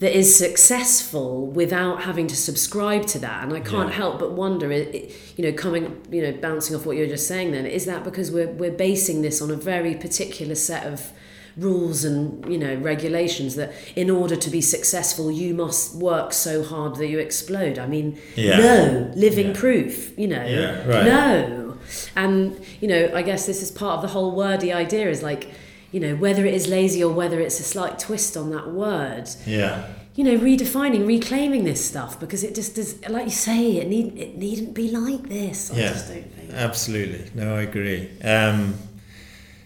that 0.00 0.16
is 0.16 0.34
successful 0.36 1.46
without 1.46 2.02
having 2.02 2.26
to 2.26 2.36
subscribe 2.36 3.04
to 3.06 3.18
that. 3.18 3.42
And 3.44 3.52
I 3.52 3.60
can't 3.60 3.90
Yeah. 3.90 3.96
help 3.96 4.18
but 4.18 4.32
wonder, 4.32 4.72
you 4.72 5.10
know, 5.44 5.52
coming, 5.52 6.00
you 6.10 6.22
know, 6.22 6.32
bouncing 6.32 6.74
off 6.76 6.86
what 6.86 6.96
you're 6.96 7.06
just 7.06 7.26
saying. 7.28 7.52
Then 7.52 7.66
is 7.66 7.84
that 7.84 8.02
because 8.04 8.30
we're 8.30 8.48
we're 8.48 8.70
basing 8.88 9.22
this 9.22 9.40
on 9.42 9.50
a 9.50 9.56
very 9.56 9.94
particular 9.94 10.54
set 10.54 10.86
of 10.86 11.12
rules 11.56 12.04
and 12.04 12.50
you 12.50 12.56
know 12.56 12.74
regulations 12.76 13.56
that 13.56 13.72
in 13.96 14.08
order 14.08 14.36
to 14.36 14.48
be 14.50 14.60
successful 14.60 15.30
you 15.32 15.52
must 15.52 15.96
work 15.96 16.32
so 16.32 16.62
hard 16.62 16.94
that 16.94 17.08
you 17.08 17.18
explode 17.18 17.76
i 17.76 17.86
mean 17.88 18.16
Yeah. 18.36 18.56
no 18.58 19.10
living 19.16 19.48
Yeah. 19.48 19.60
proof 19.62 20.16
you 20.16 20.28
know 20.28 20.44
Yeah, 20.46 20.86
right. 20.86 21.04
no 21.04 21.74
and 22.14 22.56
you 22.80 22.86
know 22.86 23.10
i 23.14 23.22
guess 23.22 23.46
this 23.46 23.62
is 23.64 23.70
part 23.72 23.96
of 23.96 24.02
the 24.02 24.08
whole 24.08 24.30
wordy 24.30 24.72
idea 24.72 25.10
is 25.10 25.22
like 25.24 25.48
you 25.92 26.00
know 26.00 26.14
whether 26.16 26.44
it 26.46 26.54
is 26.54 26.68
lazy 26.68 27.02
or 27.02 27.12
whether 27.12 27.40
it's 27.40 27.58
a 27.60 27.62
slight 27.64 27.98
twist 27.98 28.36
on 28.36 28.50
that 28.50 28.68
word 28.70 29.28
Yeah. 29.46 29.86
you 30.14 30.24
know 30.24 30.36
redefining 30.38 31.06
reclaiming 31.06 31.64
this 31.64 31.84
stuff 31.84 32.18
because 32.20 32.42
it 32.44 32.54
just 32.54 32.74
does 32.76 32.90
like 33.08 33.24
you 33.26 33.30
say 33.50 33.76
it 33.76 33.88
need 33.88 34.16
it 34.18 34.36
needn't 34.36 34.74
be 34.74 34.90
like 34.90 35.28
this 35.28 35.70
i 35.72 35.76
Yeah, 35.76 35.88
just 35.92 36.08
don't 36.08 36.24
think 36.34 36.52
absolutely. 36.54 37.30
No, 37.34 37.54
I 37.56 37.62
agree. 37.62 38.10
Um, 38.24 38.74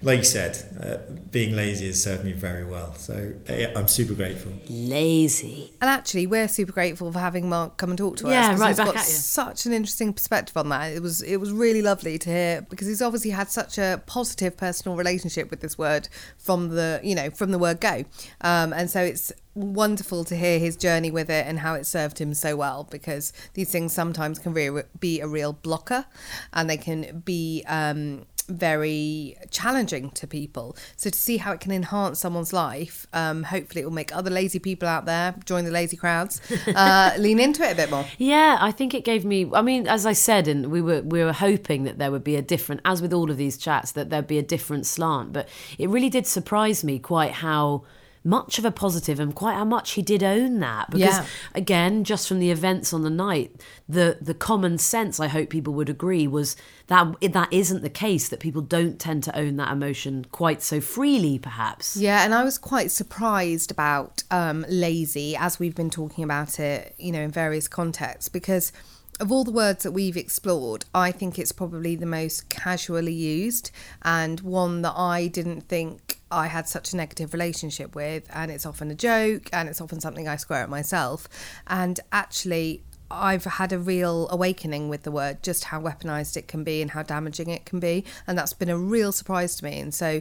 like 0.04 0.18
you 0.18 0.24
said, 0.24 0.56
uh, 0.80 1.12
being 1.30 1.56
lazy 1.56 1.86
has 1.86 2.02
served 2.02 2.24
me 2.24 2.32
very 2.32 2.64
well. 2.64 2.94
So 2.96 3.32
yeah, 3.48 3.72
I'm 3.74 3.88
super 3.88 4.14
grateful. 4.14 4.52
lazy 4.68 5.72
And 5.80 5.90
actually, 5.90 6.26
we're 6.26 6.48
super 6.48 6.72
grateful 6.72 7.10
for 7.12 7.18
having 7.18 7.48
Mark 7.48 7.76
come 7.76 7.90
and 7.90 7.98
talk 7.98 8.16
to 8.18 8.26
us. 8.26 8.32
Yeah, 8.32 8.50
'cause 8.50 8.60
right 8.60 8.68
he's 8.68 8.76
back 8.76 8.86
got 8.86 8.96
at 8.96 9.06
you. 9.08 9.12
Such 9.14 9.66
an 9.66 9.72
interesting 9.72 10.12
perspective 10.12 10.56
on 10.56 10.68
that. 10.68 10.92
It 10.92 11.02
was 11.02 11.22
it 11.22 11.38
was 11.38 11.50
really 11.50 11.82
lovely 11.82 12.18
to 12.18 12.30
hear 12.30 12.62
because 12.68 12.86
he's 12.86 13.02
obviously 13.02 13.30
had 13.30 13.50
such 13.50 13.78
a 13.78 14.02
positive 14.06 14.56
personal 14.56 14.96
relationship 14.96 15.50
with 15.50 15.60
this 15.60 15.76
word 15.78 16.08
from 16.38 16.68
the 16.70 17.00
you 17.02 17.14
know 17.14 17.30
from 17.30 17.50
the 17.50 17.58
word 17.58 17.80
go, 17.80 18.04
um, 18.42 18.72
and 18.72 18.90
so 18.90 19.00
it's 19.02 19.32
wonderful 19.56 20.24
to 20.24 20.36
hear 20.36 20.58
his 20.58 20.76
journey 20.76 21.10
with 21.12 21.30
it 21.30 21.46
and 21.46 21.60
how 21.60 21.74
it 21.74 21.86
served 21.86 22.18
him 22.18 22.34
so 22.34 22.56
well 22.56 22.88
because 22.90 23.32
these 23.54 23.70
things 23.70 23.92
sometimes 23.92 24.38
can 24.40 24.52
re- 24.52 24.82
be 24.98 25.20
a 25.20 25.28
real 25.28 25.52
blocker 25.52 26.04
and 26.52 26.68
they 26.68 26.76
can 26.76 27.22
be 27.24 27.62
um, 27.68 28.26
very 28.48 29.36
challenging 29.50 30.10
to 30.10 30.26
people. 30.26 30.76
So 30.96 31.10
to 31.10 31.18
see 31.18 31.38
how 31.38 31.52
it 31.52 31.60
can 31.60 31.72
enhance 31.72 32.18
someone's 32.18 32.52
life, 32.52 33.06
um, 33.12 33.44
hopefully 33.44 33.82
it 33.82 33.84
will 33.84 33.92
make 33.92 34.14
other 34.14 34.30
lazy 34.30 34.58
people 34.58 34.88
out 34.88 35.06
there 35.06 35.34
join 35.44 35.64
the 35.64 35.70
lazy 35.70 35.96
crowds, 35.96 36.40
uh, 36.68 37.12
lean 37.18 37.40
into 37.40 37.62
it 37.62 37.72
a 37.72 37.76
bit 37.76 37.90
more. 37.90 38.04
Yeah, 38.18 38.58
I 38.60 38.72
think 38.72 38.94
it 38.94 39.04
gave 39.04 39.24
me. 39.24 39.50
I 39.52 39.62
mean, 39.62 39.86
as 39.86 40.06
I 40.06 40.12
said, 40.12 40.48
and 40.48 40.70
we 40.70 40.80
were 40.80 41.02
we 41.02 41.22
were 41.22 41.32
hoping 41.32 41.84
that 41.84 41.98
there 41.98 42.10
would 42.10 42.24
be 42.24 42.36
a 42.36 42.42
different, 42.42 42.80
as 42.84 43.00
with 43.00 43.12
all 43.12 43.30
of 43.30 43.36
these 43.36 43.56
chats, 43.56 43.92
that 43.92 44.10
there'd 44.10 44.26
be 44.26 44.38
a 44.38 44.42
different 44.42 44.86
slant. 44.86 45.32
But 45.32 45.48
it 45.78 45.88
really 45.88 46.10
did 46.10 46.26
surprise 46.26 46.84
me 46.84 46.98
quite 46.98 47.32
how 47.32 47.84
much 48.24 48.58
of 48.58 48.64
a 48.64 48.70
positive 48.70 49.20
and 49.20 49.34
quite 49.34 49.54
how 49.54 49.64
much 49.66 49.92
he 49.92 50.02
did 50.02 50.22
own 50.22 50.58
that 50.60 50.90
because 50.90 51.18
Yeah. 51.18 51.26
again 51.54 52.04
just 52.04 52.26
from 52.26 52.38
the 52.38 52.50
events 52.50 52.92
on 52.94 53.02
the 53.02 53.10
night 53.10 53.60
the 53.86 54.16
the 54.20 54.32
common 54.32 54.78
sense 54.78 55.20
i 55.20 55.28
hope 55.28 55.50
people 55.50 55.74
would 55.74 55.90
agree 55.90 56.26
was 56.26 56.56
that 56.86 57.14
that 57.32 57.48
isn't 57.52 57.82
the 57.82 57.90
case 57.90 58.28
that 58.30 58.40
people 58.40 58.62
don't 58.62 58.98
tend 58.98 59.22
to 59.24 59.38
own 59.38 59.56
that 59.56 59.70
emotion 59.72 60.24
quite 60.32 60.62
so 60.62 60.80
freely 60.80 61.38
perhaps 61.38 61.96
Yeah, 61.96 62.24
and 62.24 62.34
I 62.34 62.44
was 62.44 62.56
quite 62.58 62.90
surprised 62.90 63.70
about 63.70 64.22
um, 64.30 64.64
lazy 64.68 65.36
as 65.36 65.58
we've 65.58 65.74
been 65.74 65.90
talking 65.90 66.24
about 66.24 66.58
it, 66.58 66.94
you 66.98 67.12
know, 67.12 67.20
in 67.20 67.30
various 67.30 67.68
contexts 67.68 68.28
because 68.28 68.72
of 69.20 69.30
all 69.30 69.44
the 69.44 69.50
words 69.50 69.84
that 69.84 69.92
we've 69.92 70.16
explored, 70.16 70.84
I 70.94 71.12
think 71.12 71.38
it's 71.38 71.52
probably 71.52 71.96
the 71.96 72.06
most 72.06 72.48
casually 72.48 73.12
used 73.12 73.70
and 74.02 74.40
one 74.40 74.82
that 74.82 74.94
I 74.96 75.28
didn't 75.28 75.62
think 75.62 76.18
I 76.30 76.48
had 76.48 76.68
such 76.68 76.92
a 76.92 76.96
negative 76.96 77.32
relationship 77.32 77.94
with. 77.94 78.26
And 78.30 78.50
it's 78.50 78.66
often 78.66 78.90
a 78.90 78.94
joke 78.94 79.48
and 79.52 79.68
it's 79.68 79.80
often 79.80 80.00
something 80.00 80.26
I 80.26 80.36
square 80.36 80.62
at 80.62 80.68
myself. 80.68 81.28
And 81.66 82.00
actually, 82.12 82.82
I've 83.10 83.44
had 83.44 83.72
a 83.72 83.78
real 83.78 84.28
awakening 84.30 84.88
with 84.88 85.04
the 85.04 85.10
word, 85.10 85.42
just 85.42 85.64
how 85.64 85.80
weaponized 85.80 86.36
it 86.36 86.48
can 86.48 86.64
be 86.64 86.82
and 86.82 86.90
how 86.90 87.02
damaging 87.02 87.50
it 87.50 87.64
can 87.64 87.78
be. 87.78 88.04
And 88.26 88.36
that's 88.36 88.52
been 88.52 88.68
a 88.68 88.78
real 88.78 89.12
surprise 89.12 89.56
to 89.56 89.64
me. 89.64 89.78
And 89.78 89.94
so 89.94 90.20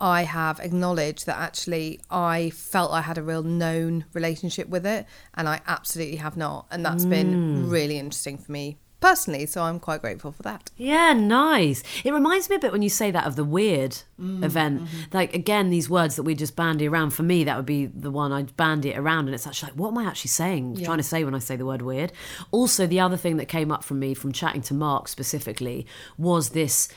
I 0.00 0.22
have 0.22 0.60
acknowledged 0.60 1.26
that 1.26 1.38
actually 1.38 2.00
I 2.10 2.50
felt 2.50 2.92
I 2.92 3.00
had 3.00 3.18
a 3.18 3.22
real 3.22 3.42
known 3.42 4.04
relationship 4.12 4.68
with 4.68 4.86
it, 4.86 5.06
and 5.34 5.48
I 5.48 5.60
absolutely 5.66 6.16
have 6.16 6.36
not. 6.36 6.66
And 6.70 6.84
that's 6.84 7.04
been 7.04 7.64
mm. 7.64 7.70
really 7.70 7.98
interesting 7.98 8.38
for 8.38 8.52
me 8.52 8.78
personally. 9.00 9.46
So 9.46 9.62
I'm 9.62 9.78
quite 9.78 10.00
grateful 10.00 10.32
for 10.32 10.42
that. 10.42 10.70
Yeah, 10.76 11.12
nice. 11.12 11.82
It 12.04 12.12
reminds 12.12 12.50
me 12.50 12.56
a 12.56 12.58
bit 12.58 12.72
when 12.72 12.82
you 12.82 12.88
say 12.88 13.10
that 13.10 13.26
of 13.26 13.36
the 13.36 13.44
weird 13.44 13.98
mm, 14.20 14.44
event. 14.44 14.82
Mm-hmm. 14.82 15.16
Like 15.16 15.34
again, 15.34 15.70
these 15.70 15.88
words 15.88 16.16
that 16.16 16.22
we 16.22 16.34
just 16.34 16.56
bandy 16.56 16.88
around. 16.88 17.10
For 17.10 17.22
me, 17.22 17.44
that 17.44 17.56
would 17.56 17.66
be 17.66 17.86
the 17.86 18.10
one 18.10 18.32
I'd 18.32 18.56
bandy 18.56 18.90
it 18.90 18.98
around, 18.98 19.26
and 19.26 19.34
it's 19.34 19.46
actually 19.46 19.70
like, 19.70 19.78
what 19.78 19.88
am 19.88 19.98
I 19.98 20.04
actually 20.04 20.30
saying? 20.30 20.82
Trying 20.84 20.98
to 20.98 21.04
say 21.04 21.24
when 21.24 21.34
I 21.34 21.38
say 21.38 21.56
the 21.56 21.66
word 21.66 21.82
weird. 21.82 22.12
Also, 22.50 22.86
the 22.86 23.00
other 23.00 23.16
thing 23.16 23.36
that 23.36 23.46
came 23.46 23.70
up 23.70 23.84
from 23.84 23.98
me 23.98 24.14
from 24.14 24.32
chatting 24.32 24.62
to 24.62 24.74
Mark 24.74 25.08
specifically 25.08 25.86
was 26.16 26.50
this 26.50 26.88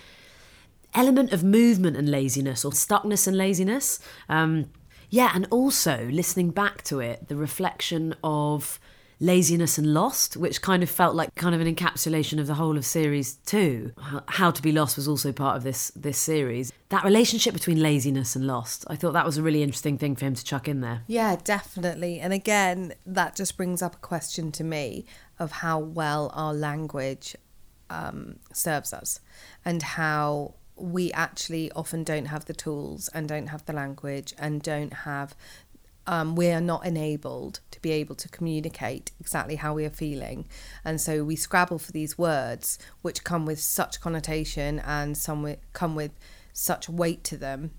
element 0.93 1.31
of 1.31 1.43
movement 1.43 1.97
and 1.97 2.09
laziness, 2.09 2.63
or 2.65 2.71
stuckness 2.71 3.27
and 3.27 3.37
laziness. 3.37 3.99
Um, 4.29 4.71
yeah, 5.09 5.31
and 5.35 5.45
also 5.51 6.07
listening 6.11 6.51
back 6.51 6.83
to 6.85 6.99
it, 6.99 7.27
the 7.27 7.35
reflection 7.35 8.15
of 8.23 8.79
laziness 9.23 9.77
and 9.77 9.93
lost 9.93 10.35
which 10.35 10.63
kind 10.63 10.81
of 10.81 10.89
felt 10.89 11.15
like 11.15 11.35
kind 11.35 11.53
of 11.53 11.61
an 11.61 11.71
encapsulation 11.75 12.39
of 12.39 12.47
the 12.47 12.55
whole 12.55 12.75
of 12.75 12.83
series 12.83 13.35
2 13.45 13.91
How- 14.01 14.23
how 14.27 14.49
to 14.49 14.63
be 14.63 14.71
lost 14.71 14.95
was 14.97 15.07
also 15.07 15.31
part 15.31 15.55
of 15.57 15.61
this 15.61 15.91
this 15.95 16.17
series 16.17 16.73
that 16.89 17.03
relationship 17.03 17.53
between 17.53 17.79
laziness 17.83 18.35
and 18.35 18.47
lost 18.47 18.83
i 18.87 18.95
thought 18.95 19.13
that 19.13 19.23
was 19.23 19.37
a 19.37 19.43
really 19.43 19.61
interesting 19.61 19.95
thing 19.95 20.15
for 20.15 20.25
him 20.25 20.33
to 20.33 20.43
chuck 20.43 20.67
in 20.67 20.81
there 20.81 21.03
Yeah, 21.05 21.35
definitely. 21.43 22.19
And 22.19 22.33
again, 22.33 22.93
that 23.05 23.35
just 23.35 23.57
brings 23.57 23.83
up 23.83 23.93
a 23.93 23.99
question 23.99 24.51
to 24.53 24.63
me 24.63 25.05
of 25.37 25.51
how 25.51 25.77
well 25.77 26.31
our 26.33 26.51
language 26.55 27.35
um, 27.91 28.37
serves 28.53 28.91
us 28.91 29.19
and 29.63 29.83
how 29.83 30.55
we 30.81 31.11
actually 31.11 31.71
often 31.73 32.03
don't 32.03 32.25
have 32.25 32.45
the 32.45 32.53
tools 32.53 33.09
and 33.13 33.27
don't 33.27 33.47
have 33.47 33.65
the 33.65 33.73
language 33.73 34.33
and 34.37 34.61
don't 34.61 34.93
have 34.93 35.35
um, 36.07 36.35
we 36.35 36.49
are 36.49 36.61
not 36.61 36.85
enabled 36.85 37.59
to 37.69 37.79
be 37.79 37.91
able 37.91 38.15
to 38.15 38.27
communicate 38.29 39.11
exactly 39.19 39.55
how 39.55 39.73
we 39.73 39.85
are 39.85 39.91
feeling. 39.91 40.45
And 40.83 40.99
so 40.99 41.23
we 41.23 41.35
scrabble 41.35 41.77
for 41.77 41.91
these 41.91 42.17
words, 42.17 42.79
which 43.01 43.23
come 43.23 43.45
with 43.45 43.59
such 43.59 44.01
connotation 44.01 44.79
and 44.79 45.15
some 45.15 45.55
come 45.73 45.95
with 45.95 46.11
such 46.53 46.89
weight 46.89 47.23
to 47.25 47.37
them. 47.37 47.71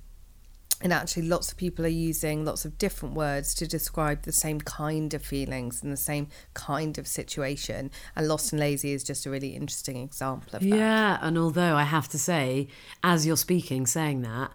And 0.82 0.92
actually, 0.92 1.22
lots 1.28 1.50
of 1.52 1.56
people 1.56 1.84
are 1.84 1.88
using 1.88 2.44
lots 2.44 2.64
of 2.64 2.76
different 2.76 3.14
words 3.14 3.54
to 3.54 3.66
describe 3.66 4.22
the 4.22 4.32
same 4.32 4.60
kind 4.60 5.14
of 5.14 5.22
feelings 5.22 5.82
and 5.82 5.92
the 5.92 5.96
same 5.96 6.28
kind 6.54 6.98
of 6.98 7.06
situation. 7.06 7.90
And 8.16 8.26
lost 8.26 8.52
and 8.52 8.60
lazy 8.60 8.92
is 8.92 9.04
just 9.04 9.24
a 9.24 9.30
really 9.30 9.54
interesting 9.54 9.96
example 9.96 10.56
of 10.56 10.62
that. 10.62 10.76
Yeah, 10.76 11.18
and 11.22 11.38
although 11.38 11.76
I 11.76 11.84
have 11.84 12.08
to 12.08 12.18
say, 12.18 12.68
as 13.04 13.24
you're 13.24 13.36
speaking, 13.36 13.86
saying 13.86 14.22
that, 14.22 14.50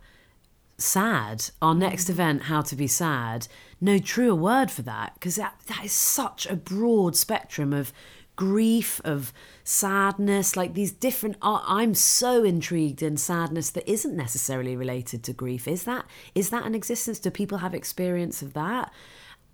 sad, 0.78 1.50
our 1.62 1.74
next 1.74 2.06
mm. 2.06 2.12
event, 2.12 2.44
How 2.44 2.62
to 2.62 2.76
Be 2.76 2.88
Sad, 2.88 3.48
no 3.80 3.98
truer 3.98 4.36
word 4.36 4.70
for 4.70 4.82
that, 4.84 5.13
because 5.16 5.36
that, 5.36 5.56
that 5.68 5.86
is 5.86 5.92
such 5.92 6.46
a 6.46 6.56
broad 6.56 7.16
spectrum 7.16 7.74
of 7.74 7.94
grief, 8.38 9.02
of 9.04 9.34
sadness, 9.65 10.56
like 10.56 10.73
these 10.73 10.93
different. 10.93 11.36
I- 11.41 11.63
I'm 11.67 11.93
so 11.93 12.43
intrigued 12.45 13.04
in 13.04 13.17
sadness 13.17 13.69
that 13.71 13.89
isn't 13.91 14.15
necessarily 14.15 14.78
related 14.78 15.23
to 15.26 15.34
grief. 15.34 15.67
Is 15.67 15.84
that 15.84 16.06
is 16.34 16.50
that 16.52 16.65
an 16.65 16.73
existence? 16.73 17.19
Do 17.19 17.30
people 17.30 17.58
have 17.58 17.73
experience 17.73 18.41
of 18.41 18.54
that? 18.54 18.93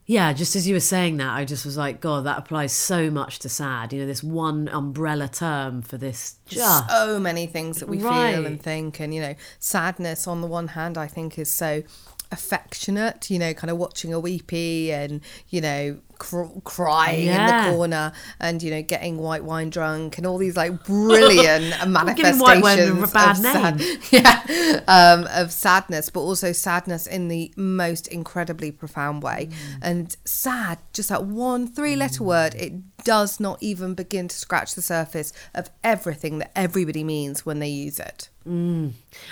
Yeah, 0.05 0.33
just 0.33 0.53
as 0.57 0.67
you 0.67 0.75
were 0.75 0.81
saying 0.81 1.15
that, 1.17 1.31
I 1.33 1.45
just 1.45 1.65
was 1.65 1.77
like, 1.77 2.01
God, 2.01 2.25
that 2.25 2.37
applies 2.37 2.73
so 2.73 3.09
much 3.09 3.39
to 3.39 3.47
sad. 3.47 3.93
You 3.93 4.01
know, 4.01 4.05
this 4.05 4.21
one 4.21 4.67
umbrella 4.67 5.29
term 5.29 5.81
for 5.81 5.97
this. 5.97 6.35
Just, 6.45 6.89
so 6.89 7.19
many 7.21 7.47
things 7.47 7.79
that 7.79 7.87
we 7.87 7.99
Right. 7.99 8.33
feel 8.35 8.45
and 8.45 8.61
think 8.61 8.99
and 8.99 9.13
you 9.15 9.21
know 9.21 9.33
sadness 9.59 10.27
on 10.27 10.41
the 10.41 10.47
one 10.47 10.67
hand 10.69 10.97
i 10.97 11.07
think 11.07 11.39
is 11.39 11.51
so 11.51 11.81
affectionate 12.31 13.29
you 13.29 13.39
know 13.39 13.53
kind 13.53 13.71
of 13.71 13.77
watching 13.77 14.13
a 14.13 14.19
weepy 14.19 14.91
and 14.91 15.21
you 15.49 15.61
know 15.61 15.97
cr- 16.23 16.59
crying 16.63 17.25
Yeah. 17.27 17.65
in 17.65 17.71
the 17.71 17.75
corner 17.77 18.11
and 18.39 18.63
you 18.63 18.71
know 18.71 18.81
getting 18.81 19.17
white 19.17 19.43
wine 19.43 19.69
drunk 19.69 20.17
and 20.17 20.25
all 20.25 20.37
these 20.37 20.55
like 20.55 20.83
brilliant 20.85 21.65
manifestations 21.89 22.41
white 22.41 22.63
wine 22.63 22.79
a 22.79 23.07
bad 23.07 23.31
of 23.31 23.37
sad- 23.37 23.81
yeah 24.11 24.79
um, 24.87 25.27
of 25.33 25.51
sadness 25.51 26.09
but 26.09 26.21
also 26.21 26.51
sadness 26.53 27.05
in 27.07 27.27
the 27.27 27.53
most 27.57 28.07
incredibly 28.07 28.71
profound 28.71 29.21
way 29.23 29.49
Mm. 29.53 29.79
and 29.81 30.17
sad 30.25 30.77
just 30.93 31.09
that 31.09 31.25
one 31.25 31.67
three 31.67 31.95
letter 31.95 32.23
word 32.23 32.55
it 32.55 32.73
does 33.03 33.39
not 33.39 33.57
even 33.61 33.93
begin 33.93 34.27
to 34.27 34.35
scratch 34.35 34.75
the 34.75 34.81
surface 34.81 35.33
of 35.53 35.69
everything 35.83 36.39
that 36.39 36.51
everybody 36.55 37.03
means 37.03 37.45
when 37.45 37.59
they 37.59 37.69
use 37.69 37.99
it 37.99 38.29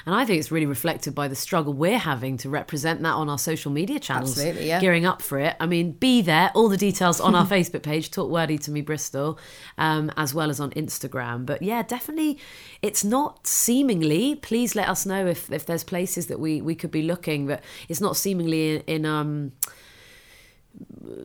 And 0.06 0.16
I 0.16 0.26
think 0.26 0.40
it's 0.40 0.52
really 0.52 0.66
reflected 0.66 1.14
by 1.14 1.28
the 1.28 1.36
struggle 1.36 1.74
we're 1.74 1.98
having 1.98 2.38
to 2.38 2.50
represent 2.50 3.02
that 3.02 3.14
on 3.14 3.30
our 3.30 3.38
social 3.38 3.72
media 3.72 4.00
channels. 4.00 4.38
Absolutely, 4.38 4.68
yeah. 4.68 4.80
Gearing 4.80 5.06
up 5.06 5.22
for 5.22 5.38
it. 5.40 5.56
I 5.60 5.66
mean, 5.66 5.92
be 5.92 6.22
there. 6.22 6.52
All 6.56 6.70
the 6.70 6.78
details 6.78 7.20
on 7.20 7.36
our 7.36 7.46
Facebook 7.48 7.84
page, 7.84 8.12
Talk 8.12 8.30
Wordy 8.30 8.58
to 8.60 8.72
Me 8.72 8.82
Bristol, 8.82 9.38
um, 9.78 10.12
as 10.16 10.34
well 10.34 10.50
as 10.50 10.60
on 10.60 10.72
Instagram. 10.72 11.46
But 11.46 11.62
yeah, 11.62 11.84
definitely, 11.84 12.40
it's 12.82 13.04
not 13.04 13.46
seemingly. 13.46 14.36
Please 14.36 14.76
let 14.76 14.88
us 14.88 15.06
know 15.06 15.26
if, 15.26 15.52
if 15.52 15.66
there's 15.66 15.84
places 15.84 16.28
that 16.28 16.40
we, 16.40 16.62
we 16.62 16.76
could 16.76 16.92
be 16.92 17.04
looking, 17.04 17.48
but 17.48 17.62
it's 17.90 18.02
not 18.02 18.16
seemingly 18.16 18.76
in. 18.76 18.82
in 18.88 19.06
um, 19.06 19.52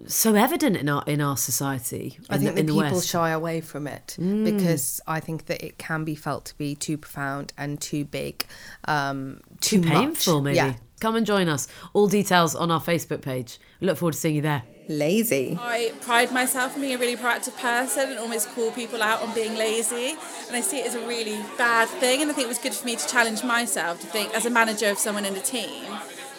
so 0.07 0.35
evident 0.35 0.77
in 0.77 0.89
our 0.89 1.05
in 1.07 1.21
our 1.21 1.37
society. 1.37 2.19
I 2.29 2.37
in 2.37 2.41
think 2.41 2.55
the, 2.55 2.61
in 2.61 2.67
that 2.67 2.73
the 2.73 2.79
people 2.81 2.97
West. 2.99 3.09
shy 3.09 3.31
away 3.31 3.61
from 3.61 3.87
it 3.87 4.17
because 4.19 5.01
I 5.07 5.21
think 5.21 5.47
that 5.47 5.63
it 5.65 5.79
can 5.79 6.05
be 6.05 6.15
felt 6.15 6.47
to 6.47 6.59
be 6.59 6.75
too 6.75 6.97
profound 6.99 7.53
and 7.57 7.81
too 7.81 8.05
big, 8.05 8.45
um, 8.87 9.41
too, 9.61 9.81
too 9.81 9.89
painful, 9.89 10.35
much. 10.37 10.45
maybe. 10.45 10.57
Yeah. 10.57 10.75
Come 11.01 11.15
and 11.15 11.27
join 11.27 11.49
us. 11.49 11.69
All 11.93 12.09
details 12.09 12.55
on 12.55 12.71
our 12.71 12.81
Facebook 12.81 13.21
page. 13.21 13.59
We 13.81 13.87
look 13.87 13.99
forward 13.99 14.13
to 14.13 14.19
seeing 14.19 14.37
you 14.37 14.43
there. 14.43 14.63
Lazy. 14.89 15.59
I 15.61 15.93
pride 16.01 16.33
myself 16.33 16.75
on 16.75 16.81
being 16.81 16.95
a 16.95 16.99
really 16.99 17.17
proactive 17.17 17.55
person 17.59 18.09
and 18.11 18.19
almost 18.19 18.49
call 18.55 18.71
people 18.71 19.03
out 19.03 19.21
on 19.21 19.35
being 19.35 19.57
lazy. 19.57 20.17
And 20.47 20.57
I 20.57 20.61
see 20.63 20.79
it 20.79 20.87
as 20.87 20.95
a 20.95 21.07
really 21.07 21.39
bad 21.59 21.89
thing. 21.89 22.23
And 22.23 22.31
I 22.31 22.35
think 22.35 22.47
it 22.47 22.49
was 22.49 22.59
good 22.59 22.73
for 22.73 22.87
me 22.87 22.97
to 22.97 23.07
challenge 23.07 23.45
myself 23.45 24.01
to 24.01 24.07
think, 24.07 24.35
as 24.35 24.47
a 24.47 24.51
manager 24.51 24.89
of 24.89 24.97
someone 24.97 25.27
in 25.27 25.35
a 25.37 25.41
team, 25.41 25.85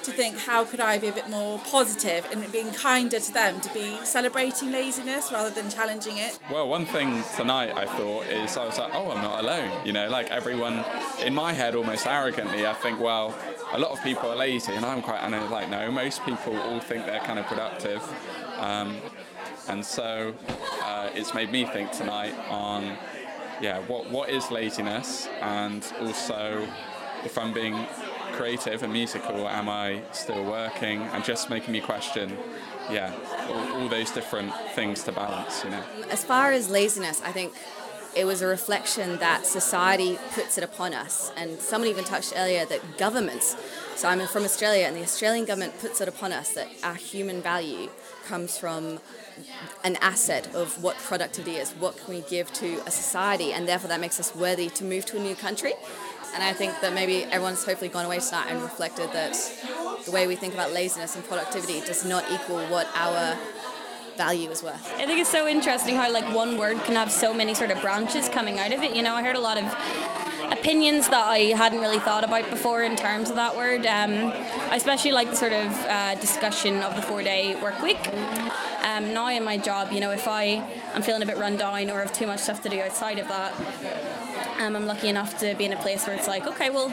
to 0.08 0.13
think, 0.13 0.38
how 0.38 0.63
could 0.63 0.80
I 0.80 0.98
be 0.98 1.08
a 1.10 1.12
bit 1.12 1.30
more 1.30 1.60
positive 1.60 2.26
and 2.32 2.50
being 2.52 2.72
kinder 2.72 3.20
to 3.20 3.34
them, 3.34 3.60
to 3.60 3.74
be 3.74 3.98
celebrating 4.06 4.72
laziness 4.72 5.32
rather 5.34 5.50
than 5.50 5.70
challenging 5.70 6.17
it. 6.17 6.39
Well, 6.50 6.70
one 6.70 6.86
thing 6.86 7.24
tonight 7.36 7.74
I 7.76 7.86
thought 7.86 8.26
is 8.28 8.56
I 8.56 8.65
was 8.65 8.78
like, 8.80 8.91
oh, 8.93 9.12
I'm 9.12 9.22
not 9.22 9.43
alone. 9.43 9.86
You 9.86 9.91
know, 9.91 10.08
like 10.10 10.32
everyone 10.32 10.86
in 11.22 11.34
my 11.34 11.52
head, 11.52 11.76
almost 11.76 12.08
arrogantly, 12.08 12.65
I 12.65 12.74
think, 12.74 13.02
well, 13.02 13.38
a 13.74 13.80
lot 13.80 13.91
of 13.91 14.02
people 14.02 14.30
are 14.30 14.36
lazy, 14.36 14.72
and 14.72 14.86
I'm 14.86 15.02
quite, 15.02 15.20
and 15.20 15.36
I 15.36 15.46
like, 15.50 15.70
no, 15.70 15.91
most 15.91 16.24
people 16.24 16.58
all 16.58 16.80
think 16.80 17.06
they're 17.06 17.20
kind 17.20 17.38
of 17.38 17.46
productive. 17.46 18.02
Um, 18.58 18.98
and 19.67 19.86
so 19.86 20.34
uh, 20.84 21.10
it's 21.13 21.34
made 21.34 21.52
me 21.52 21.65
think 21.65 21.92
tonight 21.92 22.34
on, 22.50 22.98
yeah, 23.60 23.79
what, 23.88 24.10
what 24.10 24.29
is 24.29 24.50
laziness, 24.52 25.27
and 25.42 25.86
also 26.00 26.65
if 27.25 27.38
I'm 27.38 27.52
being 27.52 27.75
creative 28.38 28.83
and 28.83 28.94
musical, 28.94 29.48
am 29.48 29.67
I 29.67 30.02
still 30.12 30.44
working? 30.46 31.02
And 31.02 31.23
just 31.23 31.50
making 31.50 31.73
me 31.73 31.81
question, 31.81 32.38
yeah, 32.92 33.12
all, 33.50 33.81
all 33.81 33.90
those 33.90 34.12
different 34.12 34.54
things 34.75 35.04
to 35.04 35.12
balance, 35.12 35.63
you 35.63 35.71
know. 35.71 35.83
As 36.10 36.23
far 36.23 36.52
as 36.52 36.69
laziness, 36.69 37.21
I 37.25 37.31
think 37.31 37.54
it 38.18 38.26
was 38.26 38.42
a 38.42 38.48
reflection 38.48 39.18
that 39.20 39.46
society 39.46 40.18
puts 40.34 40.58
it 40.58 40.63
upon 40.63 40.94
us. 40.94 41.32
And 41.38 41.60
someone 41.60 41.90
even 41.90 42.04
touched 42.04 42.34
earlier 42.36 42.65
that 42.65 42.98
governments, 42.98 43.56
so 43.96 44.08
I'm 44.08 44.26
from 44.28 44.44
Australia, 44.44 44.86
and 44.86 44.96
the 44.96 45.04
Australian 45.04 45.46
government 45.46 45.80
puts 45.80 46.02
it 46.02 46.08
upon 46.08 46.32
us 46.32 46.54
that 46.54 46.68
our 46.84 46.96
human 46.96 47.42
value 47.42 47.90
comes 48.26 48.58
from 48.58 49.00
an 49.84 49.98
asset 49.98 50.54
of 50.56 50.82
what 50.84 50.98
productivity 50.98 51.58
is, 51.58 51.72
what 51.74 51.96
can 51.98 52.15
we 52.15 52.22
give 52.22 52.52
to 52.54 52.82
a 52.88 52.92
society, 52.92 53.54
and 53.54 53.68
therefore 53.68 53.90
that 53.90 54.02
makes 54.02 54.20
us 54.20 54.36
worthy 54.36 54.70
to 54.70 54.84
move 54.84 55.06
to 55.06 55.18
a 55.18 55.20
new 55.20 55.36
country. 55.36 55.74
And 56.34 56.44
I 56.44 56.54
think 56.54 56.74
that 56.82 56.94
maybe 56.94 57.24
everyone's 57.26 57.63
hopefully 57.63 57.90
gone 57.90 58.06
away 58.06 58.20
tonight 58.20 58.48
and 58.50 58.62
reflected 58.62 59.12
that 59.13 59.34
the 60.06 60.12
way 60.12 60.28
we 60.28 60.36
think 60.36 60.54
about 60.54 60.74
laziness 60.74 61.15
and 61.15 61.24
productivity 61.26 61.80
does 61.82 62.04
not 62.06 62.26
equal 62.32 62.60
what 62.68 62.88
our 62.96 63.38
value 64.18 64.50
is 64.50 64.63
worth. 64.63 64.94
I 64.96 65.06
think 65.06 65.20
it's 65.20 65.30
so 65.30 65.48
interesting 65.48 65.96
how 65.96 66.12
like 66.12 66.34
one 66.34 66.58
word 66.58 66.78
can 66.84 66.96
have 66.96 67.12
so 67.12 67.34
many 67.34 67.54
sort 67.54 67.72
of 67.72 67.82
branches 67.82 68.28
coming 68.30 68.60
out 68.60 68.74
of 68.74 68.82
it. 68.82 68.96
You 68.96 69.04
know, 69.04 69.13
I 69.13 69.24
heard 69.24 69.36
a 69.36 69.40
lot 69.40 69.58
of 69.58 69.65
opinions 70.52 71.08
that 71.10 71.26
I 71.28 71.40
hadn't 71.56 71.80
really 71.80 72.00
thought 72.00 72.24
about 72.24 72.50
before 72.50 72.84
in 72.84 72.96
terms 72.96 73.30
of 73.30 73.36
that 73.36 73.56
word. 73.56 73.86
Um, 73.86 74.32
I 74.72 74.76
especially 74.76 75.12
like 75.12 75.30
the 75.30 75.36
sort 75.36 75.54
of 75.54 75.72
uh, 75.86 76.15
discussion 76.15 76.82
of 76.84 76.96
the 76.96 77.02
four-day 77.02 77.62
work 77.62 77.82
week. 77.82 78.00
Um, 78.84 79.13
now 79.13 79.30
in 79.30 79.44
my 79.44 79.58
job, 79.58 79.92
you 79.92 80.00
know, 80.00 80.12
if 80.12 80.28
I 80.28 80.44
am 80.94 81.02
feeling 81.02 81.22
a 81.22 81.26
bit 81.26 81.38
run 81.38 81.58
down 81.58 81.90
or 81.90 82.00
have 82.00 82.13
too 82.13 82.28
much 82.28 82.40
stuff 82.40 82.62
to 82.63 82.70
do 82.70 82.80
outside 82.82 83.20
of 83.20 83.28
that, 83.28 83.54
um, 84.60 84.76
I'm 84.76 84.86
lucky 84.86 85.08
enough 85.10 85.38
to 85.40 85.56
be 85.56 85.66
in 85.66 85.74
a 85.74 85.78
place 85.78 86.08
where 86.08 86.16
it's 86.16 86.28
like, 86.28 86.48
okay, 86.48 86.70
well, 86.70 86.92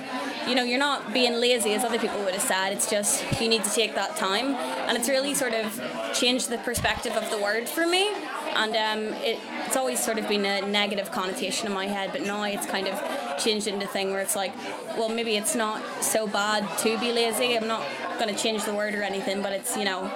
you 0.49 0.55
know, 0.55 0.63
you're 0.63 0.79
not 0.79 1.13
being 1.13 1.35
lazy 1.35 1.73
as 1.75 1.85
other 1.85 1.99
people 1.99 2.19
would 2.25 2.35
have 2.35 2.43
said. 2.43 2.71
It's 2.71 2.91
just 2.91 3.25
you 3.41 3.49
need 3.49 3.65
to 3.65 3.71
take 3.71 3.95
that 3.95 4.17
time, 4.17 4.55
and 4.55 4.97
it's 4.97 5.09
really 5.09 5.35
sort 5.35 5.55
of 5.55 5.81
changed 6.13 6.51
the 6.51 6.59
perspective 6.59 7.13
of 7.13 7.29
the 7.31 7.39
word 7.39 7.69
for 7.69 7.87
me. 7.87 8.11
And 8.57 8.77
um, 8.77 9.15
it, 9.23 9.41
it's 9.67 9.77
always 9.77 10.03
sort 10.03 10.19
of 10.19 10.29
been 10.29 10.45
a 10.45 10.61
negative 10.67 11.11
connotation 11.11 11.67
in 11.67 11.73
my 11.73 11.87
head, 11.87 12.11
but 12.13 12.23
now 12.23 12.45
it's 12.45 12.67
kind 12.67 12.87
of 12.87 13.39
changed 13.39 13.67
into 13.67 13.87
a 13.87 13.89
thing 13.89 14.11
where 14.11 14.21
it's 14.21 14.37
like, 14.37 14.55
well, 14.97 15.09
maybe 15.09 15.37
it's 15.37 15.55
not 15.55 15.83
so 16.03 16.27
bad 16.27 16.67
to 16.79 16.99
be 16.99 17.13
lazy. 17.13 17.57
I'm 17.57 17.67
not 17.67 17.85
going 18.19 18.33
to 18.33 18.41
change 18.41 18.65
the 18.65 18.75
word 18.75 18.95
or 18.95 19.03
anything, 19.03 19.43
but 19.43 19.53
it's 19.53 19.77
you 19.77 19.85
know, 19.85 20.11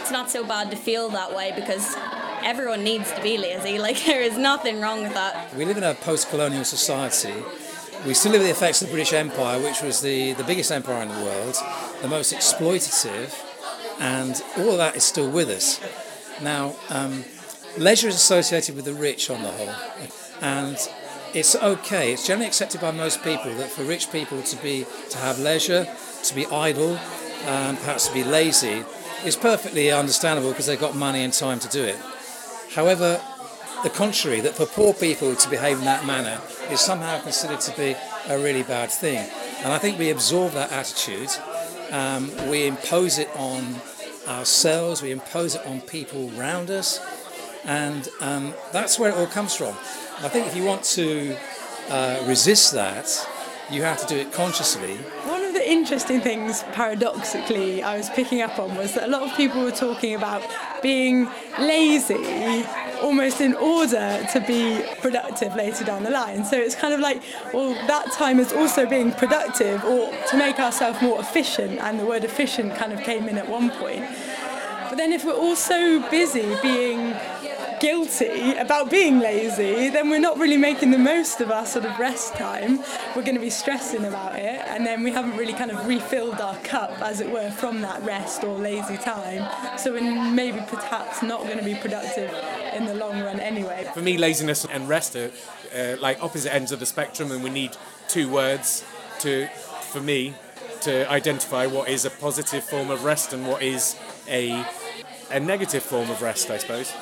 it's 0.00 0.10
not 0.10 0.30
so 0.30 0.44
bad 0.44 0.70
to 0.70 0.76
feel 0.76 1.08
that 1.10 1.34
way 1.34 1.52
because 1.54 1.96
everyone 2.48 2.82
needs 2.82 3.12
to 3.12 3.22
be 3.22 3.36
lazy. 3.36 3.78
Like 3.88 4.02
there 4.04 4.22
is 4.22 4.38
nothing 4.38 4.80
wrong 4.80 5.02
with 5.02 5.12
that. 5.14 5.54
We 5.54 5.64
live 5.66 5.76
in 5.76 5.84
a 5.84 5.94
post-colonial 5.94 6.64
society. 6.64 7.34
We 8.06 8.14
still 8.14 8.32
live 8.32 8.40
with 8.40 8.48
the 8.48 8.56
effects 8.56 8.80
of 8.80 8.88
the 8.88 8.92
British 8.92 9.12
Empire, 9.12 9.60
which 9.60 9.82
was 9.82 10.00
the, 10.00 10.32
the 10.32 10.44
biggest 10.44 10.72
empire 10.72 11.02
in 11.02 11.08
the 11.08 11.22
world, 11.24 11.56
the 12.00 12.08
most 12.08 12.32
exploitative, 12.32 13.34
and 14.00 14.42
all 14.56 14.70
of 14.72 14.78
that 14.78 14.96
is 14.96 15.04
still 15.04 15.30
with 15.30 15.48
us. 15.48 15.80
Now, 16.42 16.76
um, 16.88 17.24
leisure 17.76 18.08
is 18.08 18.14
associated 18.14 18.76
with 18.76 18.84
the 18.86 18.94
rich 18.94 19.30
on 19.30 19.42
the 19.42 19.50
whole, 19.50 19.74
and 20.40 20.76
it's 21.34 21.54
okay. 21.56 22.12
It's 22.12 22.26
generally 22.26 22.46
accepted 22.46 22.80
by 22.80 22.92
most 22.92 23.22
people 23.22 23.54
that 23.56 23.70
for 23.70 23.84
rich 23.84 24.10
people 24.10 24.42
to 24.42 24.56
be 24.62 24.86
to 25.10 25.18
have 25.18 25.38
leisure, 25.38 25.86
to 26.24 26.34
be 26.34 26.46
idle, 26.46 26.92
um, 27.46 27.76
perhaps 27.76 28.08
to 28.08 28.14
be 28.14 28.24
lazy, 28.24 28.84
is 29.24 29.36
perfectly 29.36 29.90
understandable 29.90 30.50
because 30.50 30.66
they've 30.66 30.80
got 30.80 30.94
money 30.96 31.24
and 31.24 31.32
time 31.32 31.58
to 31.60 31.68
do 31.68 31.84
it. 31.84 31.98
However, 32.74 33.20
the 33.82 33.90
contrary, 33.90 34.40
that 34.40 34.54
for 34.54 34.66
poor 34.66 34.92
people 34.92 35.34
to 35.34 35.50
behave 35.50 35.78
in 35.78 35.84
that 35.84 36.04
manner 36.04 36.40
is 36.70 36.80
somehow 36.80 37.20
considered 37.20 37.60
to 37.60 37.76
be 37.76 37.96
a 38.28 38.38
really 38.38 38.62
bad 38.62 38.90
thing. 38.90 39.28
And 39.62 39.72
I 39.72 39.78
think 39.78 39.98
we 39.98 40.10
absorb 40.10 40.52
that 40.52 40.72
attitude, 40.72 41.30
um, 41.90 42.30
we 42.48 42.66
impose 42.66 43.18
it 43.18 43.28
on 43.36 43.76
ourselves, 44.26 45.00
we 45.00 45.10
impose 45.10 45.54
it 45.54 45.64
on 45.66 45.80
people 45.80 46.30
around 46.38 46.70
us, 46.70 47.00
and 47.64 48.08
um, 48.20 48.54
that's 48.72 48.98
where 48.98 49.10
it 49.10 49.16
all 49.16 49.26
comes 49.26 49.54
from. 49.54 49.74
I 50.20 50.28
think 50.28 50.46
if 50.46 50.56
you 50.56 50.64
want 50.64 50.82
to 50.84 51.36
uh, 51.88 52.24
resist 52.26 52.72
that, 52.72 53.06
you 53.70 53.82
have 53.82 54.00
to 54.00 54.06
do 54.06 54.16
it 54.16 54.32
consciously. 54.32 54.98
Interesting 55.68 56.22
things, 56.22 56.62
paradoxically, 56.72 57.82
I 57.82 57.98
was 57.98 58.08
picking 58.08 58.40
up 58.40 58.58
on 58.58 58.74
was 58.74 58.94
that 58.94 59.04
a 59.04 59.10
lot 59.10 59.20
of 59.20 59.36
people 59.36 59.62
were 59.62 59.70
talking 59.70 60.14
about 60.14 60.42
being 60.82 61.28
lazy 61.58 62.64
almost 63.02 63.42
in 63.42 63.54
order 63.54 64.26
to 64.32 64.40
be 64.46 64.82
productive 65.02 65.54
later 65.54 65.84
down 65.84 66.04
the 66.04 66.10
line. 66.10 66.46
So 66.46 66.56
it's 66.56 66.74
kind 66.74 66.94
of 66.94 67.00
like, 67.00 67.22
well, 67.52 67.74
that 67.86 68.10
time 68.12 68.40
is 68.40 68.50
also 68.50 68.86
being 68.86 69.12
productive 69.12 69.84
or 69.84 70.10
to 70.30 70.36
make 70.38 70.58
ourselves 70.58 71.02
more 71.02 71.20
efficient, 71.20 71.78
and 71.80 72.00
the 72.00 72.06
word 72.06 72.24
efficient 72.24 72.74
kind 72.74 72.94
of 72.94 73.00
came 73.00 73.28
in 73.28 73.36
at 73.36 73.46
one 73.46 73.68
point. 73.68 74.06
But 74.88 74.96
then 74.96 75.12
if 75.12 75.22
we're 75.22 75.36
all 75.36 75.54
so 75.54 76.00
busy 76.10 76.56
being 76.62 77.14
guilty 77.80 78.52
about 78.56 78.90
being 78.90 79.18
lazy, 79.18 79.90
then 79.90 80.10
we're 80.10 80.20
not 80.20 80.38
really 80.38 80.56
making 80.56 80.90
the 80.90 80.98
most 80.98 81.40
of 81.40 81.50
our 81.50 81.66
sort 81.66 81.84
of 81.84 81.98
rest 81.98 82.34
time. 82.34 82.78
We're 83.14 83.22
going 83.22 83.34
to 83.34 83.40
be 83.40 83.50
stressing 83.50 84.04
about 84.04 84.36
it, 84.36 84.60
and 84.66 84.86
then 84.86 85.02
we 85.02 85.10
haven't 85.10 85.36
really 85.36 85.52
kind 85.52 85.70
of 85.70 85.86
refilled 85.86 86.40
our 86.40 86.56
cup, 86.58 87.00
as 87.02 87.20
it 87.20 87.30
were, 87.30 87.50
from 87.50 87.80
that 87.82 88.02
rest 88.02 88.44
or 88.44 88.56
lazy 88.58 88.96
time. 88.96 89.48
So 89.78 89.92
we're 89.92 90.30
maybe 90.30 90.60
perhaps 90.66 91.22
not 91.22 91.42
going 91.44 91.58
to 91.58 91.64
be 91.64 91.74
productive 91.74 92.32
in 92.74 92.86
the 92.86 92.94
long 92.94 93.20
run 93.20 93.40
anyway. 93.40 93.88
For 93.94 94.02
me, 94.02 94.18
laziness 94.18 94.64
and 94.64 94.88
rest 94.88 95.16
are 95.16 95.30
uh, 95.74 95.96
like 96.00 96.22
opposite 96.22 96.54
ends 96.54 96.72
of 96.72 96.80
the 96.80 96.86
spectrum, 96.86 97.30
and 97.32 97.42
we 97.42 97.50
need 97.50 97.76
two 98.08 98.28
words 98.28 98.84
to, 99.20 99.48
for 99.92 100.00
me, 100.00 100.34
to 100.82 101.10
identify 101.10 101.66
what 101.66 101.88
is 101.88 102.04
a 102.04 102.10
positive 102.10 102.64
form 102.64 102.90
of 102.90 103.04
rest 103.04 103.32
and 103.32 103.46
what 103.46 103.62
is 103.62 103.96
a 104.28 104.64
a 105.30 105.38
negative 105.38 105.82
form 105.82 106.10
of 106.10 106.22
rest, 106.22 106.50
I 106.50 106.56
suppose. 106.58 106.92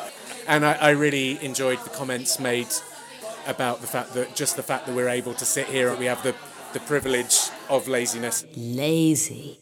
And 0.49 0.65
I, 0.65 0.73
I 0.75 0.91
really 0.91 1.45
enjoyed 1.45 1.79
the 1.81 1.91
comments 1.91 2.39
made 2.39 2.69
about 3.47 3.81
the 3.81 3.87
fact 3.87 4.15
that 4.15 4.35
just 4.35 4.57
the 4.57 4.63
fact 4.63 4.87
that 4.87 4.95
we're 4.95 5.09
able 5.09 5.35
to 5.35 5.45
sit 5.45 5.67
here 5.67 5.89
and 5.89 5.99
we 5.99 6.07
have 6.07 6.23
the, 6.23 6.35
the 6.73 6.81
privilege 6.81 7.51
of 7.69 7.89
laziness. 7.89 8.45
Lazy. 8.57 9.59